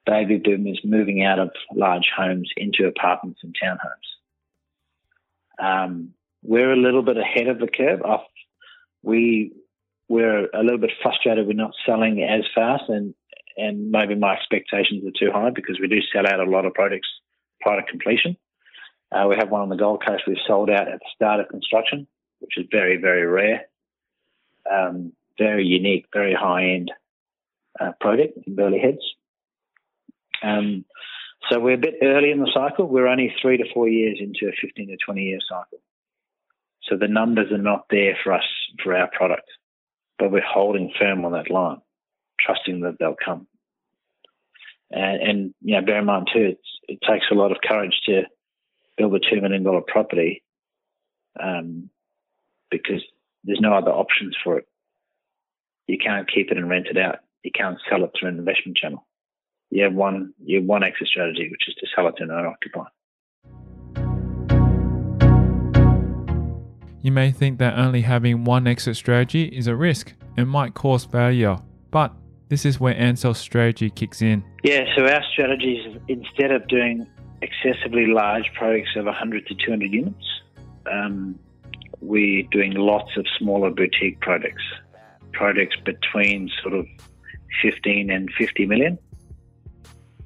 baby 0.05 0.37
boomers 0.37 0.81
moving 0.83 1.23
out 1.23 1.39
of 1.39 1.49
large 1.73 2.09
homes 2.15 2.51
into 2.57 2.85
apartments 2.85 3.39
and 3.43 3.55
townhomes. 3.61 4.09
Um, 5.57 6.13
we're 6.43 6.71
a 6.71 6.77
little 6.77 7.01
bit 7.01 7.17
ahead 7.17 7.47
of 7.47 7.59
the 7.59 7.67
curve. 7.67 8.01
We 9.01 9.53
we're 10.07 10.47
a 10.53 10.61
little 10.61 10.77
bit 10.77 10.91
frustrated 11.01 11.47
we're 11.47 11.53
not 11.53 11.73
selling 11.85 12.21
as 12.21 12.43
fast, 12.53 12.83
and 12.89 13.15
and 13.57 13.89
maybe 13.89 14.15
my 14.15 14.35
expectations 14.35 15.03
are 15.05 15.11
too 15.17 15.31
high 15.31 15.49
because 15.49 15.79
we 15.79 15.87
do 15.87 16.01
sell 16.13 16.27
out 16.27 16.39
a 16.39 16.49
lot 16.49 16.65
of 16.65 16.73
products 16.73 17.07
prior 17.61 17.81
to 17.81 17.87
completion. 17.87 18.37
Uh, 19.11 19.27
we 19.29 19.35
have 19.35 19.49
one 19.49 19.61
on 19.61 19.69
the 19.69 19.77
Gold 19.77 20.03
Coast 20.05 20.23
we've 20.27 20.37
sold 20.47 20.69
out 20.69 20.87
at 20.87 20.99
the 20.99 21.09
start 21.15 21.39
of 21.39 21.49
construction, 21.49 22.07
which 22.39 22.57
is 22.57 22.65
very 22.71 22.97
very 22.97 23.25
rare, 23.25 23.65
um, 24.71 25.13
very 25.37 25.65
unique, 25.65 26.05
very 26.13 26.33
high 26.33 26.69
end 26.69 26.91
uh, 27.79 27.91
project 27.99 28.37
in 28.45 28.55
Burleigh 28.55 28.79
Heads. 28.79 29.03
Um, 30.43 30.85
so 31.49 31.59
we're 31.59 31.75
a 31.75 31.77
bit 31.77 31.95
early 32.01 32.31
in 32.31 32.39
the 32.39 32.51
cycle. 32.53 32.87
We're 32.87 33.07
only 33.07 33.33
three 33.41 33.57
to 33.57 33.65
four 33.73 33.87
years 33.87 34.17
into 34.19 34.47
a 34.47 34.55
15 34.59 34.87
to 34.87 34.97
20 35.05 35.21
year 35.21 35.39
cycle. 35.47 35.79
So 36.83 36.97
the 36.97 37.07
numbers 37.07 37.51
are 37.51 37.57
not 37.57 37.85
there 37.89 38.17
for 38.23 38.33
us 38.33 38.43
for 38.83 38.95
our 38.95 39.09
product, 39.11 39.47
but 40.17 40.31
we're 40.31 40.41
holding 40.41 40.91
firm 40.99 41.25
on 41.25 41.33
that 41.33 41.49
line, 41.49 41.81
trusting 42.39 42.81
that 42.81 42.97
they'll 42.99 43.15
come. 43.23 43.47
And, 44.91 45.21
and 45.21 45.53
you 45.61 45.75
know, 45.75 45.85
bear 45.85 45.99
in 45.99 46.05
mind 46.05 46.29
too, 46.33 46.55
it 46.87 46.99
takes 47.07 47.25
a 47.31 47.35
lot 47.35 47.51
of 47.51 47.57
courage 47.67 47.99
to 48.05 48.23
build 48.97 49.15
a 49.15 49.19
two 49.19 49.41
million 49.41 49.63
dollar 49.63 49.81
property, 49.81 50.43
um, 51.41 51.89
because 52.71 53.03
there's 53.43 53.61
no 53.61 53.73
other 53.73 53.91
options 53.91 54.35
for 54.43 54.57
it. 54.57 54.67
You 55.87 55.97
can't 56.03 56.29
keep 56.31 56.51
it 56.51 56.57
and 56.57 56.69
rent 56.69 56.87
it 56.87 56.97
out. 56.97 57.19
You 57.43 57.51
can't 57.51 57.77
sell 57.89 58.03
it 58.03 58.11
through 58.19 58.29
an 58.29 58.39
investment 58.39 58.77
channel 58.77 59.05
you 59.75 59.83
have 59.83 59.93
one 59.93 60.33
you 60.43 60.59
have 60.59 60.65
one 60.65 60.83
exit 60.83 61.07
strategy, 61.07 61.49
which 61.49 61.67
is 61.67 61.75
to 61.75 61.87
sell 61.95 62.07
it 62.07 62.15
to 62.17 62.23
an 62.23 62.31
owner. 62.31 62.55
You 67.01 67.11
may 67.11 67.31
think 67.31 67.59
that 67.59 67.77
only 67.77 68.01
having 68.01 68.45
one 68.45 68.67
exit 68.67 68.95
strategy 68.95 69.45
is 69.45 69.67
a 69.67 69.75
risk 69.75 70.13
and 70.37 70.49
might 70.49 70.73
cause 70.73 71.05
failure, 71.05 71.57
but 71.91 72.13
this 72.49 72.65
is 72.65 72.79
where 72.79 72.95
Ansell's 72.95 73.37
strategy 73.37 73.89
kicks 73.89 74.21
in. 74.21 74.43
Yeah, 74.63 74.85
so 74.95 75.05
our 75.05 75.21
strategy 75.31 75.77
is 75.77 76.01
instead 76.07 76.51
of 76.51 76.67
doing 76.67 77.05
excessively 77.41 78.07
large 78.07 78.51
projects 78.53 78.91
of 78.95 79.05
100 79.05 79.47
to 79.47 79.55
200 79.55 79.91
units, 79.91 80.25
um, 80.91 81.39
we're 82.01 82.43
doing 82.51 82.73
lots 82.73 83.17
of 83.17 83.25
smaller 83.37 83.71
boutique 83.71 84.19
projects, 84.21 84.63
projects 85.33 85.75
between 85.83 86.49
sort 86.61 86.73
of 86.73 86.85
15 87.61 88.09
and 88.09 88.29
50 88.37 88.65
million 88.65 88.97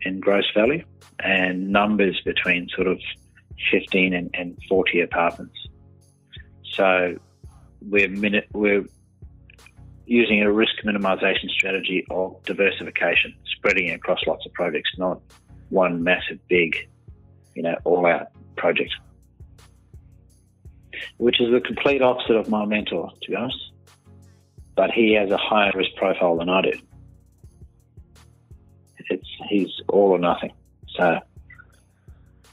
in 0.01 0.19
gross 0.19 0.45
value 0.55 0.83
and 1.19 1.69
numbers 1.69 2.19
between 2.25 2.67
sort 2.75 2.87
of 2.87 2.99
15 3.71 4.13
and, 4.13 4.29
and 4.33 4.57
40 4.67 5.01
apartments. 5.01 5.55
So 6.73 7.17
we're, 7.81 8.09
minute, 8.09 8.47
we're 8.53 8.85
using 10.05 10.41
a 10.41 10.51
risk 10.51 10.73
minimisation 10.85 11.49
strategy 11.49 12.05
of 12.09 12.41
diversification, 12.43 13.33
spreading 13.57 13.91
across 13.91 14.19
lots 14.25 14.45
of 14.45 14.53
projects, 14.53 14.89
not 14.97 15.21
one 15.69 16.03
massive, 16.03 16.39
big, 16.47 16.89
you 17.59 17.63
know, 17.63 17.77
all-out 17.83 18.27
project. 18.55 18.93
Which 21.17 21.39
is 21.41 21.51
the 21.51 21.59
complete 21.59 22.01
opposite 22.01 22.35
of 22.35 22.49
my 22.49 22.65
mentor, 22.65 23.11
to 23.21 23.29
be 23.29 23.35
honest. 23.35 23.71
But 24.75 24.91
he 24.91 25.13
has 25.13 25.29
a 25.29 25.37
higher 25.37 25.71
risk 25.75 25.91
profile 25.97 26.37
than 26.37 26.49
I 26.49 26.61
do 26.61 26.71
it's 29.09 29.27
he's 29.49 29.81
all 29.87 30.11
or 30.11 30.19
nothing. 30.19 30.51
So 30.95 31.19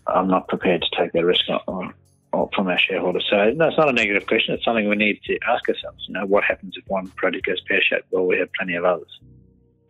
I'm 0.06 0.28
not 0.28 0.48
prepared 0.48 0.82
to 0.82 0.88
take 0.98 1.12
that 1.12 1.24
risk 1.24 1.44
on, 1.48 1.94
on, 2.32 2.48
from 2.54 2.68
our 2.68 2.78
shareholders. 2.78 3.26
So 3.30 3.50
no, 3.50 3.68
it's 3.68 3.78
not 3.78 3.88
a 3.88 3.92
negative 3.92 4.26
question. 4.26 4.54
It's 4.54 4.64
something 4.64 4.88
we 4.88 4.96
need 4.96 5.20
to 5.24 5.38
ask 5.46 5.68
ourselves. 5.68 6.04
You 6.08 6.14
know, 6.14 6.26
what 6.26 6.44
happens 6.44 6.74
if 6.76 6.84
one 6.88 7.08
project 7.08 7.46
goes 7.46 7.60
pear 7.62 7.80
shaped? 7.82 8.06
Well, 8.10 8.26
we 8.26 8.38
have 8.38 8.52
plenty 8.52 8.74
of 8.74 8.84
others, 8.84 9.20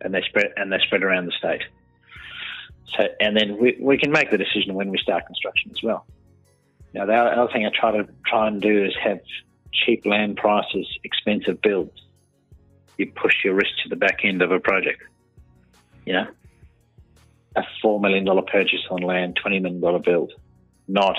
and 0.01 0.13
they 0.13 0.21
spread 0.21 0.53
and 0.57 0.71
they 0.71 0.79
spread 0.79 1.03
around 1.03 1.25
the 1.25 1.31
state. 1.31 1.63
So 2.95 3.07
and 3.19 3.35
then 3.35 3.57
we, 3.57 3.77
we 3.81 3.97
can 3.97 4.11
make 4.11 4.31
the 4.31 4.37
decision 4.37 4.73
when 4.73 4.89
we 4.89 4.97
start 4.97 5.25
construction 5.25 5.71
as 5.71 5.83
well. 5.83 6.05
Now 6.93 7.05
the 7.05 7.13
other 7.13 7.51
thing 7.51 7.65
I 7.65 7.71
try 7.77 7.91
to 7.91 8.07
try 8.25 8.47
and 8.47 8.61
do 8.61 8.85
is 8.85 8.93
have 9.03 9.19
cheap 9.73 10.05
land 10.05 10.37
prices, 10.37 10.87
expensive 11.03 11.61
builds. 11.61 12.01
You 12.97 13.11
push 13.11 13.43
your 13.43 13.53
risk 13.53 13.71
to 13.83 13.89
the 13.89 13.95
back 13.95 14.21
end 14.23 14.41
of 14.41 14.51
a 14.51 14.59
project. 14.59 15.03
You 16.05 16.13
know, 16.13 16.27
a 17.55 17.63
$4 17.83 18.01
million 18.01 18.25
purchase 18.45 18.81
on 18.89 19.01
land, 19.01 19.37
$20 19.43 19.61
million 19.61 20.01
build, 20.01 20.33
not 20.87 21.17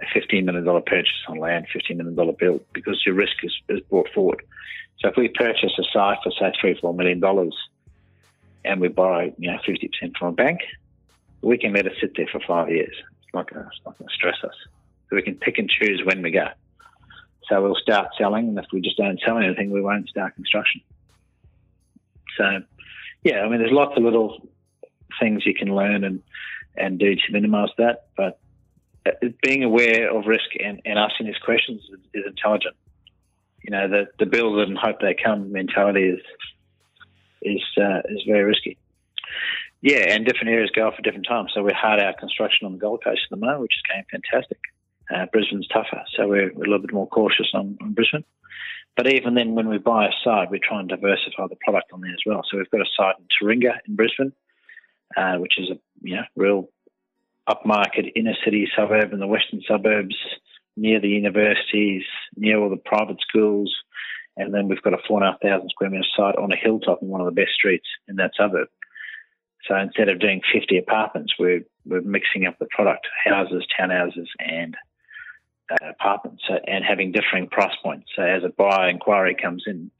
a 0.00 0.18
$15 0.18 0.44
million 0.44 0.64
purchase 0.82 1.12
on 1.28 1.38
land, 1.38 1.66
$15 1.74 1.96
million 1.96 2.36
build, 2.38 2.60
because 2.72 3.02
your 3.06 3.14
risk 3.14 3.36
is, 3.42 3.54
is 3.68 3.80
brought 3.88 4.08
forward. 4.14 4.42
So 5.00 5.08
if 5.08 5.16
we 5.16 5.28
purchase 5.28 5.72
a 5.78 5.84
site 5.92 6.18
for, 6.22 6.32
say, 6.38 6.52
three, 6.60 6.78
$4 6.80 6.94
million 6.94 7.22
and 8.64 8.80
we 8.80 8.88
borrow, 8.88 9.32
you 9.38 9.50
know, 9.50 9.58
50% 9.66 10.16
from 10.18 10.28
a 10.28 10.32
bank, 10.32 10.60
we 11.42 11.58
can 11.58 11.72
let 11.72 11.86
it 11.86 11.92
sit 12.00 12.12
there 12.16 12.28
for 12.30 12.40
five 12.46 12.70
years. 12.70 12.94
It's 13.22 13.34
not 13.34 13.50
going 13.50 13.64
to 13.64 14.04
stress 14.14 14.36
us. 14.44 14.54
So 15.08 15.16
we 15.16 15.22
can 15.22 15.36
pick 15.36 15.58
and 15.58 15.68
choose 15.68 16.02
when 16.04 16.22
we 16.22 16.30
go. 16.30 16.48
So 17.48 17.62
we'll 17.62 17.76
start 17.76 18.08
selling, 18.18 18.48
and 18.48 18.58
if 18.58 18.66
we 18.72 18.80
just 18.80 18.98
don't 18.98 19.18
sell 19.24 19.38
anything, 19.38 19.70
we 19.70 19.80
won't 19.80 20.08
start 20.08 20.34
construction. 20.34 20.82
So, 22.36 22.60
yeah, 23.24 23.40
I 23.40 23.48
mean, 23.48 23.58
there's 23.58 23.72
lots 23.72 23.96
of 23.96 24.02
little 24.02 24.46
things 25.18 25.46
you 25.46 25.54
can 25.54 25.74
learn 25.74 26.04
and, 26.04 26.22
and 26.76 26.98
do 26.98 27.14
to 27.14 27.32
minimise 27.32 27.70
that. 27.78 28.08
But 28.16 28.38
uh, 29.06 29.28
being 29.42 29.64
aware 29.64 30.14
of 30.14 30.26
risk 30.26 30.50
and, 30.62 30.82
and 30.84 30.98
asking 30.98 31.26
these 31.26 31.38
questions 31.38 31.80
is, 31.90 32.00
is 32.12 32.24
intelligent. 32.26 32.76
You 33.62 33.70
know, 33.70 33.88
the, 33.88 34.08
the 34.18 34.26
build 34.26 34.58
and 34.60 34.76
hope 34.76 35.00
they 35.00 35.14
come 35.14 35.50
mentality 35.52 36.04
is 36.10 36.20
is 37.40 37.62
uh, 37.76 38.00
is 38.08 38.22
very 38.26 38.44
risky. 38.44 38.76
Yeah, 39.80 40.12
and 40.12 40.26
different 40.26 40.48
areas 40.48 40.70
go 40.74 40.88
off 40.88 40.94
at 40.98 41.04
different 41.04 41.26
times. 41.26 41.52
So 41.54 41.62
we're 41.62 41.74
hard 41.74 42.00
out 42.00 42.18
construction 42.18 42.66
on 42.66 42.72
the 42.72 42.78
Gold 42.78 43.04
Coast 43.04 43.20
at 43.24 43.30
the 43.30 43.36
moment, 43.36 43.60
which 43.60 43.76
is 43.76 43.82
going 43.88 44.04
fantastic. 44.10 44.58
Uh, 45.14 45.26
Brisbane's 45.32 45.68
tougher, 45.68 46.02
so 46.16 46.28
we're, 46.28 46.52
we're, 46.52 46.64
a 46.64 46.68
little 46.68 46.80
bit 46.80 46.92
more 46.92 47.08
cautious 47.08 47.48
on, 47.54 47.78
on 47.80 47.92
Brisbane. 47.94 48.24
But 48.96 49.10
even 49.12 49.34
then, 49.34 49.54
when 49.54 49.68
we 49.68 49.78
buy 49.78 50.06
a 50.06 50.12
site, 50.24 50.50
we 50.50 50.58
try 50.58 50.80
and 50.80 50.88
diversify 50.88 51.46
the 51.48 51.56
product 51.64 51.92
on 51.92 52.00
there 52.00 52.12
as 52.12 52.18
well. 52.26 52.42
So 52.50 52.58
we've 52.58 52.70
got 52.70 52.80
a 52.80 52.90
site 52.96 53.14
in 53.18 53.26
Taringa 53.30 53.78
in 53.86 53.96
Brisbane, 53.96 54.32
uh, 55.16 55.36
which 55.36 55.54
is 55.58 55.70
a 55.70 55.78
you 56.02 56.16
know 56.16 56.24
real 56.36 56.68
upmarket 57.48 58.12
inner 58.16 58.34
city 58.44 58.68
suburb 58.76 59.12
in 59.12 59.20
the 59.20 59.26
western 59.26 59.62
suburbs, 59.66 60.16
near 60.76 61.00
the 61.00 61.08
universities, 61.08 62.02
near 62.36 62.58
all 62.58 62.68
the 62.68 62.76
private 62.76 63.18
schools, 63.26 63.74
And 64.36 64.52
then 64.52 64.68
we've 64.68 64.82
got 64.82 64.92
a 64.92 64.98
four 65.06 65.22
and 65.22 65.28
a 65.28 65.32
half 65.32 65.40
thousand 65.40 65.70
square 65.70 65.90
metre 65.90 66.04
site 66.16 66.36
on 66.36 66.52
a 66.52 66.56
hilltop 66.56 67.00
in 67.00 67.08
one 67.08 67.20
of 67.20 67.26
the 67.26 67.40
best 67.40 67.52
streets 67.52 67.86
in 68.08 68.16
that 68.16 68.32
suburb. 68.36 68.68
So 69.68 69.76
instead 69.76 70.08
of 70.08 70.18
doing 70.18 70.40
50 70.52 70.78
apartments, 70.78 71.34
we're, 71.38 71.62
we're 71.84 72.00
mixing 72.00 72.46
up 72.46 72.58
the 72.58 72.66
product, 72.70 73.06
houses, 73.24 73.66
townhouses, 73.78 74.26
and 74.38 74.74
uh, 75.70 75.90
apartments, 75.90 76.42
so, 76.48 76.54
and 76.66 76.84
having 76.84 77.12
differing 77.12 77.48
price 77.48 77.76
points. 77.82 78.08
So 78.16 78.22
as 78.22 78.42
a 78.44 78.48
buyer 78.48 78.88
inquiry 78.88 79.36
comes 79.40 79.64
in, 79.66 79.90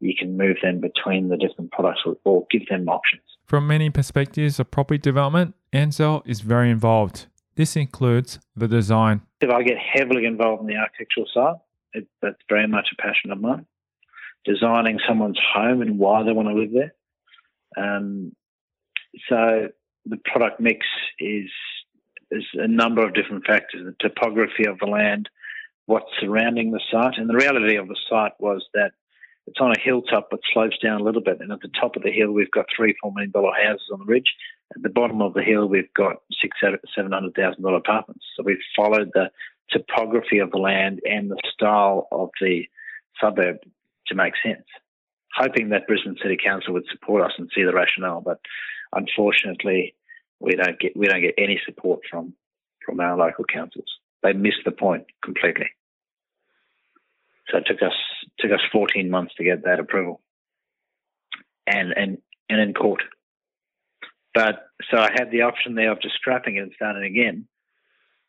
you 0.00 0.14
can 0.16 0.36
move 0.36 0.58
them 0.62 0.80
between 0.80 1.28
the 1.28 1.36
different 1.36 1.72
products 1.72 2.02
or, 2.04 2.16
or 2.24 2.46
give 2.50 2.68
them 2.68 2.88
options. 2.88 3.22
From 3.46 3.66
many 3.66 3.88
perspectives 3.88 4.60
of 4.60 4.70
property 4.70 4.98
development, 4.98 5.54
Ansell 5.72 6.22
is 6.26 6.40
very 6.40 6.70
involved. 6.70 7.26
This 7.56 7.74
includes 7.74 8.38
the 8.54 8.68
design. 8.68 9.22
If 9.40 9.50
I 9.50 9.62
get 9.62 9.78
heavily 9.78 10.26
involved 10.26 10.60
in 10.60 10.68
the 10.68 10.76
architectural 10.76 11.26
side, 11.32 11.56
it, 11.94 12.06
that's 12.22 12.36
very 12.48 12.68
much 12.68 12.88
a 12.92 13.02
passion 13.02 13.32
of 13.32 13.40
mine. 13.40 13.66
Designing 14.44 15.00
someone's 15.08 15.40
home 15.54 15.82
and 15.82 15.98
why 15.98 16.22
they 16.22 16.32
want 16.32 16.48
to 16.48 16.54
live 16.54 16.70
there. 16.72 16.94
Um, 17.76 18.32
so 19.28 19.68
the 20.06 20.18
product 20.24 20.60
mix 20.60 20.86
is 21.18 21.50
is 22.30 22.44
a 22.54 22.68
number 22.68 23.04
of 23.04 23.14
different 23.14 23.46
factors: 23.46 23.84
the 23.84 24.08
topography 24.08 24.66
of 24.66 24.78
the 24.78 24.86
land, 24.86 25.28
what's 25.86 26.10
surrounding 26.20 26.70
the 26.70 26.80
site, 26.90 27.16
and 27.16 27.28
the 27.28 27.36
reality 27.36 27.76
of 27.76 27.88
the 27.88 27.96
site 28.08 28.32
was 28.38 28.64
that 28.74 28.92
it's 29.46 29.60
on 29.60 29.72
a 29.72 29.80
hilltop 29.80 30.28
but 30.30 30.40
slopes 30.52 30.76
down 30.82 31.00
a 31.00 31.04
little 31.04 31.22
bit. 31.22 31.40
And 31.40 31.50
at 31.50 31.60
the 31.60 31.70
top 31.80 31.96
of 31.96 32.02
the 32.02 32.12
hill, 32.12 32.32
we've 32.32 32.50
got 32.50 32.66
three, 32.74 32.94
four 33.00 33.12
million 33.12 33.30
dollar 33.30 33.52
houses 33.62 33.88
on 33.92 34.00
the 34.00 34.04
ridge. 34.04 34.34
At 34.76 34.82
the 34.82 34.90
bottom 34.90 35.22
of 35.22 35.32
the 35.32 35.42
hill, 35.42 35.66
we've 35.66 35.92
got 35.94 36.16
six, 36.40 36.58
seven 36.60 37.12
hundred 37.12 37.34
thousand 37.34 37.62
dollar 37.62 37.78
apartments. 37.78 38.24
So 38.36 38.42
we've 38.44 38.58
followed 38.76 39.10
the 39.14 39.30
topography 39.70 40.38
of 40.38 40.50
the 40.50 40.58
land 40.58 41.00
and 41.04 41.30
the 41.30 41.40
style 41.52 42.08
of 42.12 42.30
the 42.40 42.64
suburb 43.20 43.56
to 44.08 44.14
make 44.14 44.34
sense. 44.42 44.64
Hoping 45.34 45.70
that 45.70 45.86
Brisbane 45.86 46.16
City 46.22 46.36
Council 46.42 46.74
would 46.74 46.86
support 46.90 47.22
us 47.22 47.32
and 47.38 47.50
see 47.54 47.62
the 47.62 47.72
rationale, 47.72 48.20
but 48.20 48.40
unfortunately, 48.92 49.94
we 50.40 50.54
don't 50.54 50.78
get 50.78 50.96
we 50.96 51.06
don't 51.06 51.20
get 51.20 51.34
any 51.38 51.60
support 51.64 52.00
from 52.10 52.34
from 52.84 53.00
our 53.00 53.16
local 53.16 53.44
councils. 53.44 53.88
They 54.22 54.32
miss 54.32 54.54
the 54.64 54.72
point 54.72 55.04
completely. 55.22 55.68
So 57.50 57.58
it 57.58 57.64
took 57.66 57.82
us 57.82 57.94
took 58.38 58.52
us 58.52 58.60
14 58.72 59.10
months 59.10 59.34
to 59.36 59.44
get 59.44 59.64
that 59.64 59.80
approval, 59.80 60.20
and 61.66 61.92
and 61.96 62.18
and 62.48 62.60
in 62.60 62.74
court. 62.74 63.02
But 64.34 64.66
so 64.90 64.98
I 64.98 65.10
had 65.12 65.30
the 65.30 65.42
option 65.42 65.74
there 65.74 65.90
of 65.90 66.00
just 66.00 66.14
scrapping 66.16 66.56
it 66.56 66.60
and 66.60 66.72
starting 66.74 67.04
again, 67.04 67.46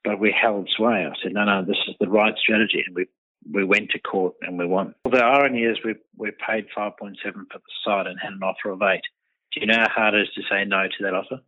but 0.03 0.20
we 0.20 0.32
held 0.32 0.70
sway. 0.76 1.05
I 1.05 1.14
said, 1.22 1.34
no, 1.34 1.43
no, 1.43 1.64
this 1.64 1.78
is 1.88 1.95
the 1.99 2.10
right 2.10 2.34
strategy, 2.38 2.84
and 2.86 2.95
we 2.95 3.07
we 3.51 3.64
went 3.64 3.91
to 3.91 3.99
court 3.99 4.36
and 4.41 4.57
we 4.57 4.66
won. 4.66 4.95
Well, 5.03 5.12
the 5.12 5.24
irony 5.24 5.64
is 5.64 5.78
we 5.84 5.95
we 6.18 6.32
paid 6.32 6.68
5.7 6.76 7.16
for 7.24 7.34
the 7.53 7.60
site 7.86 8.07
and 8.07 8.20
had 8.20 8.34
an 8.34 8.43
offer 8.43 8.72
of 8.72 8.82
eight. 8.82 9.01
Do 9.54 9.62
you 9.62 9.68
know 9.68 9.80
how 9.80 9.89
hard 9.89 10.14
it 10.14 10.22
is 10.22 10.34
to 10.36 10.41
say 10.50 10.64
no 10.66 10.84
to 10.84 11.04
that 11.04 11.14
offer? 11.14 11.41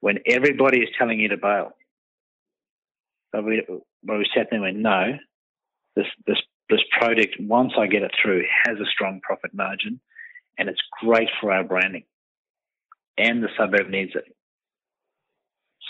When 0.00 0.18
everybody 0.26 0.80
is 0.80 0.88
telling 0.98 1.18
you 1.18 1.28
to 1.28 1.36
bail. 1.36 1.72
But 3.32 3.44
we, 3.44 3.64
but 4.02 4.18
we 4.18 4.26
sat 4.34 4.48
there 4.50 4.58
and 4.58 4.62
went, 4.62 4.76
no, 4.76 5.18
this, 5.96 6.06
this, 6.26 6.36
this 6.68 6.82
project, 6.98 7.36
once 7.40 7.72
I 7.78 7.86
get 7.86 8.02
it 8.02 8.12
through, 8.22 8.44
has 8.64 8.78
a 8.78 8.86
strong 8.86 9.20
profit 9.22 9.54
margin 9.54 10.00
and 10.58 10.68
it's 10.68 10.80
great 11.02 11.28
for 11.40 11.52
our 11.52 11.64
branding. 11.64 12.04
And 13.16 13.42
the 13.42 13.48
suburb 13.56 13.88
needs 13.88 14.12
it. 14.14 14.24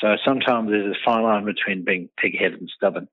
So 0.01 0.17
sometimes 0.25 0.71
there's 0.71 0.95
a 0.95 0.99
fine 1.05 1.23
line 1.23 1.45
between 1.45 1.85
being 1.85 2.09
pig-headed 2.19 2.61
and 2.61 2.71
stubborn. 2.75 3.09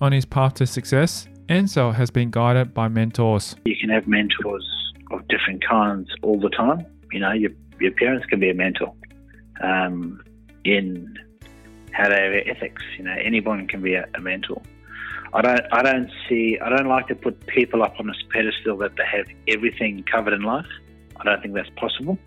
On 0.00 0.12
his 0.12 0.24
path 0.24 0.54
to 0.54 0.66
success, 0.66 1.28
Ansell 1.48 1.92
has 1.92 2.10
been 2.10 2.30
guided 2.30 2.74
by 2.74 2.88
mentors. 2.88 3.54
You 3.64 3.76
can 3.80 3.88
have 3.90 4.08
mentors 4.08 4.92
of 5.12 5.26
different 5.28 5.64
kinds 5.64 6.10
all 6.22 6.40
the 6.40 6.48
time. 6.50 6.84
You 7.12 7.20
know, 7.20 7.32
your, 7.32 7.52
your 7.80 7.92
parents 7.92 8.26
can 8.26 8.40
be 8.40 8.50
a 8.50 8.54
mentor 8.54 8.92
um, 9.62 10.20
in 10.64 11.16
how 11.92 12.08
they 12.08 12.16
have 12.16 12.56
ethics. 12.56 12.82
You 12.98 13.04
know, 13.04 13.14
anyone 13.22 13.68
can 13.68 13.80
be 13.80 13.94
a, 13.94 14.06
a 14.16 14.20
mentor. 14.20 14.60
I 15.34 15.42
don't, 15.42 15.60
I 15.72 15.82
don't 15.82 16.10
see, 16.28 16.58
I 16.60 16.68
don't 16.68 16.88
like 16.88 17.06
to 17.08 17.14
put 17.14 17.46
people 17.46 17.82
up 17.82 17.94
on 18.00 18.10
a 18.10 18.14
pedestal 18.32 18.76
that 18.78 18.96
they 18.96 19.04
have 19.06 19.26
everything 19.48 20.04
covered 20.10 20.32
in 20.32 20.42
life. 20.42 20.66
I 21.20 21.24
don't 21.24 21.40
think 21.42 21.54
that's 21.54 21.70
possible. 21.76 22.18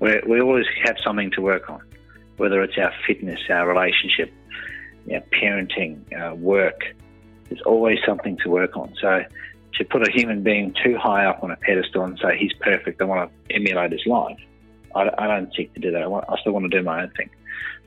we 0.00 0.20
we 0.26 0.40
always 0.40 0.66
have 0.84 0.96
something 1.04 1.30
to 1.32 1.40
work 1.40 1.70
on, 1.70 1.80
whether 2.38 2.62
it's 2.62 2.76
our 2.76 2.92
fitness, 3.06 3.40
our 3.50 3.68
relationship, 3.68 4.32
our 5.12 5.22
parenting, 5.32 6.00
our 6.18 6.34
work, 6.34 6.80
there's 7.48 7.62
always 7.62 7.98
something 8.06 8.36
to 8.44 8.50
work 8.50 8.76
on. 8.76 8.94
So 9.00 9.22
to 9.74 9.84
put 9.84 10.06
a 10.06 10.10
human 10.10 10.42
being 10.42 10.74
too 10.84 10.96
high 10.96 11.24
up 11.24 11.42
on 11.42 11.50
a 11.50 11.56
pedestal 11.56 12.04
and 12.04 12.18
say 12.18 12.36
he's 12.38 12.52
perfect, 12.60 13.00
I 13.00 13.04
want 13.04 13.30
to 13.30 13.54
emulate 13.54 13.92
his 13.92 14.06
life. 14.06 14.38
I, 14.94 15.10
I 15.18 15.26
don't 15.26 15.52
seek 15.54 15.72
to 15.74 15.80
do 15.80 15.90
that. 15.92 16.02
I, 16.02 16.06
want, 16.06 16.24
I 16.28 16.36
still 16.40 16.52
want 16.52 16.70
to 16.70 16.76
do 16.76 16.82
my 16.82 17.02
own 17.02 17.10
thing. 17.16 17.30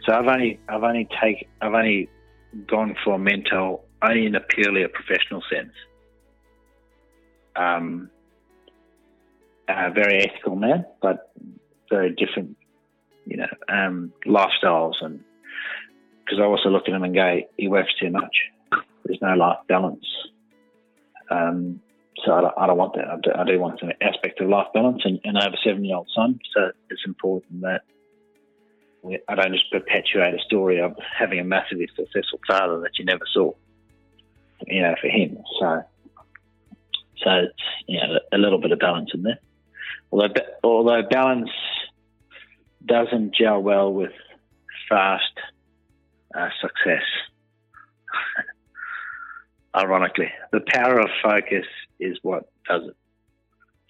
So 0.06 0.14
I've 0.14 0.28
only 0.28 0.60
I've 0.68 0.84
only 0.84 1.08
take 1.22 1.48
I've 1.62 1.74
only 1.74 2.10
gone 2.68 2.96
for 3.04 3.16
a 3.16 3.20
mentor 3.20 3.82
only 4.02 4.26
in 4.26 4.36
a 4.36 4.40
purely 4.40 4.84
a 4.84 4.90
professional 4.90 5.44
sense. 5.52 5.74
Um, 7.56 8.10
a 9.68 9.92
very 9.92 10.26
ethical 10.26 10.56
man, 10.56 10.86
but 11.02 11.32
very 11.90 12.16
different, 12.16 12.58
you 13.26 13.38
know, 13.38 13.48
um, 13.70 14.12
lifestyles 14.26 14.96
and 15.02 15.24
because 16.26 16.40
I 16.40 16.46
also 16.46 16.70
look 16.70 16.84
at 16.88 16.94
him 16.94 17.04
and 17.04 17.14
go, 17.14 17.42
he 17.58 17.68
works 17.68 17.92
too 18.00 18.10
much 18.10 18.36
there's 19.06 19.22
no 19.22 19.34
life 19.34 19.60
balance. 19.68 20.06
Um, 21.30 21.82
so 22.26 22.34
I 22.34 22.42
don't, 22.42 22.54
I 22.58 22.68
don't, 22.68 22.78
want 22.78 22.96
that. 22.96 23.08
I 23.08 23.16
do, 23.22 23.32
I 23.36 23.44
do, 23.46 23.60
want 23.60 23.82
an 23.82 23.94
aspect 24.02 24.42
of 24.42 24.50
life 24.50 24.68
balance, 24.74 25.02
and, 25.06 25.20
and 25.24 25.38
I 25.38 25.44
have 25.44 25.54
a 25.54 25.58
seven-year-old 25.64 26.10
son, 26.14 26.40
so 26.54 26.72
it's 26.90 27.02
important 27.06 27.62
that 27.62 27.82
I 29.28 29.36
don't 29.36 29.54
just 29.54 29.72
perpetuate 29.72 30.34
a 30.34 30.40
story 30.46 30.80
of 30.80 30.96
having 31.18 31.40
a 31.40 31.44
massively 31.44 31.88
successful 31.96 32.40
father 32.46 32.80
that 32.82 33.00
you 33.00 33.06
never 33.06 33.26
saw. 33.34 33.52
You 34.68 34.84
know, 34.84 34.94
for 35.02 35.08
him. 35.08 35.40
So, 35.60 35.84
so 37.24 37.32
it's 37.32 37.64
you 37.88 38.00
know 38.00 38.20
a 38.32 38.38
little 38.38 38.60
bit 38.60 38.72
of 38.72 38.78
balance 38.78 39.10
in 39.14 39.24
there. 39.24 39.40
Although, 40.12 40.34
although 40.64 41.02
balance 41.10 41.50
doesn't 42.86 43.34
gel 43.34 43.60
well 43.62 43.92
with 43.92 44.12
fast 44.88 45.34
uh, 46.38 46.50
success 46.62 47.04
ironically. 49.76 50.32
The 50.52 50.62
power 50.68 51.00
of 51.00 51.10
focus 51.24 51.66
is 52.00 52.18
what 52.22 52.50
does 52.68 52.84
it. 52.90 52.96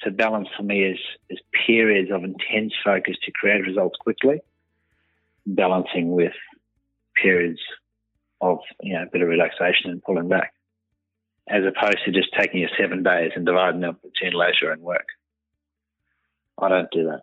So 0.03 0.09
balance 0.09 0.47
for 0.57 0.63
me 0.63 0.84
is, 0.84 0.99
is 1.29 1.39
periods 1.67 2.11
of 2.11 2.23
intense 2.23 2.73
focus 2.84 3.17
to 3.23 3.32
create 3.32 3.65
results 3.65 3.97
quickly, 3.99 4.41
balancing 5.45 6.11
with 6.11 6.34
periods 7.21 7.59
of 8.41 8.59
you 8.82 8.93
know 8.93 9.03
a 9.03 9.09
bit 9.11 9.21
of 9.21 9.27
relaxation 9.27 9.91
and 9.91 10.01
pulling 10.01 10.27
back, 10.27 10.53
as 11.47 11.63
opposed 11.63 11.99
to 12.05 12.11
just 12.11 12.29
taking 12.38 12.61
your 12.61 12.69
seven 12.79 13.03
days 13.03 13.32
and 13.36 13.45
dividing 13.45 13.82
them 13.82 13.97
between 14.01 14.34
leisure 14.34 14.71
and 14.71 14.82
work. 14.82 15.05
I 16.59 16.69
don't 16.69 16.89
do 16.91 17.05
that. 17.05 17.21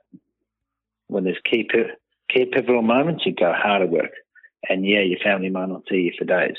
When 1.09 1.25
there's 1.25 1.41
key 1.45 1.69
key 2.31 2.45
pivotal 2.45 2.83
moments, 2.83 3.25
you 3.27 3.35
go 3.35 3.53
hard 3.53 3.83
at 3.83 3.91
work, 3.91 4.13
and 4.69 4.87
yeah, 4.87 5.01
your 5.01 5.19
family 5.19 5.51
might 5.51 5.69
not 5.69 5.83
see 5.91 5.97
you 5.97 6.13
for 6.17 6.25
days, 6.25 6.57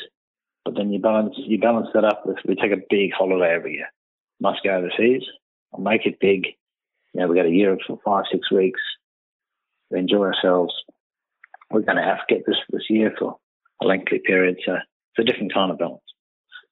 but 0.66 0.76
then 0.76 0.92
you 0.92 1.00
balance 1.00 1.36
you 1.38 1.60
balance 1.60 1.88
that 1.94 2.04
up 2.04 2.26
with 2.26 2.38
we 2.46 2.56
take 2.56 2.72
a 2.72 2.84
big 2.90 3.12
holiday 3.18 3.54
every 3.54 3.74
year. 3.74 3.88
Must 4.42 4.64
go 4.64 4.72
overseas. 4.72 5.24
I'll 5.74 5.82
make 5.82 6.06
it 6.06 6.20
big. 6.20 6.46
You 7.14 7.22
know, 7.22 7.28
we 7.28 7.36
got 7.36 7.46
a 7.46 7.52
year 7.52 7.78
for 7.86 8.00
five, 8.06 8.26
six 8.32 8.52
weeks. 8.52 8.80
We 9.90 10.00
enjoy 10.00 10.26
ourselves. 10.26 10.74
We're 11.72 11.82
going 11.82 11.98
to 11.98 12.04
have 12.04 12.26
to 12.28 12.36
get 12.36 12.46
this 12.46 12.58
this 12.70 12.84
year 12.90 13.14
for 13.18 13.38
a 13.82 13.86
lengthy 13.86 14.20
period. 14.20 14.58
So 14.66 14.74
it's 14.76 15.20
a 15.20 15.24
different 15.24 15.54
kind 15.54 15.72
of 15.72 15.80
balance. 15.80 16.02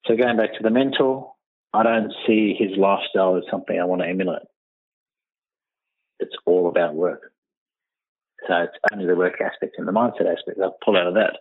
So 0.05 0.15
going 0.15 0.37
back 0.37 0.53
to 0.53 0.63
the 0.63 0.69
mentor, 0.69 1.33
I 1.73 1.83
don't 1.83 2.13
see 2.25 2.55
his 2.57 2.77
lifestyle 2.77 3.35
as 3.35 3.43
something 3.51 3.79
I 3.79 3.85
want 3.85 4.01
to 4.01 4.07
emulate. 4.07 4.43
It's 6.19 6.35
all 6.45 6.69
about 6.69 6.95
work. 6.95 7.31
So 8.47 8.53
it's 8.55 8.77
only 8.93 9.05
the 9.05 9.15
work 9.15 9.41
aspect 9.41 9.75
and 9.77 9.87
the 9.87 9.91
mindset 9.91 10.31
aspect. 10.31 10.59
I'll 10.61 10.77
pull 10.83 10.97
out 10.97 11.07
of 11.07 11.15
that. 11.15 11.37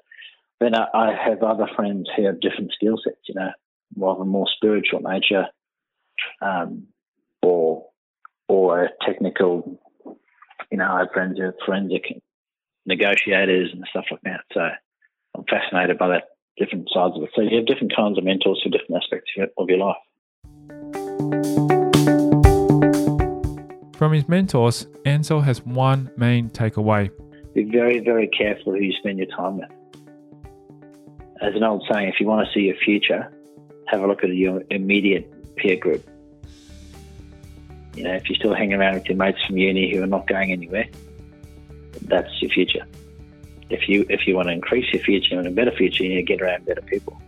Then 0.61 0.75
I, 0.75 0.87
I 0.95 1.13
have 1.13 1.43
other 1.43 1.69
friends 1.77 2.09
who 2.17 2.25
have 2.25 2.41
different 2.41 2.73
skill 2.73 2.97
sets, 3.03 3.21
you 3.29 3.35
know, 3.35 3.51
more 3.95 4.13
of 4.13 4.21
a 4.21 4.25
more 4.25 4.47
spiritual 4.57 5.01
nature, 5.01 5.47
um, 6.41 6.87
or 7.43 7.87
or 8.49 8.85
a 8.85 8.89
technical. 9.05 9.79
You 10.71 10.79
know, 10.79 10.91
I 10.91 11.01
have 11.01 11.09
friends 11.13 11.39
who 11.39 11.45
are 11.45 11.55
forensic 11.65 12.23
negotiators 12.87 13.71
and 13.73 13.85
stuff 13.91 14.07
like 14.11 14.23
that. 14.23 14.41
So 14.53 14.61
I'm 15.37 15.45
fascinated 15.49 15.99
by 15.99 16.09
that 16.09 16.25
different 16.57 16.89
sides 16.93 17.17
of 17.17 17.23
it. 17.23 17.31
So 17.35 17.43
you 17.43 17.57
have 17.57 17.67
different 17.67 17.95
kinds 17.95 18.17
of 18.17 18.25
mentors 18.25 18.61
for 18.63 18.71
different 18.71 19.03
aspects 19.03 19.31
of 19.59 19.69
your 19.69 19.79
life. 19.79 19.97
From 23.97 24.13
his 24.13 24.29
mentors, 24.29 24.87
Ansell 25.05 25.41
has 25.41 25.65
one 25.65 26.11
main 26.17 26.51
takeaway. 26.51 27.11
Be 27.55 27.65
very, 27.65 28.01
very 28.01 28.29
careful 28.29 28.73
who 28.73 28.81
you 28.81 28.93
spend 28.93 29.19
your 29.19 29.29
time 29.29 29.59
with 29.59 29.71
as 31.41 31.55
an 31.55 31.63
old 31.63 31.87
saying, 31.91 32.09
if 32.09 32.21
you 32.21 32.27
want 32.27 32.47
to 32.47 32.53
see 32.53 32.67
your 32.67 32.77
future, 32.77 33.31
have 33.87 34.03
a 34.03 34.07
look 34.07 34.25
at 34.25 34.35
your 34.35 34.63
immediate 34.71 35.31
peer 35.57 35.77
group. 35.77 36.05
You 37.95 38.05
know, 38.05 38.15
if 38.15 38.29
you're 38.29 38.37
still 38.37 38.55
hanging 38.55 38.75
around 38.75 38.95
with 38.95 39.07
your 39.07 39.17
mates 39.17 39.43
from 39.45 39.57
uni 39.57 39.95
who 39.95 40.03
are 40.03 40.07
not 40.07 40.27
going 40.27 40.53
anywhere, 40.53 40.87
that's 42.03 42.31
your 42.43 42.51
future. 42.51 42.87
If 43.71 43.89
you 43.89 44.07
if 44.09 44.27
you 44.27 44.37
want 44.37 44.49
to 44.49 44.53
increase 44.53 44.93
your 44.93 45.03
future 45.03 45.39
and 45.39 45.47
a 45.47 45.51
better 45.51 45.73
future, 45.73 46.05
you 46.05 46.11
need 46.11 46.17
to 46.17 46.23
get 46.23 46.41
around 46.41 46.67
better 46.67 46.83
people 46.83 47.21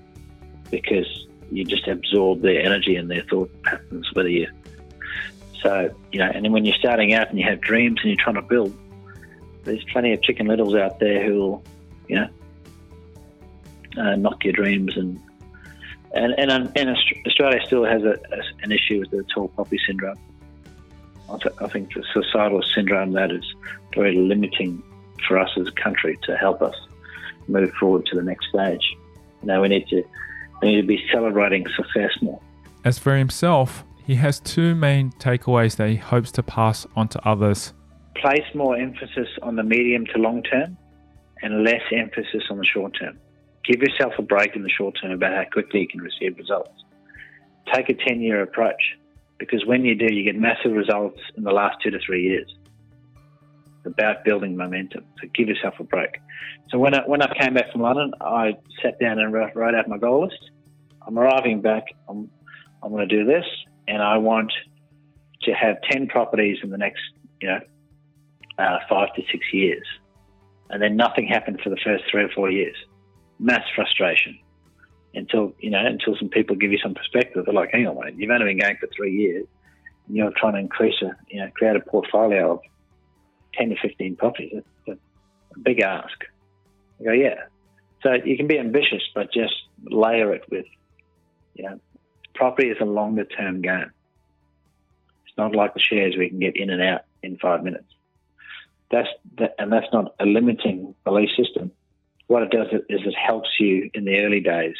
because 0.71 1.27
you 1.51 1.65
just 1.65 1.89
absorb 1.89 2.43
their 2.43 2.61
energy 2.61 2.97
and 2.97 3.11
their 3.11 3.23
thought 3.25 3.51
patterns 3.63 4.09
with 4.15 4.27
you. 4.27 4.47
So 5.63 5.91
you 6.13 6.19
know, 6.19 6.31
and 6.33 6.45
then 6.45 6.53
when 6.53 6.65
you're 6.65 6.77
starting 6.77 7.15
out 7.15 7.31
and 7.31 7.39
you 7.39 7.45
have 7.47 7.61
dreams 7.61 7.99
and 8.03 8.11
you're 8.11 8.23
trying 8.23 8.37
to 8.37 8.43
build, 8.43 8.77
there's 9.65 9.83
plenty 9.91 10.13
of 10.13 10.23
chicken 10.23 10.47
littles 10.47 10.75
out 10.75 11.01
there 11.01 11.25
who 11.25 11.35
will, 11.35 11.65
you 12.09 12.17
know, 12.17 12.29
uh, 13.97 14.17
knock 14.17 14.45
your 14.45 14.53
dreams 14.53 14.97
and 14.97 15.21
and 16.15 16.35
and, 16.39 16.51
um, 16.51 16.73
and 16.75 16.97
Australia 17.27 17.61
still 17.67 17.85
has 17.85 18.03
a, 18.03 18.19
a, 18.33 18.43
an 18.63 18.73
issue 18.73 19.01
with 19.01 19.11
the 19.11 19.25
tall 19.35 19.49
poppy 19.49 19.79
syndrome. 19.87 20.19
I, 21.31 21.37
th- 21.39 21.55
I 21.61 21.69
think 21.69 21.93
the 21.93 22.03
societal 22.13 22.63
syndrome 22.75 23.13
that 23.13 23.31
is 23.31 23.45
very 23.95 24.17
limiting 24.17 24.83
for 25.27 25.39
us 25.39 25.51
as 25.59 25.69
a 25.69 25.73
country 25.73 26.19
to 26.23 26.37
help 26.37 26.63
us 26.63 26.75
move 27.49 27.71
forward 27.75 28.07
to 28.07 28.17
the 28.17 28.23
next 28.23 28.49
stage. 28.49 28.97
You 29.43 29.49
know, 29.49 29.61
we 29.61 29.69
need 29.69 29.87
to 29.89 30.03
we 30.63 30.69
need 30.69 30.81
to 30.81 30.87
be 30.87 31.05
celebrating 31.13 31.67
success 31.77 32.11
more. 32.21 32.41
As 32.85 32.99
for 32.99 33.17
himself, 33.17 33.85
he 34.05 34.15
has 34.17 34.41
two 34.41 34.75
main 34.75 35.13
takeaways 35.13 35.77
that 35.77 35.89
he 35.89 35.97
hopes 35.97 36.33
to 36.33 36.43
pass 36.43 36.87
on 36.97 37.09
to 37.09 37.29
others. 37.29 37.75
Place 38.17 38.47
more 38.55 38.77
emphasis 38.77 39.29
on 39.43 39.57
the 39.57 39.63
medium 39.63 40.07
to 40.07 40.19
long 40.19 40.43
term 40.43 40.77
and 41.43 41.63
less 41.63 41.83
emphasis 41.93 42.45
on 42.51 42.59
the 42.59 42.65
short 42.65 42.97
term. 42.99 43.19
Give 43.69 43.83
yourself 43.83 44.15
a 44.19 44.23
break 44.23 44.57
in 44.57 44.63
the 44.63 44.71
short 44.71 44.97
term 45.01 45.13
about 45.13 45.35
how 45.35 45.45
quickly 45.53 45.81
you 45.81 45.89
can 45.89 46.01
receive 46.01 46.39
results. 46.39 46.73
Take 47.75 47.91
a 47.91 47.95
10 47.95 48.23
year 48.23 48.43
approach 48.43 48.81
because 49.39 49.67
when 49.67 49.85
you 49.85 49.95
do, 49.95 50.07
you 50.13 50.25
get 50.25 50.41
massive 50.41 50.73
results 50.73 51.21
in 51.37 51.45
the 51.45 51.53
last 51.53 51.77
two 51.83 51.91
to 51.91 51.99
three 52.05 52.23
years. 52.23 52.51
It's 53.77 53.87
about 53.87 54.25
building 54.25 54.57
momentum. 54.57 55.05
So 55.21 55.29
give 55.35 55.49
yourself 55.49 55.75
a 55.81 55.85
break. 55.85 56.17
So 56.71 56.79
when 56.79 56.95
I, 56.95 57.07
when 57.07 57.21
I 57.21 57.31
came 57.39 57.53
back 57.53 57.71
from 57.71 57.83
London, 57.83 58.13
I 58.23 58.57
sat 58.83 58.99
down 58.99 59.19
and 59.19 59.35
wrote, 59.35 59.53
out 59.55 59.87
my 59.87 59.99
goal 59.99 60.25
list. 60.25 60.51
I'm 61.07 61.19
arriving 61.19 61.61
back. 61.61 61.85
I'm, 62.09 62.31
I'm 62.83 62.91
going 62.91 63.07
to 63.07 63.17
do 63.17 63.27
this, 63.27 63.45
and 63.87 64.03
I 64.03 64.17
want 64.17 64.51
to 65.43 65.53
have 65.53 65.77
10 65.91 66.09
properties 66.09 66.59
in 66.63 66.71
the 66.71 66.79
next, 66.79 67.03
you 67.43 67.49
know, 67.49 67.61
uh, 68.59 68.79
five 68.89 69.15
to 69.15 69.23
six 69.31 69.45
years. 69.53 69.85
And 70.71 70.83
then 70.83 70.97
nothing 70.97 71.27
happened 71.27 71.61
for 71.63 71.69
the 71.69 71.79
first 71.85 72.05
three 72.11 72.25
or 72.25 72.31
four 72.31 72.51
years. 72.51 72.77
Mass 73.39 73.65
frustration 73.75 74.39
until 75.15 75.55
you 75.61 75.71
know 75.71 75.85
until 75.85 76.17
some 76.17 76.29
people 76.29 76.57
give 76.57 76.73
you 76.73 76.79
some 76.83 76.95
perspective. 76.95 77.45
They're 77.45 77.55
like, 77.55 77.71
hang 77.73 77.87
on, 77.87 77.99
mate, 78.05 78.15
you've 78.17 78.31
only 78.31 78.47
been 78.47 78.59
going 78.59 78.77
for 78.77 78.89
three 78.95 79.15
years, 79.17 79.47
and 80.07 80.17
you're 80.17 80.33
trying 80.37 80.55
to 80.55 80.61
increase 80.61 81.01
a 81.03 81.17
you 81.29 81.41
know 81.41 81.51
create 81.55 81.77
a 81.77 81.81
portfolio 81.81 82.55
of 82.55 82.61
ten 83.55 83.71
to 83.71 83.77
fifteen 83.81 84.17
properties. 84.17 84.63
It's 84.87 85.01
a 85.55 85.59
big 85.61 85.81
ask. 85.81 86.19
I 87.01 87.05
go, 87.05 87.13
yeah. 87.13 87.45
So 88.03 88.13
you 88.13 88.37
can 88.37 88.47
be 88.47 88.59
ambitious, 88.59 89.03
but 89.15 89.33
just 89.33 89.55
layer 89.85 90.33
it 90.33 90.45
with, 90.51 90.67
you 91.55 91.65
know, 91.65 91.81
property 92.35 92.69
is 92.69 92.77
a 92.81 92.85
longer 92.85 93.25
term 93.25 93.61
game. 93.61 93.91
It's 95.27 95.37
not 95.37 95.55
like 95.55 95.75
the 95.75 95.81
shares 95.81 96.17
we 96.17 96.29
can 96.29 96.39
get 96.39 96.57
in 96.57 96.71
and 96.71 96.83
out 96.83 97.03
in 97.23 97.39
five 97.39 97.65
minutes. 97.65 97.93
That's 98.91 99.09
that, 99.39 99.55
and 99.59 99.73
that's 99.73 99.93
not 99.93 100.15
a 100.19 100.27
limiting 100.27 100.95
belief 101.05 101.31
system. 101.37 101.73
What 102.29 102.43
it 102.43 102.51
does 102.51 102.69
is 102.89 103.01
it 103.05 103.15
helps 103.15 103.49
you 103.59 103.91
in 103.95 104.05
the 104.05 104.23
early 104.23 104.41
days 104.41 104.77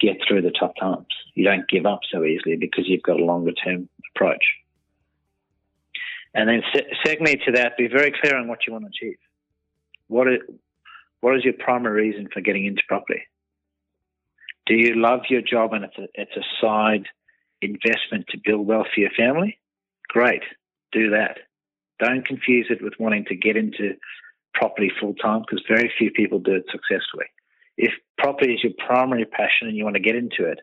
get 0.00 0.18
through 0.26 0.42
the 0.42 0.52
tough 0.52 0.72
times. 0.80 1.06
You 1.34 1.44
don't 1.44 1.68
give 1.68 1.84
up 1.84 2.00
so 2.10 2.24
easily 2.24 2.56
because 2.56 2.88
you've 2.88 3.02
got 3.02 3.20
a 3.20 3.24
longer 3.24 3.52
term 3.52 3.88
approach. 4.14 4.44
And 6.34 6.48
then, 6.48 6.62
secondly, 7.04 7.40
to 7.46 7.52
that, 7.52 7.76
be 7.76 7.88
very 7.88 8.12
clear 8.20 8.36
on 8.36 8.46
what 8.48 8.66
you 8.66 8.72
want 8.72 8.84
to 8.84 8.88
achieve. 8.88 9.18
What 10.06 10.28
is, 10.28 10.38
what 11.20 11.36
is 11.36 11.44
your 11.44 11.54
primary 11.54 12.08
reason 12.08 12.28
for 12.32 12.40
getting 12.40 12.66
into 12.66 12.82
property? 12.86 13.22
Do 14.66 14.74
you 14.74 14.94
love 14.94 15.22
your 15.28 15.42
job 15.42 15.72
and 15.72 15.84
it's 15.84 15.98
a, 15.98 16.06
it's 16.14 16.36
a 16.36 16.44
side 16.60 17.06
investment 17.60 18.26
to 18.28 18.38
build 18.44 18.66
wealth 18.66 18.86
for 18.94 19.00
your 19.00 19.10
family? 19.10 19.58
Great, 20.08 20.42
do 20.92 21.10
that. 21.10 21.38
Don't 21.98 22.24
confuse 22.24 22.68
it 22.70 22.82
with 22.82 22.92
wanting 23.00 23.24
to 23.24 23.34
get 23.34 23.56
into 23.56 23.96
property 24.58 24.90
full 25.00 25.14
time 25.14 25.40
because 25.40 25.64
very 25.68 25.90
few 25.96 26.10
people 26.10 26.38
do 26.38 26.54
it 26.54 26.64
successfully. 26.70 27.26
If 27.76 27.92
property 28.18 28.54
is 28.54 28.64
your 28.64 28.72
primary 28.84 29.24
passion 29.24 29.68
and 29.68 29.76
you 29.76 29.84
want 29.84 29.94
to 29.94 30.02
get 30.02 30.16
into 30.16 30.44
it, 30.50 30.58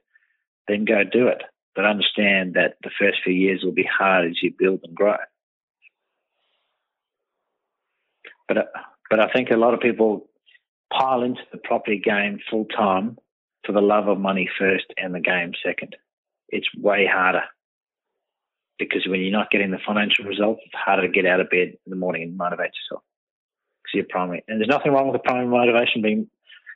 then 0.67 0.85
go 0.85 1.03
do 1.03 1.27
it. 1.27 1.41
But 1.75 1.85
understand 1.85 2.55
that 2.55 2.75
the 2.83 2.91
first 2.99 3.19
few 3.23 3.33
years 3.33 3.61
will 3.63 3.73
be 3.73 3.87
hard 3.89 4.29
as 4.29 4.41
you 4.41 4.53
build 4.57 4.81
and 4.83 4.95
grow. 4.95 5.17
But 8.47 8.57
but 9.09 9.19
I 9.19 9.31
think 9.33 9.49
a 9.49 9.57
lot 9.57 9.73
of 9.73 9.79
people 9.79 10.27
pile 10.91 11.23
into 11.23 11.41
the 11.51 11.57
property 11.57 12.01
game 12.03 12.39
full 12.49 12.65
time 12.65 13.17
for 13.65 13.71
the 13.71 13.81
love 13.81 14.07
of 14.07 14.19
money 14.19 14.49
first 14.59 14.85
and 14.97 15.13
the 15.13 15.19
game 15.19 15.53
second. 15.65 15.95
It's 16.49 16.67
way 16.75 17.07
harder 17.11 17.43
because 18.77 19.07
when 19.07 19.21
you're 19.21 19.31
not 19.31 19.51
getting 19.51 19.71
the 19.71 19.79
financial 19.85 20.25
results, 20.25 20.61
it's 20.65 20.75
harder 20.75 21.03
to 21.03 21.13
get 21.13 21.25
out 21.25 21.39
of 21.39 21.49
bed 21.49 21.69
in 21.85 21.89
the 21.89 21.95
morning 21.95 22.23
and 22.23 22.37
motivate 22.37 22.71
yourself. 22.89 23.03
You're 23.93 24.05
primary, 24.09 24.43
and 24.47 24.59
there's 24.59 24.69
nothing 24.69 24.91
wrong 24.91 25.07
with 25.07 25.21
the 25.21 25.27
primary 25.27 25.47
motivation 25.47 26.01
being 26.01 26.29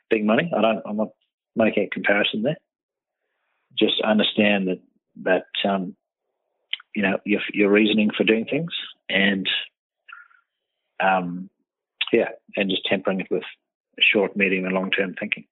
big 0.08 0.24
money. 0.24 0.50
I 0.56 0.60
don't. 0.60 0.82
I'm 0.86 0.96
not 0.96 1.10
making 1.54 1.84
a 1.84 1.88
comparison 1.88 2.42
there. 2.42 2.56
Just 3.78 3.94
understand 4.04 4.68
that 4.68 4.80
that 5.22 5.68
um, 5.68 5.96
you 6.94 7.02
know 7.02 7.18
your, 7.24 7.40
your 7.52 7.70
reasoning 7.70 8.10
for 8.16 8.24
doing 8.24 8.46
things, 8.46 8.72
and 9.08 9.48
um, 11.02 11.50
yeah, 12.12 12.30
and 12.56 12.70
just 12.70 12.86
tempering 12.86 13.20
it 13.20 13.26
with 13.30 13.44
short, 13.98 14.36
medium, 14.36 14.64
and 14.64 14.74
long 14.74 14.90
term 14.90 15.14
thinking. 15.18 15.44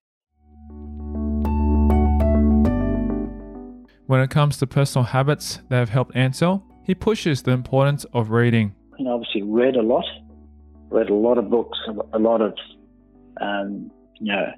When 4.06 4.20
it 4.20 4.30
comes 4.30 4.56
to 4.56 4.66
personal 4.66 5.04
habits 5.04 5.60
that 5.68 5.76
have 5.76 5.90
helped 5.90 6.16
Ansell, 6.16 6.64
he 6.82 6.94
pushes 6.94 7.42
the 7.42 7.50
importance 7.50 8.04
of 8.14 8.30
reading. 8.30 8.74
And 8.98 9.06
obviously 9.06 9.42
read 9.42 9.76
a 9.76 9.82
lot, 9.82 10.06
read 10.90 11.10
a 11.10 11.14
lot 11.14 11.38
of 11.38 11.50
books, 11.50 11.78
a 12.12 12.18
lot 12.18 12.40
of 12.40 12.54
um, 13.40 13.90
you 14.20 14.32
know, 14.32 14.52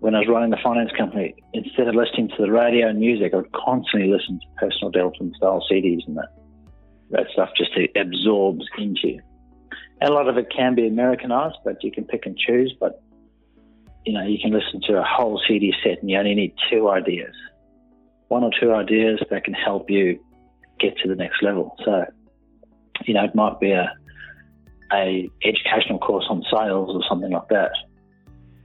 when 0.00 0.14
I 0.14 0.20
was 0.20 0.28
running 0.28 0.50
the 0.50 0.58
finance 0.62 0.90
company, 0.96 1.34
instead 1.52 1.88
of 1.88 1.94
listening 1.94 2.28
to 2.28 2.36
the 2.38 2.50
radio 2.50 2.88
and 2.88 2.98
music, 2.98 3.32
I 3.34 3.36
would 3.36 3.52
constantly 3.52 4.10
listen 4.10 4.40
to 4.40 4.46
personal 4.58 4.90
development 4.90 5.36
style 5.36 5.64
CDs 5.70 6.06
and 6.06 6.16
that 6.16 6.28
that 7.10 7.26
stuff 7.32 7.50
just 7.56 7.72
absorbs 7.96 8.64
into 8.78 9.08
you. 9.08 9.22
And 10.00 10.10
a 10.10 10.12
lot 10.12 10.28
of 10.28 10.38
it 10.38 10.46
can 10.54 10.74
be 10.74 10.86
Americanized, 10.86 11.56
but 11.64 11.82
you 11.82 11.90
can 11.90 12.04
pick 12.04 12.24
and 12.24 12.36
choose. 12.38 12.74
But 12.78 13.02
you 14.06 14.14
know, 14.14 14.26
you 14.26 14.38
can 14.40 14.52
listen 14.52 14.80
to 14.88 14.98
a 14.98 15.04
whole 15.04 15.40
CD 15.46 15.74
set, 15.82 16.00
and 16.00 16.10
you 16.10 16.16
only 16.16 16.34
need 16.34 16.54
two 16.70 16.88
ideas, 16.88 17.34
one 18.28 18.44
or 18.44 18.50
two 18.58 18.72
ideas 18.72 19.20
that 19.30 19.44
can 19.44 19.54
help 19.54 19.90
you 19.90 20.18
get 20.78 20.96
to 20.98 21.08
the 21.08 21.16
next 21.16 21.42
level. 21.42 21.76
So, 21.84 22.06
you 23.04 23.12
know, 23.12 23.24
it 23.24 23.34
might 23.34 23.60
be 23.60 23.72
a 23.72 23.92
a 24.92 25.30
educational 25.44 25.98
course 25.98 26.26
on 26.28 26.42
sales 26.50 26.90
or 26.94 27.02
something 27.08 27.30
like 27.30 27.48
that 27.48 27.72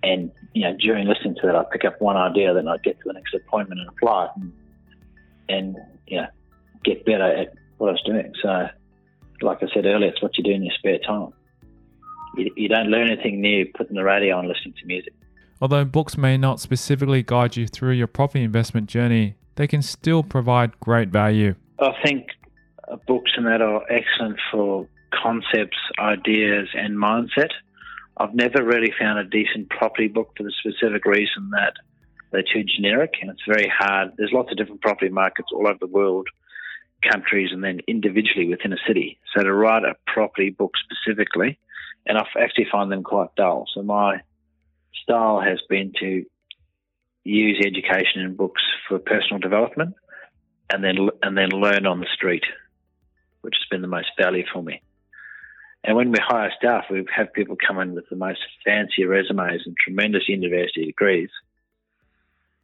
and 0.05 0.31
you 0.53 0.61
know, 0.61 0.75
during 0.79 1.07
listening 1.07 1.35
to 1.35 1.47
that, 1.47 1.55
I 1.55 1.63
pick 1.71 1.83
up 1.83 1.99
one 1.99 2.15
idea, 2.15 2.53
then 2.53 2.67
I 2.67 2.77
get 2.77 2.97
to 2.99 3.03
the 3.05 3.13
next 3.13 3.33
appointment 3.33 3.81
and 3.81 3.89
apply 3.89 4.25
it, 4.25 4.31
and, 4.37 4.53
and 5.49 5.77
you 6.07 6.17
know, 6.17 6.27
get 6.83 7.05
better 7.05 7.25
at 7.25 7.53
what 7.77 7.89
I 7.89 7.91
was 7.91 8.03
doing. 8.05 8.31
So, 8.41 8.67
like 9.41 9.57
I 9.61 9.67
said 9.73 9.85
earlier, 9.85 10.09
it's 10.09 10.21
what 10.21 10.37
you 10.37 10.43
do 10.43 10.51
in 10.51 10.63
your 10.63 10.73
spare 10.77 10.99
time. 10.99 11.33
You, 12.37 12.53
you 12.55 12.69
don't 12.69 12.87
learn 12.87 13.09
anything 13.09 13.41
new 13.41 13.65
putting 13.75 13.95
the 13.95 14.03
radio 14.03 14.37
on, 14.37 14.47
listening 14.47 14.75
to 14.79 14.85
music. 14.85 15.13
Although 15.61 15.85
books 15.85 16.17
may 16.17 16.37
not 16.37 16.59
specifically 16.59 17.23
guide 17.23 17.55
you 17.55 17.67
through 17.67 17.93
your 17.93 18.07
property 18.07 18.43
investment 18.43 18.87
journey, 18.87 19.35
they 19.55 19.67
can 19.67 19.81
still 19.81 20.21
provide 20.21 20.79
great 20.79 21.09
value. 21.09 21.55
I 21.79 21.93
think 22.03 22.27
uh, 22.89 22.97
books 23.07 23.31
and 23.35 23.45
that 23.47 23.61
are 23.61 23.81
excellent 23.89 24.37
for 24.51 24.87
concepts, 25.21 25.77
ideas, 25.99 26.69
and 26.73 26.97
mindset. 26.97 27.49
I've 28.17 28.33
never 28.33 28.63
really 28.63 28.93
found 28.97 29.19
a 29.19 29.23
decent 29.23 29.69
property 29.69 30.07
book 30.07 30.31
for 30.37 30.43
the 30.43 30.53
specific 30.59 31.05
reason 31.05 31.49
that 31.51 31.73
they're 32.31 32.43
too 32.43 32.63
generic 32.63 33.13
and 33.21 33.29
it's 33.29 33.43
very 33.47 33.71
hard. 33.73 34.11
There's 34.17 34.31
lots 34.33 34.51
of 34.51 34.57
different 34.57 34.81
property 34.81 35.09
markets 35.09 35.49
all 35.53 35.67
over 35.67 35.77
the 35.79 35.87
world, 35.87 36.27
countries, 37.09 37.49
and 37.51 37.63
then 37.63 37.79
individually 37.87 38.47
within 38.47 38.73
a 38.73 38.77
city. 38.87 39.19
So 39.35 39.43
to 39.43 39.53
write 39.53 39.83
a 39.83 39.95
property 40.07 40.49
book 40.49 40.73
specifically, 40.77 41.59
and 42.05 42.17
I 42.17 42.25
actually 42.39 42.67
find 42.71 42.91
them 42.91 43.03
quite 43.03 43.35
dull. 43.35 43.65
So 43.73 43.81
my 43.81 44.21
style 45.03 45.41
has 45.41 45.59
been 45.69 45.93
to 45.99 46.25
use 47.23 47.63
education 47.65 48.21
and 48.21 48.37
books 48.37 48.61
for 48.87 48.99
personal 48.99 49.39
development, 49.39 49.95
and 50.71 50.83
then 50.83 51.09
and 51.21 51.37
then 51.37 51.49
learn 51.49 51.85
on 51.85 51.99
the 51.99 52.07
street, 52.13 52.43
which 53.41 53.55
has 53.55 53.67
been 53.69 53.81
the 53.81 53.87
most 53.87 54.11
value 54.19 54.43
for 54.51 54.61
me. 54.61 54.81
And 55.85 55.95
when 55.95 56.11
we 56.11 56.17
hire 56.19 56.51
staff, 56.57 56.85
we 56.89 57.05
have 57.15 57.31
people 57.31 57.55
come 57.55 57.79
in 57.79 57.93
with 57.93 58.09
the 58.09 58.15
most 58.15 58.39
fancy 58.65 59.05
resumes 59.05 59.61
and 59.65 59.75
tremendous 59.77 60.27
university 60.27 60.85
degrees. 60.85 61.29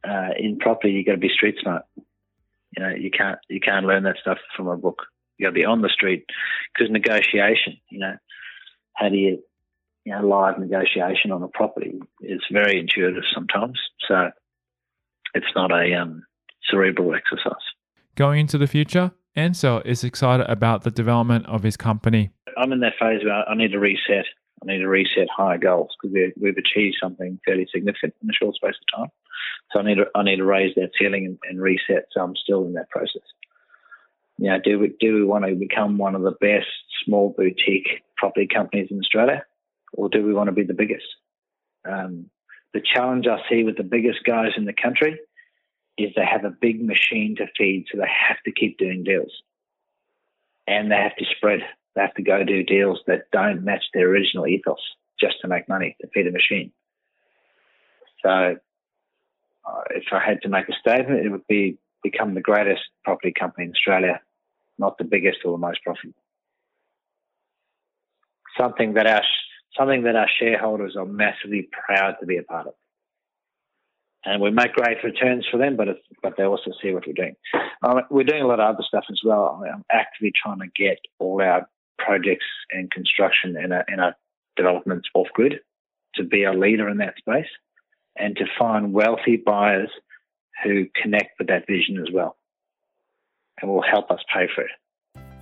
Uh, 0.03 0.29
in 0.39 0.57
property, 0.57 0.93
you've 0.93 1.05
got 1.05 1.11
to 1.11 1.17
be 1.19 1.29
street 1.29 1.55
smart. 1.61 1.83
You 1.95 2.83
know, 2.83 2.89
you 2.89 3.11
can't 3.11 3.37
you 3.47 3.59
can't 3.59 3.85
learn 3.85 4.03
that 4.03 4.17
stuff 4.19 4.39
from 4.57 4.67
a 4.67 4.75
book. 4.75 5.03
You've 5.37 5.47
got 5.47 5.49
to 5.51 5.59
be 5.59 5.65
on 5.65 5.81
the 5.81 5.89
street 5.89 6.25
because 6.73 6.91
negotiation. 6.91 7.77
You 7.89 7.99
know, 7.99 8.17
how 8.93 9.09
do 9.09 9.17
you 9.17 9.43
you 10.03 10.13
know 10.13 10.25
live 10.25 10.57
negotiation 10.57 11.31
on 11.31 11.43
a 11.43 11.47
property 11.47 11.99
is 12.21 12.41
very 12.51 12.79
intuitive 12.79 13.23
sometimes. 13.31 13.79
So 14.07 14.31
it's 15.35 15.53
not 15.55 15.71
a 15.71 15.93
um, 15.93 16.23
cerebral 16.71 17.13
exercise. 17.13 17.61
Going 18.15 18.39
into 18.39 18.57
the 18.57 18.67
future, 18.67 19.11
Ansell 19.35 19.81
is 19.85 20.03
excited 20.03 20.49
about 20.49 20.83
the 20.83 20.91
development 20.91 21.45
of 21.45 21.61
his 21.63 21.77
company. 21.77 22.31
I'm 22.61 22.71
in 22.71 22.81
that 22.81 22.93
phase 22.99 23.23
where 23.23 23.49
I 23.49 23.55
need 23.55 23.71
to 23.71 23.79
reset. 23.79 24.25
I 24.61 24.65
need 24.67 24.79
to 24.79 24.87
reset 24.87 25.27
higher 25.35 25.57
goals 25.57 25.89
because 25.99 26.15
we've 26.39 26.57
achieved 26.57 26.97
something 27.01 27.39
fairly 27.43 27.67
significant 27.73 28.13
in 28.21 28.29
a 28.29 28.33
short 28.33 28.55
space 28.55 28.75
of 28.79 28.99
time. 28.99 29.09
So 29.71 29.79
I 29.79 29.83
need 29.83 29.95
to 29.95 30.05
I 30.13 30.23
need 30.23 30.37
to 30.37 30.45
raise 30.45 30.75
that 30.75 30.91
ceiling 30.99 31.25
and, 31.25 31.39
and 31.49 31.59
reset. 31.59 32.05
So 32.11 32.21
I'm 32.21 32.35
still 32.35 32.65
in 32.65 32.73
that 32.73 32.89
process. 32.91 33.23
You 34.37 34.49
know, 34.49 34.59
do 34.63 34.77
we 34.77 34.95
do 34.99 35.15
we 35.15 35.25
want 35.25 35.45
to 35.45 35.55
become 35.55 35.97
one 35.97 36.13
of 36.13 36.21
the 36.21 36.35
best 36.39 36.67
small 37.03 37.33
boutique 37.35 38.03
property 38.17 38.47
companies 38.47 38.89
in 38.91 38.99
Australia, 38.99 39.43
or 39.93 40.09
do 40.09 40.23
we 40.23 40.33
want 40.33 40.47
to 40.47 40.53
be 40.53 40.63
the 40.63 40.75
biggest? 40.75 41.05
Um, 41.89 42.29
the 42.73 42.81
challenge 42.81 43.25
I 43.27 43.39
see 43.49 43.63
with 43.63 43.77
the 43.77 43.83
biggest 43.83 44.23
guys 44.23 44.51
in 44.55 44.65
the 44.65 44.73
country 44.73 45.19
is 45.97 46.11
they 46.15 46.25
have 46.25 46.45
a 46.45 46.51
big 46.61 46.83
machine 46.83 47.35
to 47.37 47.47
feed, 47.57 47.85
so 47.91 47.97
they 47.97 48.07
have 48.07 48.37
to 48.45 48.51
keep 48.51 48.77
doing 48.77 49.03
deals, 49.03 49.31
and 50.67 50.91
they 50.91 50.95
have 50.95 51.15
to 51.15 51.25
spread. 51.35 51.61
They 51.95 52.01
have 52.01 52.13
to 52.15 52.23
go 52.23 52.43
do 52.43 52.63
deals 52.63 52.99
that 53.07 53.31
don't 53.31 53.63
match 53.63 53.83
their 53.93 54.07
original 54.07 54.47
ethos 54.47 54.79
just 55.19 55.35
to 55.41 55.47
make 55.47 55.67
money 55.67 55.95
to 56.01 56.07
feed 56.13 56.27
a 56.27 56.31
machine. 56.31 56.71
So, 58.23 58.29
uh, 58.29 59.81
if 59.91 60.05
I 60.11 60.19
had 60.19 60.41
to 60.43 60.49
make 60.49 60.69
a 60.69 60.73
statement, 60.73 61.25
it 61.25 61.29
would 61.29 61.47
be 61.47 61.77
become 62.03 62.33
the 62.33 62.41
greatest 62.41 62.81
property 63.03 63.33
company 63.37 63.65
in 63.65 63.71
Australia, 63.71 64.21
not 64.79 64.97
the 64.97 65.03
biggest 65.03 65.39
or 65.45 65.51
the 65.51 65.57
most 65.57 65.83
profitable. 65.83 66.15
Something 68.59 68.93
that 68.93 69.07
our 69.07 69.21
something 69.77 70.03
that 70.03 70.15
our 70.15 70.29
shareholders 70.39 70.95
are 70.97 71.05
massively 71.05 71.69
proud 71.71 72.15
to 72.19 72.25
be 72.25 72.37
a 72.37 72.43
part 72.43 72.67
of 72.67 72.73
and 74.25 74.41
we 74.41 74.51
make 74.51 74.73
great 74.73 75.03
returns 75.03 75.45
for 75.49 75.57
them, 75.57 75.75
but 75.75 75.87
but 76.21 76.33
they 76.37 76.43
also 76.43 76.71
see 76.81 76.93
what 76.93 77.07
we're 77.07 77.13
doing. 77.13 77.35
Um, 77.81 78.01
we're 78.09 78.23
doing 78.23 78.43
a 78.43 78.47
lot 78.47 78.59
of 78.59 78.75
other 78.75 78.83
stuff 78.87 79.05
as 79.09 79.21
well. 79.23 79.63
I'm 79.67 79.83
actively 79.91 80.31
trying 80.41 80.59
to 80.59 80.67
get 80.75 80.99
all 81.19 81.41
our 81.41 81.67
projects 82.03 82.45
and 82.71 82.91
construction 82.91 83.55
and 83.57 83.73
our, 83.73 83.85
and 83.87 84.01
our 84.01 84.15
developments 84.55 85.07
off 85.13 85.27
grid 85.33 85.55
to 86.15 86.23
be 86.23 86.43
a 86.43 86.53
leader 86.53 86.89
in 86.89 86.97
that 86.97 87.15
space 87.17 87.51
and 88.17 88.35
to 88.35 88.45
find 88.59 88.93
wealthy 88.93 89.37
buyers 89.37 89.89
who 90.63 90.85
connect 91.01 91.31
with 91.39 91.47
that 91.47 91.65
vision 91.67 91.97
as 91.97 92.13
well 92.13 92.37
and 93.61 93.71
will 93.71 93.81
help 93.81 94.11
us 94.11 94.19
pay 94.33 94.47
for 94.53 94.61
it. 94.61 94.71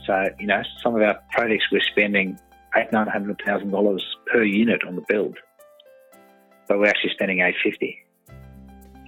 So, 0.06 0.26
you 0.40 0.48
know, 0.48 0.62
some 0.84 0.96
of 0.96 1.02
our 1.02 1.20
projects 1.32 1.66
we're 1.72 1.82
spending 1.82 2.40
eight, 2.76 2.92
nine 2.92 3.08
hundred 3.08 3.42
thousand 3.46 3.72
dollars 3.72 4.04
per 4.32 4.44
unit 4.44 4.82
on 4.88 4.96
the 4.96 5.04
build, 5.08 5.38
but 6.68 6.80
we're 6.80 6.88
actually 6.88 7.12
spending 7.14 7.42
eight 7.42 7.56
fifty 7.64 7.98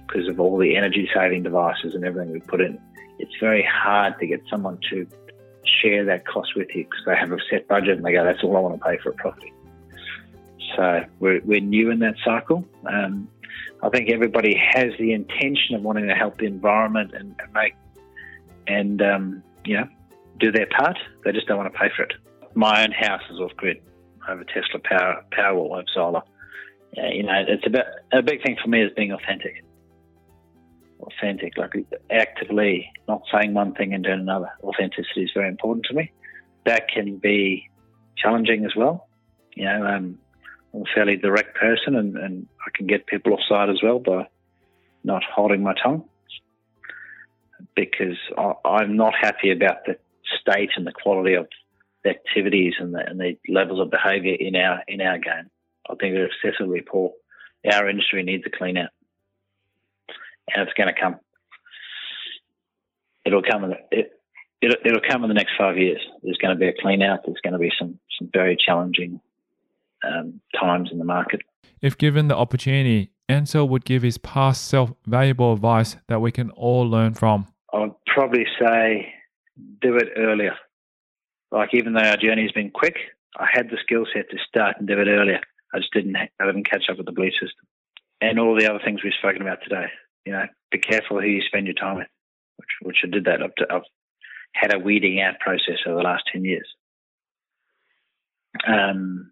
because 0.06 0.28
of 0.28 0.38
all 0.38 0.58
the 0.58 0.76
energy 0.76 1.08
saving 1.14 1.42
devices 1.42 1.94
and 1.94 2.04
everything 2.04 2.32
we 2.32 2.40
put 2.40 2.60
in. 2.60 2.78
It's 3.18 3.32
very 3.40 3.66
hard 3.70 4.14
to 4.20 4.26
get 4.26 4.40
someone 4.50 4.78
to 4.90 5.06
share 5.82 6.04
that 6.04 6.26
cost 6.26 6.56
with 6.56 6.68
you 6.74 6.84
because 6.84 7.04
they 7.06 7.16
have 7.16 7.32
a 7.32 7.38
set 7.50 7.68
budget 7.68 7.96
and 7.96 8.04
they 8.04 8.12
go, 8.12 8.24
that's 8.24 8.42
all 8.42 8.56
I 8.56 8.60
want 8.60 8.78
to 8.80 8.84
pay 8.84 8.98
for 8.98 9.10
a 9.10 9.14
property. 9.14 9.52
So 10.76 11.04
we're, 11.20 11.40
we're 11.44 11.60
new 11.60 11.90
in 11.90 11.98
that 12.00 12.14
cycle. 12.24 12.64
Um, 12.86 13.28
I 13.82 13.88
think 13.88 14.10
everybody 14.10 14.54
has 14.54 14.92
the 14.98 15.12
intention 15.12 15.74
of 15.74 15.82
wanting 15.82 16.06
to 16.06 16.14
help 16.14 16.38
the 16.38 16.46
environment 16.46 17.12
and, 17.14 17.34
and 17.38 17.52
make 17.52 17.74
and 18.66 19.02
um, 19.02 19.42
you 19.64 19.76
know 19.76 19.88
do 20.38 20.52
their 20.52 20.66
part. 20.66 20.98
They 21.24 21.32
just 21.32 21.46
don't 21.46 21.58
want 21.58 21.72
to 21.72 21.78
pay 21.78 21.88
for 21.94 22.04
it. 22.04 22.12
My 22.54 22.84
own 22.84 22.92
house 22.92 23.22
is 23.30 23.40
off 23.40 23.52
grid. 23.56 23.82
I 24.26 24.30
have 24.30 24.40
a 24.40 24.44
Tesla 24.44 24.80
power 24.82 25.24
Powerwall, 25.32 25.74
I 25.74 25.76
have 25.78 25.86
solar. 25.92 26.22
Yeah, 26.96 27.08
you 27.08 27.22
know, 27.22 27.44
it's 27.48 27.64
a, 27.66 28.18
a 28.18 28.22
big 28.22 28.42
thing 28.42 28.56
for 28.62 28.68
me 28.68 28.82
is 28.82 28.92
being 28.94 29.12
authentic 29.12 29.64
authentic, 31.02 31.56
like 31.56 31.72
actively 32.10 32.90
not 33.08 33.22
saying 33.32 33.54
one 33.54 33.74
thing 33.74 33.92
and 33.92 34.04
doing 34.04 34.20
another. 34.20 34.50
Authenticity 34.62 35.22
is 35.22 35.30
very 35.34 35.48
important 35.48 35.86
to 35.86 35.94
me. 35.94 36.12
That 36.64 36.88
can 36.88 37.18
be 37.18 37.68
challenging 38.16 38.64
as 38.64 38.72
well. 38.76 39.08
You 39.54 39.64
know, 39.64 39.86
um, 39.86 40.18
I'm 40.74 40.82
a 40.82 40.84
fairly 40.94 41.16
direct 41.16 41.56
person 41.56 41.96
and, 41.96 42.16
and 42.16 42.46
I 42.60 42.70
can 42.74 42.86
get 42.86 43.06
people 43.06 43.34
offside 43.34 43.68
as 43.68 43.82
well 43.82 43.98
by 43.98 44.28
not 45.04 45.22
holding 45.24 45.62
my 45.62 45.74
tongue 45.74 46.04
because 47.74 48.18
I, 48.38 48.82
am 48.82 48.96
not 48.96 49.14
happy 49.20 49.50
about 49.50 49.84
the 49.86 49.96
state 50.40 50.70
and 50.76 50.86
the 50.86 50.92
quality 50.92 51.34
of 51.34 51.48
the 52.04 52.10
activities 52.10 52.74
and 52.78 52.94
the, 52.94 53.00
and 53.06 53.20
the 53.20 53.38
levels 53.48 53.80
of 53.80 53.90
behaviour 53.90 54.34
in 54.38 54.56
our 54.56 54.82
in 54.88 55.00
our 55.00 55.18
game. 55.18 55.50
I 55.88 55.94
think 55.94 56.14
they're 56.14 56.26
excessively 56.26 56.80
poor. 56.80 57.12
Our 57.70 57.88
industry 57.88 58.22
needs 58.22 58.44
a 58.46 58.56
clean 58.56 58.76
out 58.76 58.90
and 60.48 60.66
it's 60.66 60.76
going 60.76 60.92
to 60.92 61.00
come. 61.00 61.16
It'll 63.24 63.42
come 63.42 63.64
in 63.64 63.70
the, 63.70 63.76
it, 63.90 64.12
it'll, 64.60 64.76
it'll 64.84 65.08
come 65.08 65.22
in 65.22 65.28
the 65.28 65.34
next 65.34 65.52
five 65.58 65.78
years. 65.78 66.00
There's 66.22 66.38
going 66.38 66.54
to 66.54 66.58
be 66.58 66.68
a 66.68 66.72
clean 66.80 67.02
out. 67.02 67.20
There's 67.24 67.40
going 67.42 67.52
to 67.52 67.58
be 67.58 67.70
some 67.78 67.98
some 68.18 68.28
very 68.32 68.56
challenging 68.56 69.20
um, 70.04 70.40
times 70.58 70.90
in 70.92 70.98
the 70.98 71.04
market. 71.04 71.42
If 71.80 71.98
given 71.98 72.28
the 72.28 72.36
opportunity, 72.36 73.10
Ansell 73.28 73.68
would 73.68 73.84
give 73.84 74.02
his 74.02 74.18
past 74.18 74.66
self 74.66 74.92
valuable 75.06 75.52
advice 75.52 75.96
that 76.08 76.20
we 76.20 76.32
can 76.32 76.50
all 76.50 76.88
learn 76.88 77.14
from. 77.14 77.46
I 77.72 77.80
would 77.80 77.94
probably 78.06 78.44
say 78.60 79.12
do 79.80 79.96
it 79.96 80.08
earlier. 80.16 80.56
Like 81.50 81.70
even 81.74 81.92
though 81.92 82.00
our 82.00 82.16
journey 82.16 82.42
has 82.42 82.52
been 82.52 82.70
quick, 82.70 82.96
I 83.36 83.46
had 83.50 83.68
the 83.70 83.78
skill 83.82 84.04
set 84.12 84.30
to 84.30 84.36
start 84.48 84.76
and 84.78 84.88
do 84.88 84.98
it 84.98 85.08
earlier. 85.08 85.40
I 85.72 85.78
just 85.78 85.92
didn't 85.92 86.16
I 86.16 86.46
didn't 86.46 86.68
catch 86.68 86.84
up 86.90 86.98
with 86.98 87.06
the 87.06 87.12
belief 87.12 87.34
system 87.34 87.66
and 88.20 88.38
all 88.38 88.56
the 88.56 88.68
other 88.68 88.80
things 88.82 89.02
we've 89.02 89.12
spoken 89.18 89.42
about 89.42 89.58
today 89.62 89.86
you 90.24 90.32
know, 90.32 90.44
be 90.70 90.78
careful 90.78 91.20
who 91.20 91.26
you 91.26 91.42
spend 91.42 91.66
your 91.66 91.74
time 91.74 91.96
with, 91.96 92.08
which, 92.56 92.68
which 92.82 92.96
I 93.04 93.08
did 93.08 93.24
that. 93.24 93.42
I've, 93.42 93.52
I've 93.70 93.82
had 94.54 94.74
a 94.74 94.78
weeding 94.78 95.20
out 95.20 95.40
process 95.40 95.78
over 95.86 95.96
the 95.96 96.02
last 96.02 96.24
10 96.32 96.44
years. 96.44 96.68
Um, 98.66 99.30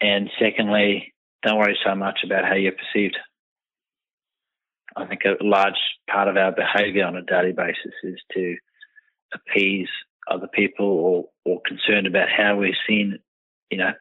and 0.00 0.30
secondly, 0.38 1.14
don't 1.42 1.58
worry 1.58 1.78
so 1.84 1.94
much 1.94 2.20
about 2.24 2.44
how 2.44 2.54
you're 2.54 2.72
perceived. 2.72 3.16
I 4.96 5.06
think 5.06 5.22
a 5.24 5.42
large 5.42 5.74
part 6.08 6.28
of 6.28 6.36
our 6.36 6.52
behaviour 6.52 7.04
on 7.04 7.16
a 7.16 7.22
daily 7.22 7.52
basis 7.52 7.92
is 8.02 8.20
to 8.32 8.56
appease 9.32 9.88
other 10.30 10.48
people 10.52 10.86
or, 10.86 11.24
or 11.44 11.60
concerned 11.66 12.06
about 12.06 12.28
how 12.28 12.56
we're 12.56 12.76
seen, 12.86 13.18
you 13.70 13.78
know, 13.78 13.92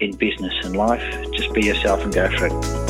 in 0.00 0.14
business 0.16 0.54
and 0.64 0.76
life. 0.76 1.32
Just 1.32 1.54
be 1.54 1.64
yourself 1.64 2.02
and 2.02 2.12
go 2.12 2.28
for 2.36 2.46
it. 2.46 2.85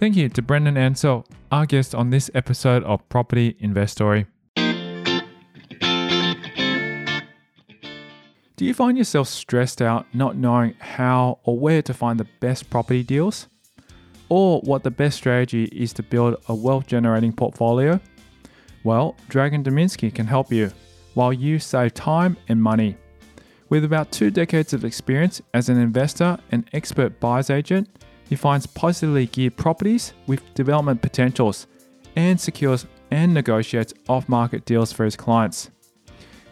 Thank 0.00 0.16
you 0.16 0.30
to 0.30 0.40
Brendan 0.40 0.78
Ansell, 0.78 1.26
our 1.52 1.66
guest 1.66 1.94
on 1.94 2.08
this 2.08 2.30
episode 2.34 2.82
of 2.84 3.06
Property 3.10 3.54
Investory. 3.58 4.24
Do 8.56 8.64
you 8.64 8.72
find 8.72 8.96
yourself 8.96 9.28
stressed 9.28 9.82
out 9.82 10.06
not 10.14 10.38
knowing 10.38 10.72
how 10.78 11.40
or 11.44 11.58
where 11.58 11.82
to 11.82 11.92
find 11.92 12.18
the 12.18 12.26
best 12.40 12.70
property 12.70 13.02
deals? 13.02 13.48
Or 14.30 14.62
what 14.62 14.84
the 14.84 14.90
best 14.90 15.18
strategy 15.18 15.64
is 15.64 15.92
to 15.92 16.02
build 16.02 16.36
a 16.48 16.54
wealth 16.54 16.86
generating 16.86 17.34
portfolio? 17.34 18.00
Well, 18.84 19.16
Dragon 19.28 19.62
Dominski 19.62 20.14
can 20.14 20.26
help 20.26 20.50
you 20.50 20.72
while 21.12 21.34
you 21.34 21.58
save 21.58 21.92
time 21.92 22.38
and 22.48 22.62
money. 22.62 22.96
With 23.68 23.84
about 23.84 24.12
two 24.12 24.30
decades 24.30 24.72
of 24.72 24.86
experience 24.86 25.42
as 25.52 25.68
an 25.68 25.76
investor 25.76 26.38
and 26.52 26.66
expert 26.72 27.20
buyer's 27.20 27.50
agent, 27.50 27.86
he 28.30 28.36
finds 28.36 28.64
positively 28.64 29.26
geared 29.26 29.56
properties 29.56 30.14
with 30.28 30.54
development 30.54 31.02
potentials 31.02 31.66
and 32.14 32.40
secures 32.40 32.86
and 33.10 33.34
negotiates 33.34 33.92
off 34.08 34.28
market 34.28 34.64
deals 34.64 34.92
for 34.92 35.04
his 35.04 35.16
clients. 35.16 35.70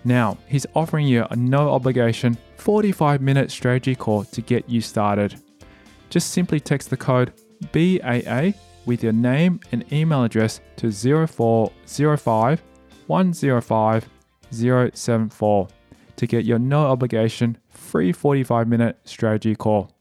Now, 0.04 0.38
he's 0.48 0.66
offering 0.74 1.06
you 1.06 1.24
a 1.30 1.36
no 1.36 1.70
obligation 1.70 2.36
45 2.56 3.22
minute 3.22 3.52
strategy 3.52 3.94
call 3.94 4.24
to 4.24 4.40
get 4.42 4.68
you 4.68 4.80
started. 4.80 5.40
Just 6.10 6.32
simply 6.32 6.58
text 6.58 6.90
the 6.90 6.96
code 6.96 7.32
BAA 7.70 8.58
with 8.84 9.04
your 9.04 9.12
name 9.12 9.60
and 9.70 9.90
email 9.92 10.24
address 10.24 10.60
to 10.78 10.90
0405 10.90 12.62
105 13.06 14.08
074 14.50 15.68
to 16.16 16.26
get 16.26 16.44
your 16.44 16.58
no 16.58 16.86
obligation 16.86 17.56
free 17.68 18.12
45 18.12 18.66
minute 18.66 18.98
strategy 19.04 19.54
call. 19.54 19.92